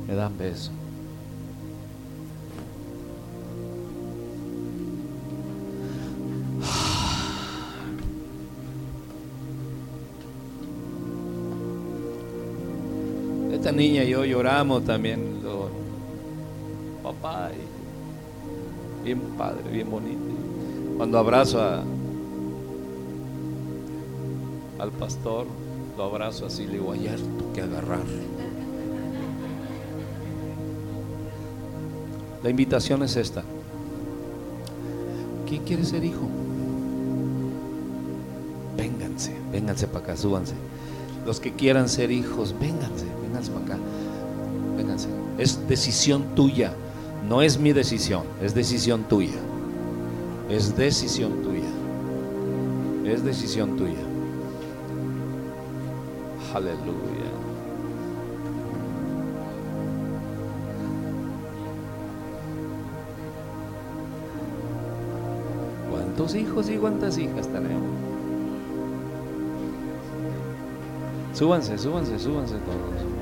me 0.06 0.14
dan 0.14 0.38
beso 0.38 0.70
niña 13.72 14.04
y 14.04 14.10
yo 14.10 14.24
lloramos 14.24 14.84
también. 14.84 15.40
Papá, 17.02 17.50
bien 19.04 19.20
padre, 19.36 19.62
bien 19.70 19.90
bonito. 19.90 20.20
Cuando 20.96 21.18
abrazo 21.18 21.60
a, 21.60 21.82
al 24.78 24.90
pastor, 24.92 25.46
lo 25.96 26.04
abrazo 26.04 26.46
así, 26.46 26.66
le 26.66 26.74
digo, 26.74 26.92
hay 26.92 27.08
que 27.54 27.62
agarrar. 27.62 28.04
La 32.42 32.50
invitación 32.50 33.02
es 33.02 33.16
esta. 33.16 33.42
¿Quién 35.48 35.64
quiere 35.64 35.84
ser 35.84 36.04
hijo? 36.04 36.28
Vénganse, 38.76 39.34
vénganse 39.52 39.86
para 39.86 40.04
acá, 40.04 40.16
súbanse. 40.16 40.54
Los 41.26 41.38
que 41.38 41.52
quieran 41.52 41.88
ser 41.88 42.10
hijos, 42.10 42.54
vénganse, 42.58 43.06
para 43.48 43.74
acá. 43.74 43.78
Vénganse. 44.76 45.08
Es 45.38 45.66
decisión 45.68 46.34
tuya, 46.34 46.72
no 47.28 47.42
es 47.42 47.58
mi 47.58 47.72
decisión, 47.72 48.24
es 48.42 48.54
decisión 48.54 49.04
tuya. 49.04 49.38
Es 50.48 50.76
decisión 50.76 51.42
tuya. 51.42 53.10
Es 53.10 53.24
decisión 53.24 53.76
tuya. 53.76 53.94
Aleluya. 56.54 57.32
¿Cuántos 65.90 66.34
hijos 66.34 66.68
y 66.68 66.76
cuántas 66.76 67.16
hijas 67.16 67.48
tenemos? 67.48 67.82
Súbanse, 71.32 71.78
súbanse, 71.78 72.18
súbanse 72.18 72.54
todos. 72.56 73.21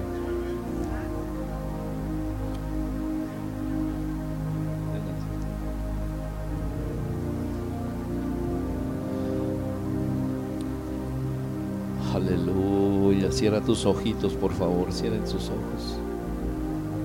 Tus 13.70 13.86
ojitos, 13.86 14.32
por 14.32 14.50
favor. 14.52 14.92
Cierren 14.92 15.24
sus 15.28 15.44
ojos. 15.44 15.96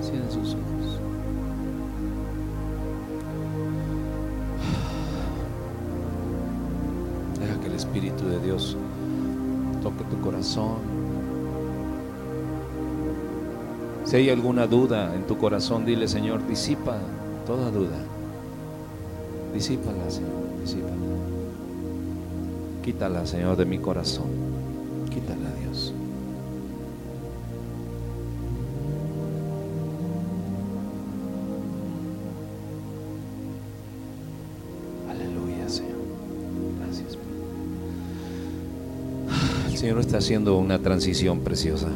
Cierren 0.02 0.28
sus 0.28 0.54
ojos. 0.54 0.98
Deja 7.38 7.60
que 7.60 7.66
el 7.68 7.74
Espíritu 7.74 8.26
de 8.26 8.40
Dios 8.40 8.76
toque 9.80 10.02
tu 10.10 10.20
corazón. 10.20 10.78
Si 14.04 14.16
hay 14.16 14.30
alguna 14.30 14.66
duda 14.66 15.14
en 15.14 15.24
tu 15.24 15.38
corazón, 15.38 15.86
dile, 15.86 16.08
Señor, 16.08 16.44
disipa 16.48 16.98
toda 17.46 17.70
duda. 17.70 17.98
Disípala, 19.54 20.10
Señor, 20.10 20.32
disípala. 20.60 20.96
Quítala, 22.82 23.24
Señor, 23.24 23.56
de 23.56 23.66
mi 23.66 23.78
corazón. 23.78 24.55
Haciendo 40.16 40.58
una 40.58 40.78
transición 40.78 41.40
preciosa 41.40 41.88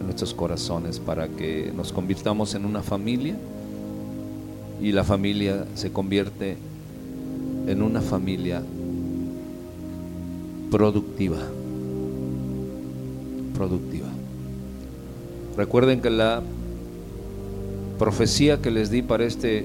en 0.00 0.04
nuestros 0.04 0.34
corazones 0.34 0.98
para 0.98 1.28
que 1.28 1.72
nos 1.74 1.92
convirtamos 1.92 2.54
en 2.54 2.64
una 2.64 2.82
familia 2.82 3.36
y 4.80 4.92
la 4.92 5.04
familia 5.04 5.64
se 5.74 5.92
convierte 5.92 6.56
en 7.66 7.82
una 7.82 8.00
familia 8.00 8.62
productiva. 10.70 11.38
Productiva. 13.54 14.08
Recuerden 15.56 16.00
que 16.00 16.10
la 16.10 16.42
profecía 17.98 18.60
que 18.60 18.70
les 18.70 18.90
di 18.90 19.02
para 19.02 19.24
este 19.24 19.64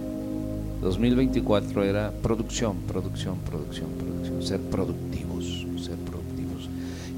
2024 0.81 1.83
era 1.83 2.11
producción, 2.23 2.77
producción, 2.87 3.37
producción, 3.39 3.89
producción, 3.99 4.41
ser 4.41 4.59
productivos. 4.61 5.60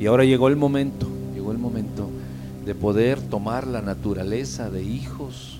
Y 0.04 0.06
ahora 0.06 0.26
llegó 0.26 0.50
el 0.50 0.58
momento, 0.58 1.08
llegó 1.34 1.54
el 1.54 1.58
momento 1.58 2.10
de 2.66 2.76
poder 2.76 3.22
tomar 3.22 3.66
la 3.66 3.82
naturaleza 3.82 4.70
de 4.70 4.84
hijos 4.84 5.60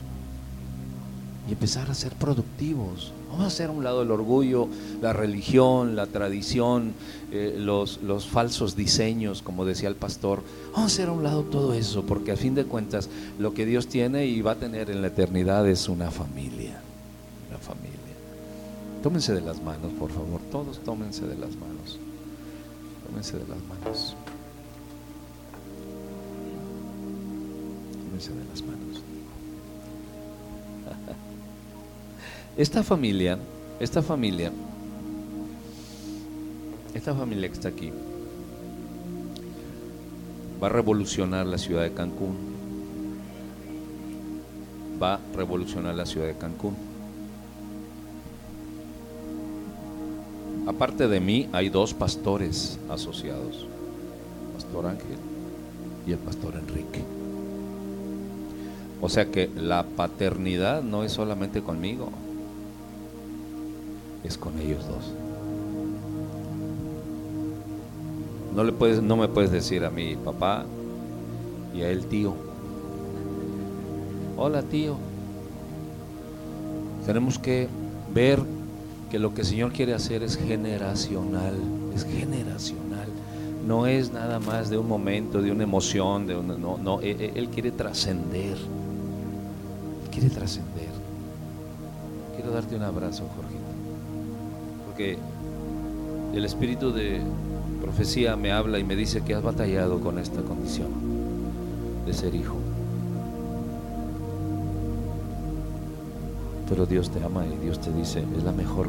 y 1.48 1.54
empezar 1.54 1.90
a 1.90 1.94
ser 1.94 2.12
productivos. 2.12 3.14
Vamos 3.30 3.46
a 3.46 3.48
hacer 3.48 3.70
a 3.70 3.72
un 3.72 3.86
lado 3.86 4.02
el 4.02 4.12
orgullo, 4.12 4.68
la 5.02 5.14
religión, 5.14 5.96
la 5.96 6.08
tradición, 6.08 6.92
eh, 7.32 7.56
los, 7.58 8.02
los 8.04 8.28
falsos 8.28 8.76
diseños, 8.76 9.42
como 9.42 9.64
decía 9.64 9.88
el 9.88 9.96
pastor. 9.96 10.44
Vamos 10.74 10.92
a 10.92 10.94
hacer 10.94 11.08
a 11.08 11.14
un 11.14 11.24
lado 11.24 11.44
todo 11.44 11.74
eso, 11.74 12.04
porque 12.04 12.34
a 12.34 12.36
fin 12.36 12.54
de 12.54 12.66
cuentas 12.66 13.10
lo 13.40 13.54
que 13.54 13.66
Dios 13.66 13.88
tiene 13.88 14.26
y 14.26 14.42
va 14.42 14.52
a 14.52 14.56
tener 14.56 14.90
en 14.90 15.02
la 15.02 15.08
eternidad 15.08 15.66
es 15.70 15.88
una 15.88 16.12
familia. 16.12 16.82
Una 17.50 17.60
familia. 17.60 17.94
Tómense 19.02 19.34
de 19.34 19.40
las 19.40 19.64
manos, 19.64 19.94
por 19.98 20.12
favor. 20.12 20.42
Todos 20.52 20.80
tómense 20.80 21.26
de 21.26 21.38
las 21.38 21.56
manos. 21.56 21.98
Tómense 23.08 23.38
de 23.38 23.48
las 23.48 23.60
manos. 23.70 24.18
De 28.14 28.20
las 28.20 28.62
manos. 28.62 29.02
Esta 32.58 32.84
familia, 32.84 33.40
esta 33.80 34.04
familia, 34.04 34.52
esta 36.94 37.16
familia 37.16 37.48
que 37.48 37.54
está 37.56 37.70
aquí, 37.70 37.92
va 40.62 40.68
a 40.68 40.70
revolucionar 40.70 41.48
la 41.48 41.58
ciudad 41.58 41.82
de 41.82 41.92
Cancún. 41.94 42.36
Va 45.02 45.16
a 45.16 45.20
revolucionar 45.36 45.96
la 45.96 46.06
ciudad 46.06 46.28
de 46.28 46.36
Cancún. 46.36 46.76
Aparte 50.68 51.08
de 51.08 51.20
mí, 51.20 51.50
hay 51.52 51.70
dos 51.70 51.96
pastores 51.96 52.78
asociados, 52.90 53.66
Pastor 54.54 54.86
Ángel 54.86 55.18
y 56.06 56.12
el 56.12 56.20
Pastor 56.20 56.54
Enrique. 56.56 57.23
O 59.06 59.10
sea 59.10 59.26
que 59.26 59.50
la 59.54 59.84
paternidad 59.84 60.82
no 60.82 61.04
es 61.04 61.12
solamente 61.12 61.62
conmigo, 61.62 62.08
es 64.24 64.38
con 64.38 64.58
ellos 64.58 64.88
dos. 64.88 65.12
No, 68.56 68.64
le 68.64 68.72
puedes, 68.72 69.02
no 69.02 69.18
me 69.18 69.28
puedes 69.28 69.52
decir 69.52 69.84
a 69.84 69.90
mi 69.90 70.16
papá 70.16 70.64
y 71.76 71.82
a 71.82 71.90
él 71.90 72.06
tío. 72.06 72.34
Hola 74.38 74.62
tío. 74.62 74.96
Tenemos 77.06 77.38
que 77.38 77.68
ver 78.14 78.40
que 79.12 79.20
lo 79.20 79.34
que 79.34 79.42
el 79.42 79.48
Señor 79.48 79.74
quiere 79.74 79.94
hacer 79.94 80.24
es 80.24 80.38
generacional, 80.38 81.56
es 81.94 82.06
generacional. 82.06 83.10
No 83.68 83.86
es 83.86 84.14
nada 84.14 84.40
más 84.40 84.70
de 84.70 84.78
un 84.78 84.88
momento, 84.88 85.42
de 85.42 85.52
una 85.52 85.64
emoción, 85.64 86.26
de 86.26 86.38
una, 86.38 86.58
no, 86.58 86.78
no, 86.78 87.02
él, 87.02 87.34
él 87.36 87.50
quiere 87.50 87.72
trascender. 87.72 88.56
Quiere 90.14 90.30
trascender. 90.30 90.94
Quiero 92.36 92.52
darte 92.52 92.76
un 92.76 92.84
abrazo, 92.84 93.28
Jorge 93.36 93.64
porque 94.94 95.18
el 96.36 96.46
espíritu 96.46 96.92
de 96.92 97.20
profecía 97.82 98.36
me 98.36 98.52
habla 98.52 98.78
y 98.78 98.84
me 98.84 98.96
dice 98.96 99.24
que 99.24 99.34
has 99.34 99.42
batallado 99.42 100.00
con 100.00 100.20
esta 100.20 100.44
condición 100.44 100.90
de 102.06 102.14
ser 102.14 102.36
hijo. 102.36 102.56
Pero 106.70 106.86
Dios 106.86 107.10
te 107.10 107.24
ama 107.24 107.44
y 107.48 107.58
Dios 107.64 107.82
te 107.82 107.92
dice, 107.92 108.24
es 108.38 108.44
la 108.44 108.52
mejor 108.52 108.88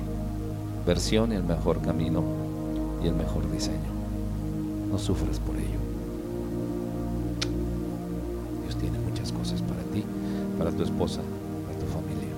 versión 0.86 1.32
y 1.32 1.36
el 1.36 1.42
mejor 1.42 1.80
camino 1.80 2.22
y 3.02 3.08
el 3.08 3.14
mejor 3.14 3.50
diseño. 3.50 3.78
No 4.90 4.98
sufras 4.98 5.40
por 5.40 5.56
ello. 5.56 5.80
Dios 8.62 8.76
tiene 8.76 8.98
muchas 8.98 9.32
cosas 9.32 9.62
para 9.62 9.80
ti, 9.80 9.83
para 10.58 10.70
tu 10.70 10.82
esposa, 10.82 11.20
para 11.66 11.78
tu 11.78 11.86
familia. 11.86 12.34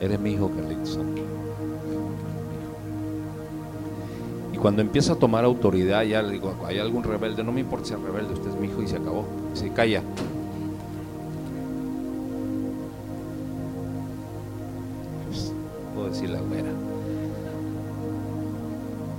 Eres 0.00 0.20
mi 0.20 0.32
hijo, 0.32 0.50
Carlitos. 0.50 0.98
Y 4.52 4.56
cuando 4.58 4.82
empieza 4.82 5.14
a 5.14 5.16
tomar 5.16 5.44
autoridad, 5.44 6.02
ya 6.02 6.22
le 6.22 6.32
digo, 6.34 6.54
hay 6.64 6.78
algún 6.78 7.02
rebelde, 7.02 7.44
no 7.44 7.52
me 7.52 7.60
importa 7.60 7.86
si 7.86 7.94
es 7.94 8.00
rebelde, 8.00 8.34
usted 8.34 8.50
es 8.50 8.60
mi 8.60 8.68
hijo 8.68 8.82
y 8.82 8.88
se 8.88 8.96
acabó. 8.96 9.24
Se 9.54 9.70
calla. 9.70 10.02
Puedo 15.94 16.08
decir 16.08 16.30
la 16.30 16.40
güera. 16.40 16.70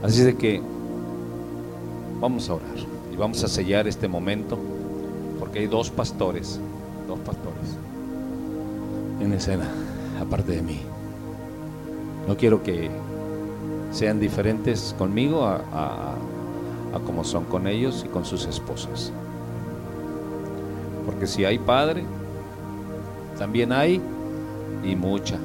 Así 0.03 0.23
de 0.23 0.35
que 0.35 0.61
Vamos 2.19 2.49
a 2.49 2.55
orar 2.55 2.96
vamos 3.17 3.43
a 3.43 3.47
sellar 3.47 3.87
este 3.87 4.07
momento 4.07 4.57
porque 5.39 5.59
hay 5.59 5.67
dos 5.67 5.89
pastores, 5.89 6.59
dos 7.07 7.19
pastores 7.19 7.77
en 9.19 9.33
escena, 9.33 9.67
aparte 10.21 10.53
de 10.53 10.61
mí. 10.61 10.81
No 12.27 12.37
quiero 12.37 12.61
que 12.61 12.89
sean 13.91 14.19
diferentes 14.19 14.93
conmigo 14.97 15.45
a, 15.45 16.15
a 16.93 16.99
como 17.05 17.23
son 17.23 17.45
con 17.45 17.67
ellos 17.67 18.03
y 18.05 18.09
con 18.09 18.25
sus 18.25 18.45
esposas. 18.45 19.11
Porque 21.05 21.27
si 21.27 21.45
hay 21.45 21.57
padre, 21.57 22.03
también 23.37 23.71
hay 23.71 24.01
y 24.83 24.95
mucha. 24.95 25.39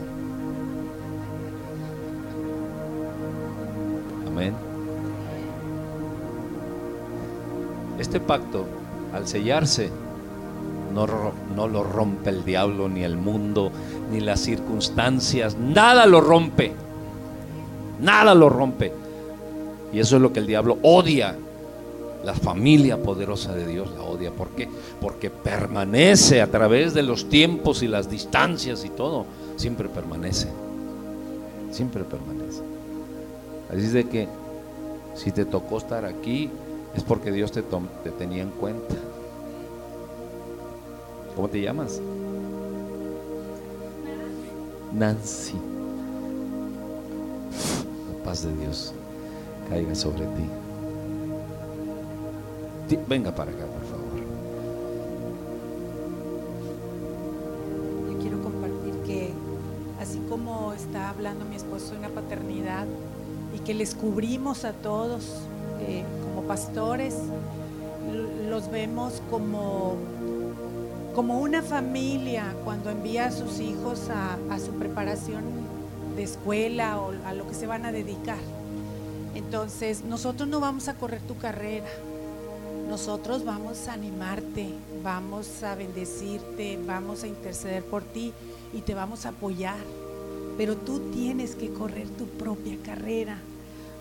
Este 8.12 8.26
pacto, 8.26 8.66
al 9.14 9.26
sellarse, 9.26 9.88
no, 10.92 11.06
no 11.56 11.66
lo 11.66 11.82
rompe 11.82 12.28
el 12.28 12.44
diablo, 12.44 12.86
ni 12.86 13.04
el 13.04 13.16
mundo, 13.16 13.72
ni 14.10 14.20
las 14.20 14.40
circunstancias. 14.40 15.56
Nada 15.56 16.04
lo 16.04 16.20
rompe. 16.20 16.72
Nada 18.02 18.34
lo 18.34 18.50
rompe. 18.50 18.92
Y 19.94 19.98
eso 19.98 20.16
es 20.16 20.22
lo 20.22 20.30
que 20.30 20.40
el 20.40 20.46
diablo 20.46 20.76
odia. 20.82 21.38
La 22.22 22.34
familia 22.34 23.02
poderosa 23.02 23.54
de 23.54 23.66
Dios 23.66 23.90
la 23.96 24.02
odia. 24.02 24.30
¿Por 24.30 24.48
qué? 24.48 24.68
Porque 25.00 25.30
permanece 25.30 26.42
a 26.42 26.50
través 26.50 26.92
de 26.92 27.04
los 27.04 27.30
tiempos 27.30 27.82
y 27.82 27.88
las 27.88 28.10
distancias 28.10 28.84
y 28.84 28.90
todo. 28.90 29.24
Siempre 29.56 29.88
permanece. 29.88 30.48
Siempre 31.70 32.04
permanece. 32.04 32.60
Así 33.70 33.86
es 33.86 33.94
de 33.94 34.06
que 34.06 34.28
si 35.14 35.32
te 35.32 35.46
tocó 35.46 35.78
estar 35.78 36.04
aquí 36.04 36.50
es 36.94 37.02
porque 37.02 37.32
Dios 37.32 37.52
te, 37.52 37.62
tenía 37.62 38.42
en 38.42 38.50
cuenta. 38.50 38.94
¿Cómo 41.34 41.48
te 41.48 41.60
llamas? 41.60 42.00
Nancy. 44.92 45.56
La 48.10 48.24
paz 48.24 48.44
de 48.44 48.54
Dios 48.56 48.92
caiga 49.68 49.94
sobre 49.94 50.26
ti. 50.26 50.48
Venga 53.08 53.34
para 53.34 53.50
acá, 53.50 53.64
por 53.64 53.84
favor. 53.84 54.18
Yo 58.10 58.18
quiero 58.18 58.42
compartir 58.42 58.94
que 59.06 59.32
así 59.98 60.20
como 60.28 60.74
está 60.74 61.08
hablando 61.08 61.46
mi 61.46 61.56
esposo 61.56 61.92
de 61.92 62.00
una 62.00 62.10
paternidad 62.10 62.86
y 63.56 63.60
que 63.60 63.72
les 63.72 63.94
cubrimos 63.94 64.66
a 64.66 64.74
todos 64.74 65.42
eh, 65.80 66.04
pastores, 66.52 67.14
los 68.50 68.70
vemos 68.70 69.22
como, 69.30 69.96
como 71.14 71.40
una 71.40 71.62
familia 71.62 72.54
cuando 72.62 72.90
envía 72.90 73.28
a 73.28 73.30
sus 73.30 73.58
hijos 73.58 74.10
a, 74.10 74.36
a 74.52 74.58
su 74.58 74.72
preparación 74.72 75.44
de 76.14 76.24
escuela 76.24 77.00
o 77.00 77.12
a 77.24 77.32
lo 77.32 77.48
que 77.48 77.54
se 77.54 77.66
van 77.66 77.86
a 77.86 77.90
dedicar. 77.90 78.36
Entonces, 79.34 80.04
nosotros 80.04 80.46
no 80.46 80.60
vamos 80.60 80.88
a 80.88 80.94
correr 80.94 81.22
tu 81.22 81.38
carrera, 81.38 81.88
nosotros 82.86 83.46
vamos 83.46 83.88
a 83.88 83.94
animarte, 83.94 84.74
vamos 85.02 85.62
a 85.62 85.74
bendecirte, 85.74 86.78
vamos 86.86 87.22
a 87.22 87.28
interceder 87.28 87.82
por 87.82 88.02
ti 88.02 88.34
y 88.74 88.82
te 88.82 88.92
vamos 88.92 89.24
a 89.24 89.30
apoyar. 89.30 89.80
Pero 90.58 90.76
tú 90.76 91.00
tienes 91.14 91.54
que 91.54 91.72
correr 91.72 92.08
tu 92.08 92.26
propia 92.26 92.76
carrera. 92.84 93.38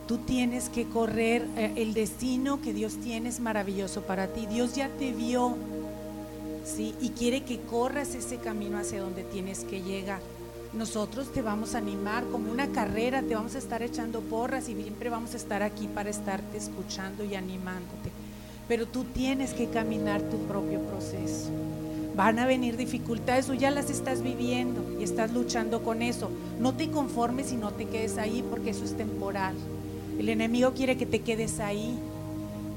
Tú 0.07 0.17
tienes 0.17 0.69
que 0.69 0.85
correr 0.85 1.47
eh, 1.55 1.73
el 1.77 1.93
destino 1.93 2.61
que 2.61 2.73
Dios 2.73 2.97
tiene 2.97 3.29
es 3.29 3.39
maravilloso 3.39 4.01
para 4.01 4.27
ti. 4.27 4.45
Dios 4.45 4.75
ya 4.75 4.89
te 4.89 5.11
vio, 5.11 5.55
¿sí? 6.65 6.95
Y 7.01 7.09
quiere 7.09 7.43
que 7.43 7.59
corras 7.59 8.15
ese 8.15 8.37
camino 8.37 8.77
hacia 8.77 9.01
donde 9.01 9.23
tienes 9.23 9.63
que 9.63 9.81
llegar. 9.81 10.19
Nosotros 10.73 11.31
te 11.33 11.41
vamos 11.41 11.75
a 11.75 11.79
animar 11.79 12.25
como 12.25 12.51
una 12.51 12.67
carrera, 12.67 13.21
te 13.21 13.35
vamos 13.35 13.55
a 13.55 13.57
estar 13.57 13.81
echando 13.81 14.21
porras 14.21 14.69
y 14.69 14.75
siempre 14.75 15.09
vamos 15.09 15.33
a 15.33 15.37
estar 15.37 15.63
aquí 15.63 15.87
para 15.87 16.09
estarte 16.09 16.57
escuchando 16.57 17.23
y 17.23 17.35
animándote 17.35 18.11
pero 18.71 18.85
tú 18.85 19.03
tienes 19.03 19.53
que 19.53 19.67
caminar 19.67 20.21
tu 20.21 20.37
propio 20.47 20.79
proceso. 20.79 21.49
Van 22.15 22.39
a 22.39 22.45
venir 22.45 22.77
dificultades, 22.77 23.47
tú 23.47 23.53
ya 23.53 23.69
las 23.69 23.89
estás 23.89 24.21
viviendo 24.21 24.97
y 24.97 25.03
estás 25.03 25.33
luchando 25.33 25.83
con 25.83 26.01
eso. 26.01 26.29
No 26.57 26.73
te 26.73 26.89
conformes 26.89 27.51
y 27.51 27.57
no 27.57 27.71
te 27.71 27.83
quedes 27.83 28.17
ahí 28.17 28.41
porque 28.49 28.69
eso 28.69 28.85
es 28.85 28.95
temporal. 28.95 29.55
El 30.21 30.29
enemigo 30.29 30.73
quiere 30.73 30.97
que 30.97 31.07
te 31.07 31.21
quedes 31.21 31.59
ahí, 31.59 31.97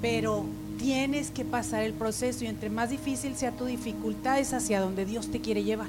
pero 0.01 0.47
tienes 0.79 1.31
que 1.31 1.45
pasar 1.45 1.83
el 1.83 1.93
proceso 1.93 2.43
y 2.43 2.47
entre 2.47 2.71
más 2.71 2.89
difícil 2.89 3.37
sea 3.37 3.53
tu 3.53 3.67
dificultad 3.67 4.39
es 4.39 4.55
hacia 4.55 4.81
donde 4.81 5.05
Dios 5.05 5.31
te 5.31 5.43
quiere 5.43 5.63
llevar. 5.63 5.89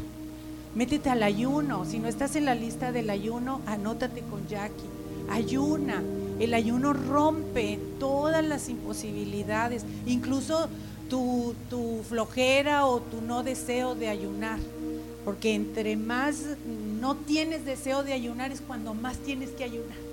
Métete 0.76 1.10
al 1.10 1.23
ayuno, 1.23 1.86
si 1.86 1.99
no 1.99 2.10
estás 2.10 2.36
en 2.36 2.44
la 2.44 2.56
lista 2.56 2.91
del 2.91 3.10
ayuno, 3.10 3.61
anótate 3.68 4.19
con 4.30 4.45
Jackie. 4.49 4.84
Ayuna, 5.30 6.03
el 6.41 6.53
ayuno 6.53 6.91
rompe 6.91 7.80
todas 8.02 8.44
las 8.44 8.68
imposibilidades, 8.68 9.86
incluso 10.06 10.68
tu, 11.10 11.56
tu 11.69 12.02
flojera 12.03 12.86
o 12.86 12.99
tu 12.99 13.22
no 13.22 13.44
deseo 13.44 13.95
de 13.95 14.10
ayunar. 14.10 14.60
Porque 15.23 15.56
entre 15.56 15.95
más 15.95 16.36
no 16.99 17.15
tienes 17.15 17.64
deseo 17.64 18.03
de 18.03 18.11
ayunar 18.11 18.52
es 18.52 18.60
cuando 18.60 18.94
más 18.94 19.19
tienes 19.19 19.52
que 19.52 19.64
ayunar. 19.64 20.05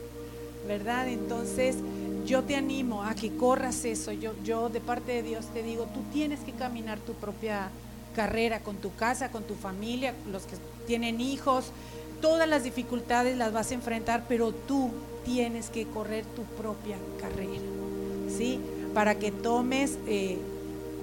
¿Verdad? 0.67 1.09
Entonces 1.09 1.77
yo 2.25 2.43
te 2.45 2.57
animo 2.57 3.03
a 3.03 3.15
que 3.15 3.37
corras 3.37 3.85
eso. 3.85 4.13
Yo, 4.13 4.33
yo 4.45 4.69
de 4.69 4.81
parte 4.81 5.13
de 5.13 5.23
Dios 5.23 5.47
te 5.53 5.63
digo, 5.63 5.85
tú 5.87 6.01
tienes 6.13 6.41
que 6.41 6.53
caminar 6.53 6.99
tu 7.01 7.15
propia 7.15 7.71
carrera 8.15 8.61
con 8.61 8.77
tu 8.77 8.95
casa, 8.95 9.31
con 9.31 9.45
tu 9.45 9.55
familia, 9.55 10.15
los 10.31 10.45
que 10.45 10.57
tienen 10.87 11.21
hijos. 11.21 11.73
Todas 12.21 12.49
las 12.49 12.63
dificultades 12.65 13.37
las 13.37 13.53
vas 13.53 13.71
a 13.71 13.75
enfrentar, 13.75 14.25
pero 14.29 14.53
tú 14.53 14.91
tienes 15.25 15.71
que 15.71 15.87
correr 15.87 16.25
tu 16.25 16.43
propia 16.43 16.97
carrera, 17.21 17.63
¿sí? 18.29 18.61
Para 18.95 19.17
que 19.17 19.33
tomes 19.33 19.99
eh, 20.07 20.39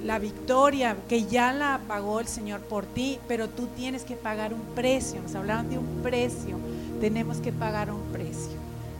la 0.04 0.20
victoria 0.20 0.96
que 1.10 1.26
ya 1.26 1.52
la 1.52 1.82
pagó 1.88 2.20
el 2.20 2.28
Señor 2.28 2.62
por 2.62 2.86
ti, 2.86 3.20
pero 3.28 3.50
tú 3.50 3.68
tienes 3.76 4.04
que 4.04 4.16
pagar 4.16 4.54
un 4.54 4.62
precio. 4.76 5.22
Nos 5.22 5.36
hablaron 5.36 5.70
de 5.70 5.78
un 5.78 6.02
precio, 6.02 6.58
tenemos 7.02 7.38
que 7.38 7.52
pagar 7.52 7.92
un 7.92 8.02
precio. 8.14 8.49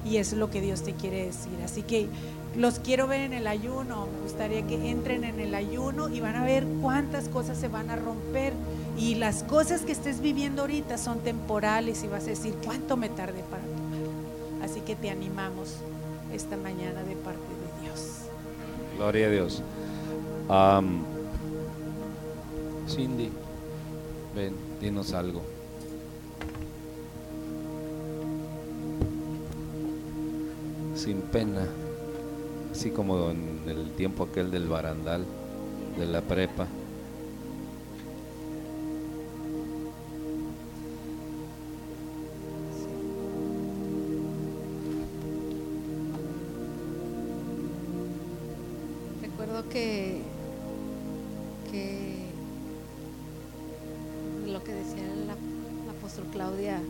Y 0.10 0.18
es 0.18 0.34
lo 0.34 0.50
que 0.50 0.60
Dios 0.60 0.82
te 0.82 0.94
quiere 0.94 1.26
decir. 1.26 1.54
Así 1.64 1.84
que 1.84 2.08
los 2.58 2.80
quiero 2.80 3.08
ver 3.08 3.22
en 3.22 3.34
el 3.34 3.46
ayuno. 3.46 4.08
Me 4.08 4.24
gustaría 4.24 4.66
que 4.66 4.90
entren 4.90 5.24
en 5.24 5.40
el 5.40 5.54
ayuno 5.54 6.10
y 6.10 6.20
van 6.20 6.36
a 6.36 6.44
ver 6.44 6.66
cuántas 6.82 7.30
cosas 7.30 7.60
se 7.60 7.68
van 7.68 7.92
a 7.92 7.96
romper. 7.96 8.54
Y 8.98 9.16
las 9.16 9.44
cosas 9.44 9.82
que 9.82 9.92
estés 9.92 10.20
viviendo 10.20 10.64
ahorita 10.64 10.98
son 10.98 11.20
temporales 11.20 12.04
y 12.04 12.08
vas 12.08 12.24
a 12.24 12.28
decir, 12.28 12.56
¿cuánto 12.66 12.98
me 12.98 13.10
tardé 13.10 13.44
para 13.44 13.62
tomar? 13.62 14.64
Así 14.64 14.82
que 14.82 14.96
te 14.96 15.12
animamos 15.12 15.76
esta 16.34 16.58
mañana 16.58 17.04
de 17.04 17.16
parte 17.16 17.40
de 17.40 17.86
Dios. 17.86 18.20
Gloria 18.98 19.28
a 19.28 19.30
Dios. 19.30 19.62
Cindy, 22.90 23.30
ven, 24.36 24.56
dinos 24.82 25.14
algo. 25.14 25.59
Sin 31.00 31.22
pena, 31.22 31.66
así 32.74 32.92
como 32.92 33.32
en 33.32 33.62
el 33.70 33.92
tiempo 33.92 34.26
aquel 34.26 34.52
del 34.52 34.68
barandal, 34.68 35.24
de 35.98 36.06
la 36.06 36.20
prepa. 36.20 36.68
Recuerdo 49.22 49.70
que, 49.70 50.22
lo 54.46 54.62
que 54.66 54.74
decía 54.74 55.08
la, 55.28 55.36
la 55.86 55.92
apóstol 55.98 56.26
Claudia 56.34 56.82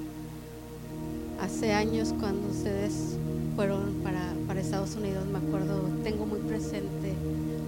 hace 1.40 1.74
años 1.74 2.12
cuando 2.20 2.50
ustedes 2.50 3.20
fueron 3.60 3.96
para, 4.06 4.22
para 4.48 4.62
Estados 4.62 4.96
Unidos, 4.96 5.26
me 5.26 5.38
acuerdo, 5.38 5.82
tengo 6.02 6.26
muy 6.26 6.40
presente 6.40 7.12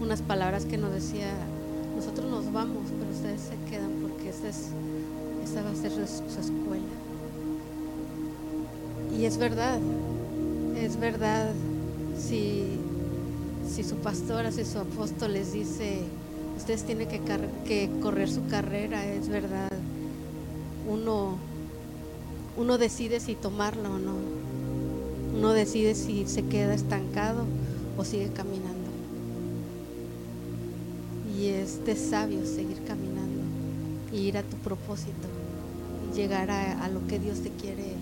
unas 0.01 0.21
palabras 0.21 0.63
que 0.63 0.77
nos 0.77 0.93
decía, 0.93 1.33
nosotros 1.97 2.31
nos 2.31 2.49
vamos, 2.53 2.83
pero 2.97 3.11
ustedes 3.11 3.41
se 3.41 3.69
quedan 3.69 3.91
porque 4.01 4.29
esta, 4.29 4.47
es, 4.47 4.69
esta 5.43 5.61
va 5.61 5.71
a 5.71 5.75
ser 5.75 5.91
su, 5.91 5.99
escuela. 6.39 6.85
Y 9.19 9.25
es 9.25 9.35
verdad, 9.35 9.79
es 10.77 10.97
verdad, 10.97 11.51
si, 12.17 12.79
si 13.69 13.83
su 13.83 13.97
pastora, 13.97 14.49
si 14.53 14.63
su 14.63 14.79
apóstol 14.79 15.33
les 15.33 15.51
dice, 15.51 16.03
ustedes 16.55 16.85
tienen 16.85 17.09
que, 17.09 17.19
que 17.65 17.89
correr 18.01 18.31
su 18.31 18.47
carrera, 18.47 19.05
es 19.05 19.27
verdad, 19.27 19.73
uno, 20.87 21.35
uno 22.55 22.77
decide 22.77 23.19
si 23.19 23.35
tomarla 23.35 23.89
o 23.89 23.99
no, 23.99 24.40
uno 25.33 25.53
decide 25.53 25.95
si 25.95 26.27
se 26.27 26.43
queda 26.43 26.73
estancado 26.73 27.45
o 27.97 28.03
sigue 28.03 28.29
caminando. 28.33 28.89
Y 31.37 31.47
es 31.47 31.83
de 31.85 31.95
sabio 31.95 32.45
seguir 32.45 32.83
caminando 32.85 33.41
y 34.11 34.17
ir 34.17 34.37
a 34.37 34.43
tu 34.43 34.57
propósito 34.57 35.27
y 36.11 36.15
llegar 36.15 36.51
a, 36.51 36.87
lo 36.89 37.05
que 37.07 37.19
Dios 37.19 37.39
te 37.39 37.49
quiere, 37.49 37.93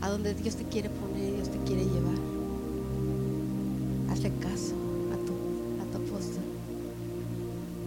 a 0.00 0.08
donde 0.08 0.34
Dios 0.34 0.56
te 0.56 0.64
quiere 0.64 0.88
poner 0.88 1.34
Dios 1.34 1.48
te 1.48 1.58
quiere 1.58 1.84
llevar. 1.84 2.18
Hazle 4.10 4.30
caso 4.40 4.74
a 5.12 5.16
tu, 5.26 5.32
a 5.82 5.90
tu 5.90 5.98
apóstol. 5.98 6.44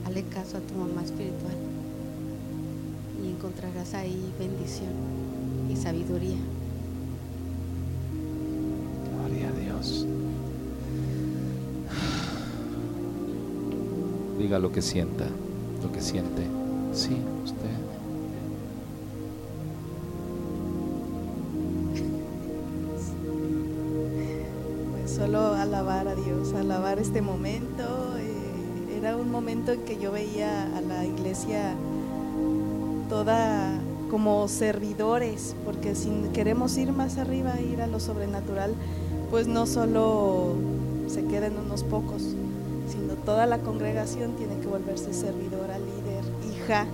Hazle 0.06 0.24
caso 0.24 0.58
a 0.58 0.60
tu 0.60 0.74
mamá 0.76 1.04
espiritual. 1.04 1.56
Y 3.24 3.30
encontrarás 3.30 3.94
ahí 3.94 4.34
bendición 4.38 4.92
y 5.72 5.76
sabiduría. 5.76 6.38
Diga 14.38 14.60
lo 14.60 14.72
que 14.72 14.82
sienta, 14.82 15.26
lo 15.82 15.92
que 15.92 16.02
siente. 16.02 16.44
Sí, 16.94 17.18
usted. 17.44 17.70
Pues 24.92 25.12
solo 25.12 25.54
alabar 25.54 26.08
a 26.08 26.16
Dios, 26.16 26.54
alabar 26.54 27.00
este 27.00 27.22
momento. 27.22 27.84
eh, 28.20 28.98
era 28.98 29.18
un 29.18 29.32
momento 29.32 29.72
en 29.74 29.82
que 29.82 29.98
yo 29.98 30.12
veía 30.12 30.64
a 30.78 30.82
la 30.82 31.06
iglesia 31.06 31.76
toda 33.10 33.80
como 34.10 34.48
servidores, 34.48 35.56
porque 35.66 35.96
si 35.96 36.10
queremos 36.34 36.78
ir 36.78 36.92
más 36.94 37.18
arriba, 37.18 37.60
ir 37.60 37.82
a 37.82 37.88
lo 37.88 38.00
sobrenatural, 38.00 38.74
pues 39.34 39.48
no 39.48 39.66
solo 39.66 40.54
se 41.08 41.26
queden 41.26 41.54
unos 41.58 41.84
pocos, 41.84 42.22
sino 42.88 43.16
toda 43.26 43.48
la 43.48 43.58
congregación 43.58 44.34
tiene 44.34 44.60
que 44.60 44.68
volverse 44.68 45.12
servidora, 45.12 45.80
líder, 45.80 46.24
hija, 46.54 46.86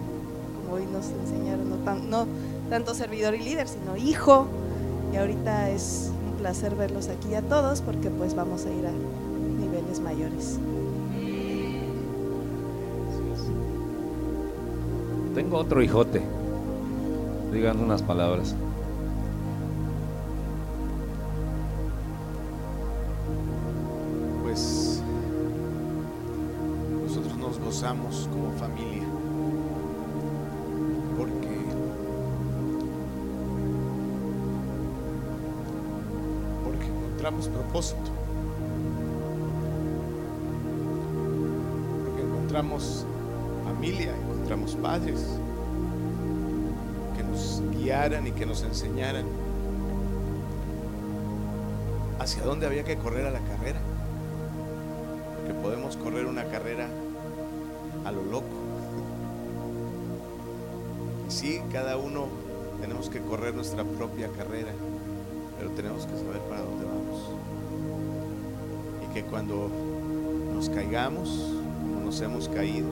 como 0.64 0.76
hoy 0.78 0.84
nos 0.90 1.08
enseñaron, 1.10 1.70
no, 1.70 1.76
tan- 1.84 2.10
no 2.10 2.28
tanto 2.70 2.94
servidor 2.96 3.36
y 3.36 3.40
líder, 3.44 3.68
sino 3.68 3.98
hijo. 3.98 4.46
Y 5.12 5.18
ahorita 5.18 5.70
es 5.70 6.12
un 6.32 6.38
placer 6.38 6.76
verlos 6.76 7.10
aquí 7.10 7.36
a 7.36 7.42
todos 7.42 7.82
porque 7.82 8.10
pues 8.10 8.34
vamos 8.34 8.66
a 8.66 8.70
ir 8.72 8.86
a 8.88 8.92
niveles 9.62 10.00
mayores. 10.00 10.60
Tengo 15.36 15.58
otro 15.58 15.82
hijote. 15.84 16.22
Digan 17.52 17.82
unas 17.82 18.02
palabras. 18.02 18.56
Porque 42.04 42.22
encontramos 42.22 43.06
familia 43.64 44.14
encontramos 44.16 44.76
padres 44.76 45.26
que 47.16 47.24
nos 47.24 47.62
guiaran 47.78 48.28
y 48.28 48.32
que 48.32 48.46
nos 48.46 48.64
enseñaran 48.64 49.26
hacia 52.20 52.44
dónde 52.44 52.66
había 52.66 52.84
que 52.84 52.98
correr 52.98 53.26
a 53.28 53.32
la 53.32 53.40
carrera 53.40 53.80
que 55.50 55.54
podemos 55.56 55.98
correr 55.98 56.28
una 56.28 56.46
carrera 56.46 56.88
a 58.06 58.12
lo 58.12 58.24
loco. 58.24 58.46
Sí, 61.28 61.60
cada 61.72 61.98
uno 61.98 62.28
tenemos 62.82 63.10
que 63.10 63.20
correr 63.20 63.56
nuestra 63.56 63.84
propia 63.84 64.30
carrera, 64.30 64.72
pero 65.58 65.72
tenemos 65.72 66.06
que 66.06 66.16
saber 66.18 66.40
para 66.42 66.62
dónde 66.62 66.86
vamos. 66.86 67.39
Que 69.14 69.24
cuando 69.24 69.70
nos 70.54 70.70
caigamos, 70.70 71.30
como 71.82 72.06
nos 72.06 72.22
hemos 72.22 72.48
caído, 72.50 72.88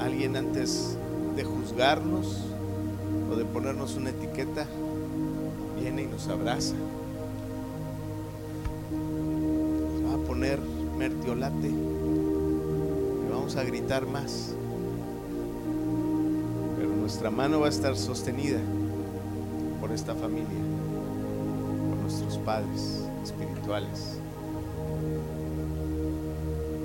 alguien 0.00 0.36
antes 0.36 0.96
de 1.36 1.44
juzgarnos 1.44 2.38
o 3.30 3.36
de 3.36 3.44
ponernos 3.44 3.96
una 3.96 4.10
etiqueta, 4.10 4.66
viene 5.80 6.02
y 6.02 6.06
nos 6.06 6.28
abraza. 6.28 6.74
Va 10.06 10.14
a 10.14 10.26
poner 10.26 10.58
mertiolate. 10.98 11.68
Y 11.68 13.30
vamos 13.30 13.56
a 13.56 13.64
gritar 13.64 14.06
más. 14.06 14.54
Pero 16.76 16.90
nuestra 16.90 17.30
mano 17.30 17.60
va 17.60 17.66
a 17.66 17.70
estar 17.70 17.96
sostenida 17.96 18.58
por 19.80 19.92
esta 19.92 20.14
familia, 20.14 20.46
padres 22.50 23.04
espirituales, 23.22 24.18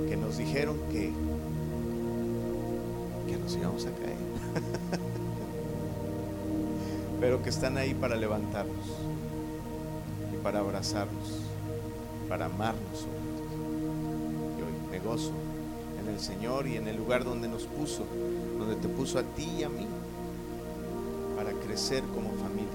que 0.08 0.16
nos 0.16 0.38
dijeron 0.38 0.76
que, 0.92 1.12
que 3.26 3.36
nos 3.36 3.56
íbamos 3.56 3.84
a 3.84 3.90
caer, 3.90 4.18
pero 7.20 7.42
que 7.42 7.50
están 7.50 7.78
ahí 7.78 7.94
para 7.94 8.14
levantarnos 8.14 8.86
y 10.32 10.36
para 10.44 10.60
abrazarnos 10.60 11.40
para 12.28 12.46
amarnos. 12.46 13.06
Y 14.58 14.62
hoy 14.62 14.90
me 14.90 15.00
gozo 15.00 15.32
en 16.00 16.14
el 16.14 16.20
Señor 16.20 16.68
y 16.68 16.76
en 16.76 16.86
el 16.86 16.96
lugar 16.96 17.24
donde 17.24 17.48
nos 17.48 17.64
puso, 17.64 18.04
donde 18.56 18.76
te 18.76 18.88
puso 18.88 19.18
a 19.18 19.22
ti 19.22 19.48
y 19.58 19.64
a 19.64 19.68
mí, 19.68 19.86
para 21.36 21.50
crecer 21.52 22.04
como 22.14 22.30
familia. 22.30 22.70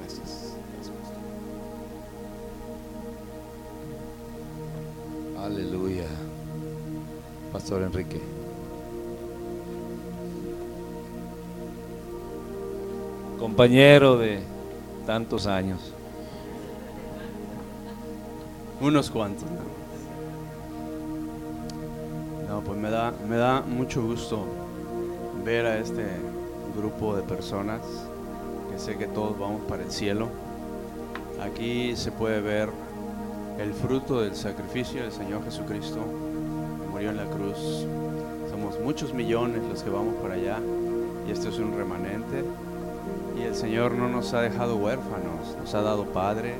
Gracias. 0.00 0.55
Aleluya. 5.46 6.06
Pastor 7.52 7.82
Enrique. 7.82 8.20
Compañero 13.38 14.18
de 14.18 14.40
tantos 15.06 15.46
años. 15.46 15.92
Unos 18.80 19.08
cuantos. 19.08 19.44
No, 22.48 22.60
pues 22.62 22.76
me 22.76 22.90
da, 22.90 23.12
me 23.28 23.36
da 23.36 23.60
mucho 23.60 24.02
gusto 24.02 24.44
ver 25.44 25.64
a 25.66 25.78
este 25.78 26.06
grupo 26.76 27.14
de 27.14 27.22
personas 27.22 27.82
que 28.72 28.80
sé 28.80 28.98
que 28.98 29.06
todos 29.06 29.38
vamos 29.38 29.62
para 29.68 29.84
el 29.84 29.92
cielo. 29.92 30.26
Aquí 31.40 31.94
se 31.94 32.10
puede 32.10 32.40
ver 32.40 32.68
el 33.58 33.72
fruto 33.72 34.20
del 34.20 34.34
sacrificio 34.34 35.02
del 35.02 35.12
Señor 35.12 35.42
Jesucristo 35.44 36.00
que 36.82 36.88
murió 36.90 37.10
en 37.10 37.16
la 37.16 37.24
cruz. 37.24 37.86
Somos 38.50 38.78
muchos 38.80 39.14
millones 39.14 39.62
los 39.68 39.82
que 39.82 39.90
vamos 39.90 40.14
para 40.16 40.34
allá 40.34 40.60
y 41.26 41.30
esto 41.30 41.48
es 41.48 41.58
un 41.58 41.76
remanente. 41.76 42.44
Y 43.38 43.42
el 43.42 43.54
Señor 43.54 43.92
no 43.92 44.08
nos 44.08 44.34
ha 44.34 44.42
dejado 44.42 44.76
huérfanos, 44.76 45.56
nos 45.58 45.74
ha 45.74 45.82
dado 45.82 46.04
Padre, 46.04 46.56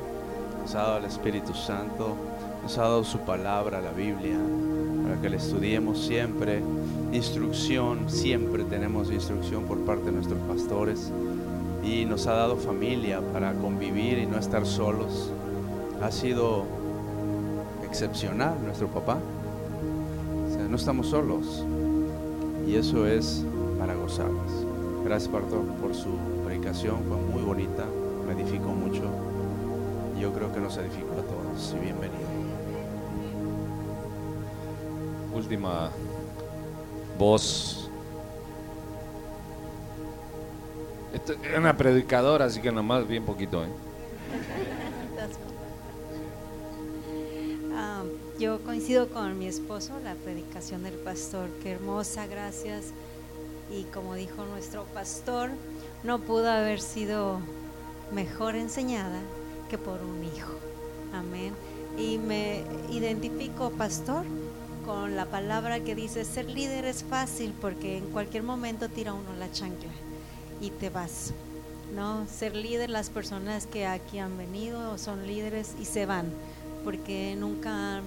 nos 0.61 0.73
ha 0.75 0.79
dado 0.79 0.97
el 0.97 1.05
Espíritu 1.05 1.53
Santo, 1.53 2.15
nos 2.63 2.77
ha 2.77 2.83
dado 2.83 3.03
su 3.03 3.19
palabra, 3.19 3.79
la 3.79 3.91
Biblia, 3.91 4.37
para 5.03 5.19
que 5.21 5.29
la 5.29 5.37
estudiemos 5.37 5.99
siempre. 5.99 6.61
Instrucción, 7.13 8.09
siempre 8.09 8.63
tenemos 8.63 9.11
instrucción 9.11 9.63
por 9.63 9.79
parte 9.85 10.05
de 10.05 10.11
nuestros 10.13 10.39
pastores. 10.41 11.11
Y 11.83 12.05
nos 12.05 12.27
ha 12.27 12.33
dado 12.33 12.57
familia 12.57 13.21
para 13.33 13.53
convivir 13.53 14.17
y 14.17 14.25
no 14.25 14.37
estar 14.37 14.65
solos. 14.65 15.31
Ha 16.01 16.11
sido 16.11 16.76
excepcional 17.97 18.53
nuestro 18.63 18.87
papá. 18.87 19.17
No 20.69 20.75
estamos 20.75 21.07
solos. 21.07 21.65
Y 22.67 22.75
eso 22.75 23.07
es 23.07 23.43
para 23.79 23.95
gozarnos. 23.95 24.51
Gracias, 25.03 25.31
pastor, 25.31 25.63
por 25.81 25.95
su 25.95 26.09
predicación. 26.45 26.97
Fue 27.07 27.17
muy 27.17 27.41
bonita, 27.41 27.85
me 28.27 28.33
edificó 28.33 28.67
mucho. 28.67 29.01
Yo 30.19 30.31
creo 30.31 30.53
que 30.53 30.59
nos 30.59 30.77
edificó 30.77 31.13
a 31.13 31.23
todos. 31.23 31.75
Y 31.75 31.85
bienvenido. 31.85 32.27
Última 35.33 35.89
voz. 37.17 37.89
Esto 41.15 41.33
es 41.33 41.57
una 41.57 41.75
predicadora, 41.75 42.45
así 42.45 42.61
que 42.61 42.71
nomás 42.71 43.07
bien 43.07 43.25
poquito. 43.25 43.63
¿eh? 43.63 43.86
Con 49.11 49.37
mi 49.37 49.47
esposo, 49.47 49.99
la 50.01 50.15
predicación 50.15 50.83
del 50.83 50.93
pastor, 50.93 51.49
qué 51.61 51.71
hermosa, 51.71 52.25
gracias. 52.25 52.85
Y 53.69 53.83
como 53.83 54.15
dijo 54.15 54.45
nuestro 54.45 54.85
pastor, 54.85 55.49
no 56.05 56.19
pudo 56.19 56.49
haber 56.49 56.79
sido 56.79 57.39
mejor 58.13 58.55
enseñada 58.55 59.19
que 59.69 59.77
por 59.77 60.01
un 60.01 60.23
hijo. 60.23 60.53
Amén. 61.13 61.53
Y 61.97 62.17
me 62.17 62.63
identifico, 62.89 63.71
pastor, 63.71 64.23
con 64.85 65.17
la 65.17 65.25
palabra 65.25 65.81
que 65.81 65.93
dice, 65.93 66.23
ser 66.23 66.49
líder 66.49 66.85
es 66.85 67.03
fácil 67.03 67.53
porque 67.59 67.97
en 67.97 68.05
cualquier 68.05 68.43
momento 68.43 68.87
tira 68.87 69.11
uno 69.11 69.33
la 69.37 69.51
chancla 69.51 69.91
y 70.61 70.69
te 70.69 70.89
vas. 70.89 71.33
No, 71.93 72.25
ser 72.27 72.55
líder, 72.55 72.89
las 72.89 73.09
personas 73.09 73.67
que 73.67 73.85
aquí 73.85 74.19
han 74.19 74.37
venido 74.37 74.97
son 74.97 75.27
líderes 75.27 75.75
y 75.77 75.83
se 75.83 76.05
van 76.05 76.31
porque 76.85 77.35
nunca 77.37 77.97
han 77.97 78.03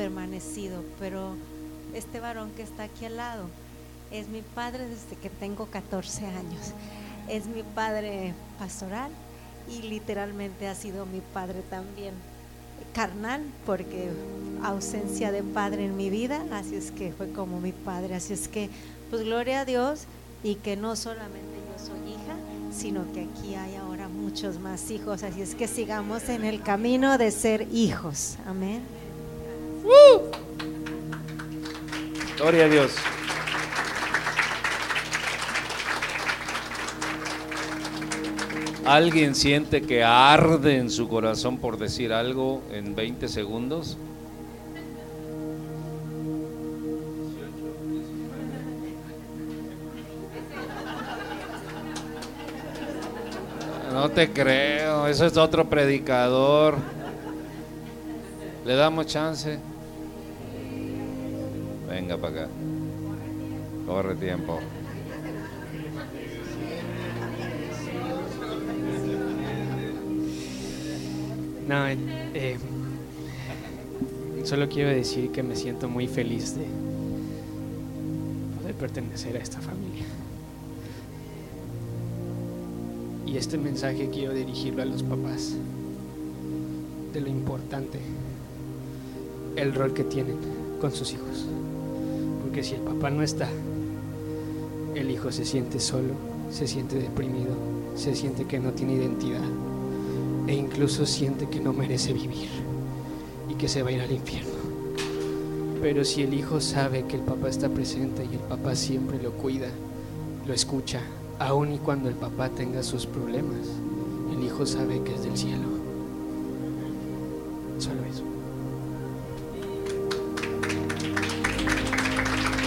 permanecido. 0.00 0.82
Pero 0.98 1.36
este 1.92 2.20
varón 2.20 2.52
que 2.56 2.62
está 2.62 2.84
aquí 2.84 3.04
al 3.04 3.18
lado 3.18 3.44
es 4.10 4.28
mi 4.28 4.40
padre 4.40 4.86
desde 4.86 5.14
que 5.16 5.28
tengo 5.28 5.66
14 5.66 6.24
años. 6.24 6.72
Es 7.28 7.44
mi 7.44 7.62
padre 7.62 8.32
pastoral 8.58 9.10
y 9.68 9.82
literalmente 9.82 10.68
ha 10.68 10.74
sido 10.74 11.04
mi 11.04 11.20
padre 11.20 11.60
también 11.68 12.14
carnal 12.94 13.42
porque 13.66 14.08
ausencia 14.64 15.32
de 15.32 15.42
padre 15.42 15.84
en 15.84 15.98
mi 15.98 16.08
vida, 16.08 16.42
así 16.50 16.76
es 16.76 16.90
que 16.90 17.12
fue 17.12 17.30
como 17.30 17.60
mi 17.60 17.72
padre, 17.72 18.14
así 18.14 18.32
es 18.32 18.48
que 18.48 18.70
pues 19.10 19.22
gloria 19.22 19.60
a 19.60 19.64
Dios 19.66 20.04
y 20.42 20.54
que 20.56 20.76
no 20.76 20.96
solamente 20.96 21.56
yo 21.68 21.86
soy 21.86 22.14
hija, 22.14 22.36
sino 22.72 23.12
que 23.12 23.24
aquí 23.24 23.54
hay 23.54 23.76
ahora 23.76 24.08
muchos 24.08 24.58
más 24.58 24.90
hijos, 24.90 25.22
así 25.22 25.42
es 25.42 25.54
que 25.54 25.68
sigamos 25.68 26.30
en 26.30 26.44
el 26.44 26.62
camino 26.62 27.18
de 27.18 27.30
ser 27.30 27.68
hijos. 27.70 28.38
Amén. 28.46 28.99
Gloria 32.36 32.64
a 32.64 32.68
Dios. 32.68 32.92
¿Alguien 38.86 39.34
siente 39.34 39.82
que 39.82 40.02
arde 40.02 40.78
en 40.78 40.90
su 40.90 41.06
corazón 41.06 41.58
por 41.58 41.78
decir 41.78 42.12
algo 42.12 42.62
en 42.72 42.94
20 42.94 43.28
segundos? 43.28 43.96
No 53.92 54.08
te 54.08 54.32
creo, 54.32 55.06
eso 55.06 55.26
es 55.26 55.36
otro 55.36 55.68
predicador. 55.68 56.76
¿Le 58.64 58.74
damos 58.74 59.06
chance? 59.06 59.58
Venga 62.10 62.22
para 62.22 62.42
acá. 62.42 62.50
Corre 63.86 64.16
tiempo. 64.16 64.58
No, 71.68 71.86
eh, 71.86 71.96
eh, 72.34 72.58
solo 74.42 74.68
quiero 74.68 74.90
decir 74.90 75.30
que 75.30 75.44
me 75.44 75.54
siento 75.54 75.88
muy 75.88 76.08
feliz 76.08 76.56
de 76.56 76.66
poder 78.58 78.74
pertenecer 78.74 79.36
a 79.36 79.38
esta 79.38 79.60
familia. 79.60 80.04
Y 83.24 83.36
este 83.36 83.56
mensaje 83.56 84.10
quiero 84.12 84.34
dirigirlo 84.34 84.82
a 84.82 84.84
los 84.84 85.04
papás 85.04 85.54
de 87.12 87.20
lo 87.20 87.28
importante, 87.28 88.00
el 89.54 89.72
rol 89.72 89.94
que 89.94 90.02
tienen 90.02 90.38
con 90.80 90.90
sus 90.90 91.12
hijos. 91.12 91.46
Porque 92.50 92.64
si 92.64 92.74
el 92.74 92.80
papá 92.80 93.10
no 93.10 93.22
está, 93.22 93.48
el 94.96 95.08
hijo 95.08 95.30
se 95.30 95.44
siente 95.44 95.78
solo, 95.78 96.14
se 96.50 96.66
siente 96.66 96.98
deprimido, 96.98 97.54
se 97.94 98.16
siente 98.16 98.44
que 98.44 98.58
no 98.58 98.72
tiene 98.72 98.94
identidad 98.94 99.44
e 100.48 100.54
incluso 100.54 101.06
siente 101.06 101.48
que 101.48 101.60
no 101.60 101.72
merece 101.72 102.12
vivir 102.12 102.48
y 103.48 103.54
que 103.54 103.68
se 103.68 103.84
va 103.84 103.90
a 103.90 103.92
ir 103.92 104.00
al 104.00 104.10
infierno. 104.10 104.50
Pero 105.80 106.04
si 106.04 106.24
el 106.24 106.34
hijo 106.34 106.60
sabe 106.60 107.04
que 107.04 107.14
el 107.14 107.22
papá 107.22 107.48
está 107.48 107.68
presente 107.68 108.24
y 108.24 108.34
el 108.34 108.40
papá 108.40 108.74
siempre 108.74 109.22
lo 109.22 109.30
cuida, 109.30 109.68
lo 110.44 110.52
escucha, 110.52 111.02
aun 111.38 111.72
y 111.72 111.78
cuando 111.78 112.08
el 112.08 112.16
papá 112.16 112.48
tenga 112.48 112.82
sus 112.82 113.06
problemas, 113.06 113.60
el 114.36 114.42
hijo 114.44 114.66
sabe 114.66 115.00
que 115.04 115.14
es 115.14 115.22
del 115.22 115.36
cielo. 115.36 115.68
Solo 117.78 118.04
eso. 118.06 118.29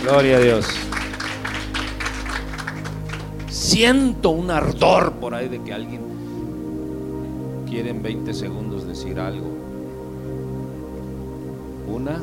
Gloria 0.03 0.35
a 0.35 0.39
Dios. 0.41 0.65
Siento 3.49 4.31
un 4.31 4.51
ardor 4.51 5.13
por 5.13 5.33
ahí 5.33 5.47
de 5.47 5.63
que 5.63 5.71
alguien 5.73 6.01
quiere 7.69 7.91
en 7.91 8.03
20 8.03 8.33
segundos 8.33 8.85
decir 8.85 9.17
algo. 9.17 9.47
Una, 11.87 12.21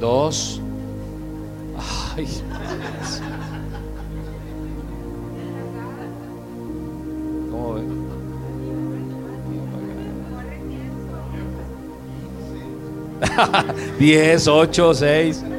dos, 0.00 0.60
ay, 2.16 2.26
¿cómo 2.48 3.29
10, 13.98 14.48
8, 14.48 14.94
6. 14.94 15.49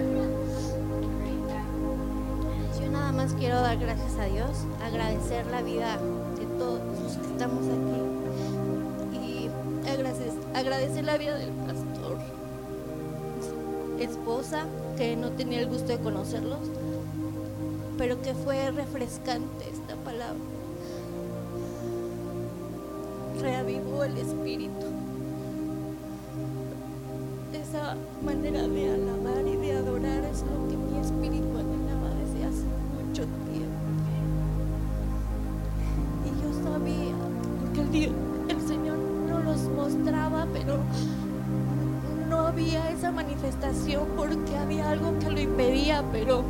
Esa 42.70 43.12
manifestación 43.12 44.08
porque 44.16 44.56
había 44.58 44.92
algo 44.92 45.18
que 45.20 45.30
lo 45.30 45.40
impedía, 45.40 46.04
pero 46.12 46.44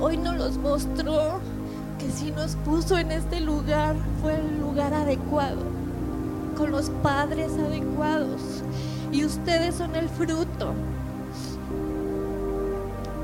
hoy 0.00 0.16
nos 0.16 0.36
los 0.36 0.56
mostró 0.56 1.40
que 1.98 2.10
si 2.10 2.30
nos 2.30 2.56
puso 2.56 2.98
en 2.98 3.12
este 3.12 3.40
lugar 3.40 3.94
fue 4.22 4.36
el 4.36 4.60
lugar 4.60 4.94
adecuado, 4.94 5.62
con 6.56 6.70
los 6.70 6.90
padres 7.02 7.52
adecuados. 7.52 8.62
Y 9.12 9.24
ustedes 9.24 9.76
son 9.76 9.94
el 9.94 10.08
fruto 10.08 10.72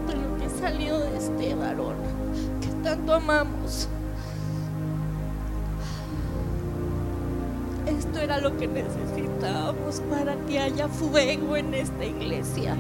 de 0.07 0.15
lo 0.15 0.39
que 0.39 0.61
salió 0.61 0.99
de 0.99 1.17
este 1.17 1.55
varón 1.55 1.97
que 2.61 2.69
tanto 2.85 3.15
amamos. 3.15 3.89
Era 8.21 8.39
lo 8.39 8.55
que 8.59 8.69
necesitábamos 8.69 10.03
para 10.11 10.37
que 10.47 10.59
haya 10.59 10.89
fuego 10.89 11.57
en 11.57 11.73
esta 11.73 12.05
iglesia. 12.05 12.77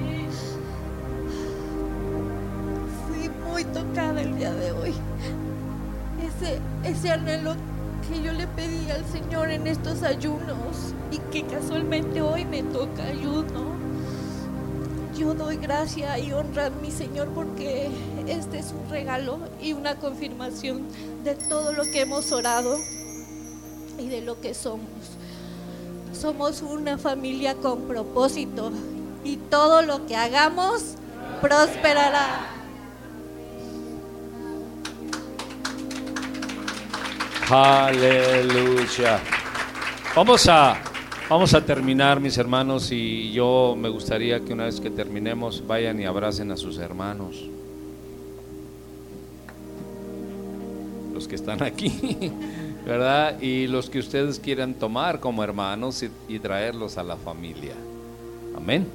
Fui 3.09 3.31
muy 3.51 3.65
tocada 3.65 4.21
el 4.21 4.37
día 4.37 4.53
de 4.53 4.73
hoy. 4.73 4.93
Ese, 6.23 6.61
ese 6.85 7.11
anhelo 7.11 7.55
que 8.07 8.23
yo 8.23 8.33
le 8.33 8.47
pedí 8.49 8.91
al 8.91 9.05
Señor 9.07 9.51
en 9.51 9.67
estos 9.67 10.03
ayunos 10.03 10.95
y 11.11 11.19
que 11.33 11.47
casualmente 11.47 12.21
hoy 12.21 12.45
me 12.45 12.62
toca 12.62 13.05
ayuno. 13.07 13.71
Yo 15.17 15.33
doy 15.33 15.57
gracia 15.57 16.19
y 16.19 16.33
honra 16.33 16.67
a 16.67 16.71
mi 16.71 16.91
Señor 16.91 17.29
porque 17.29 17.89
este 18.27 18.59
es 18.59 18.73
un 18.73 18.91
regalo 18.91 19.39
y 19.61 19.73
una 19.73 19.97
confirmación 19.97 20.83
de 21.25 21.35
todo 21.35 21.73
lo 21.73 21.85
que 21.85 22.03
hemos 22.03 22.31
orado 22.31 22.77
y 23.99 24.09
de 24.09 24.21
lo 24.21 24.39
que 24.41 24.53
somos. 24.53 25.17
Somos 26.21 26.61
una 26.61 26.99
familia 26.99 27.55
con 27.55 27.89
propósito 27.89 28.71
y 29.25 29.39
todo 29.39 29.81
lo 29.81 30.05
que 30.07 30.17
hagamos 30.17 30.97
prosperará. 31.41 32.47
Aleluya. 37.49 39.19
Vamos 40.15 40.47
a, 40.47 40.77
vamos 41.31 41.55
a 41.55 41.65
terminar, 41.65 42.21
mis 42.21 42.37
hermanos, 42.37 42.93
y 42.93 43.33
yo 43.33 43.75
me 43.79 43.89
gustaría 43.89 44.41
que 44.41 44.53
una 44.53 44.67
vez 44.67 44.79
que 44.79 44.91
terminemos 44.91 45.67
vayan 45.67 45.99
y 46.01 46.05
abracen 46.05 46.51
a 46.51 46.59
sus 46.59 46.77
hermanos. 46.77 47.49
Los 51.15 51.27
que 51.27 51.37
están 51.37 51.63
aquí. 51.63 52.31
¿Verdad? 52.85 53.40
Y 53.40 53.66
los 53.66 53.90
que 53.90 53.98
ustedes 53.98 54.39
quieran 54.39 54.74
tomar 54.74 55.20
como 55.20 55.44
hermanos 55.44 56.05
y, 56.28 56.39
traerlos 56.39 56.98
a 56.98 57.02
la 57.02 57.16
familia. 57.16 57.74
Amén. 58.57 58.86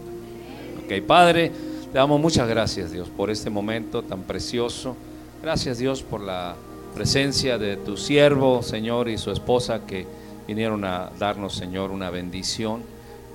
Ok, 0.84 1.06
Padre, 1.06 1.52
te 1.92 1.98
damos 1.98 2.20
muchas 2.20 2.48
gracias, 2.48 2.92
Dios, 2.92 3.10
por 3.10 3.30
este 3.30 3.50
momento 3.50 4.04
tan 4.04 4.24
precioso. 4.24 4.96
Gracias, 5.42 5.78
Dios, 5.78 6.04
por 6.04 6.22
la 6.22 6.56
presencia 6.94 7.58
de 7.58 7.78
tu 7.78 7.98
siervo, 7.98 8.64
Señor, 8.64 9.10
y 9.10 9.18
su 9.18 9.32
esposa 9.32 9.86
que 9.86 10.06
vinieron 10.48 10.86
a 10.86 11.12
darnos, 11.20 11.56
Señor, 11.56 11.92
una 11.92 12.10
bendición 12.10 12.84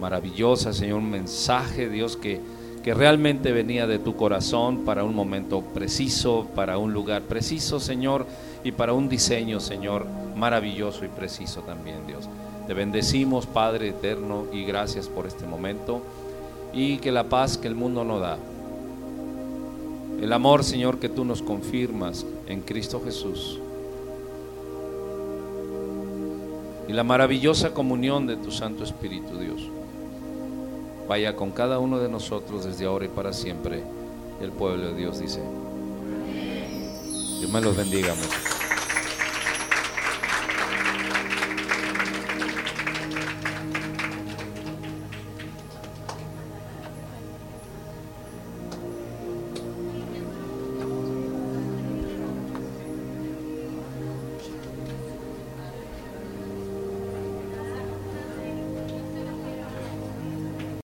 maravillosa, 0.00 0.72
Señor, 0.72 0.98
un 0.98 1.10
mensaje, 1.10 1.88
Dios, 1.88 2.16
que, 2.16 2.40
que 2.82 2.94
realmente 2.94 3.52
venía 3.52 3.86
de 3.86 3.98
tu 3.98 4.16
corazón 4.16 4.84
para 4.84 5.04
un 5.04 5.14
momento 5.14 5.60
preciso, 5.60 6.48
para 6.54 6.78
un 6.78 6.92
lugar 6.92 7.22
preciso, 7.22 7.78
Señor, 7.80 8.26
y 8.64 8.72
para 8.72 8.92
un 8.92 9.08
diseño, 9.08 9.60
Señor, 9.60 10.06
maravilloso 10.36 11.04
y 11.04 11.08
preciso 11.08 11.60
también, 11.62 12.06
Dios. 12.06 12.28
Te 12.66 12.74
bendecimos, 12.74 13.46
Padre 13.46 13.88
eterno, 13.88 14.44
y 14.52 14.64
gracias 14.64 15.08
por 15.08 15.26
este 15.26 15.46
momento, 15.46 16.02
y 16.72 16.98
que 16.98 17.10
la 17.12 17.24
paz 17.24 17.58
que 17.58 17.68
el 17.68 17.74
mundo 17.74 18.04
no 18.04 18.18
da, 18.18 18.38
el 20.20 20.32
amor, 20.32 20.64
Señor, 20.64 20.98
que 20.98 21.08
tú 21.08 21.24
nos 21.24 21.40
confirmas 21.40 22.26
en 22.46 22.60
Cristo 22.60 23.00
Jesús, 23.02 23.58
y 26.86 26.92
la 26.92 27.04
maravillosa 27.04 27.72
comunión 27.72 28.26
de 28.26 28.36
tu 28.36 28.50
Santo 28.50 28.84
Espíritu, 28.84 29.38
Dios, 29.38 29.62
vaya 31.08 31.34
con 31.34 31.50
cada 31.50 31.78
uno 31.78 31.98
de 31.98 32.08
nosotros 32.08 32.64
desde 32.64 32.86
ahora 32.86 33.04
y 33.04 33.08
para 33.08 33.32
siempre. 33.32 33.82
El 34.40 34.52
pueblo 34.52 34.88
de 34.88 34.94
Dios 34.94 35.20
dice, 35.20 35.40
Dios 37.40 37.50
me 37.50 37.58
los 37.62 37.74
bendiga 37.74 38.14
mucho. 38.14 38.59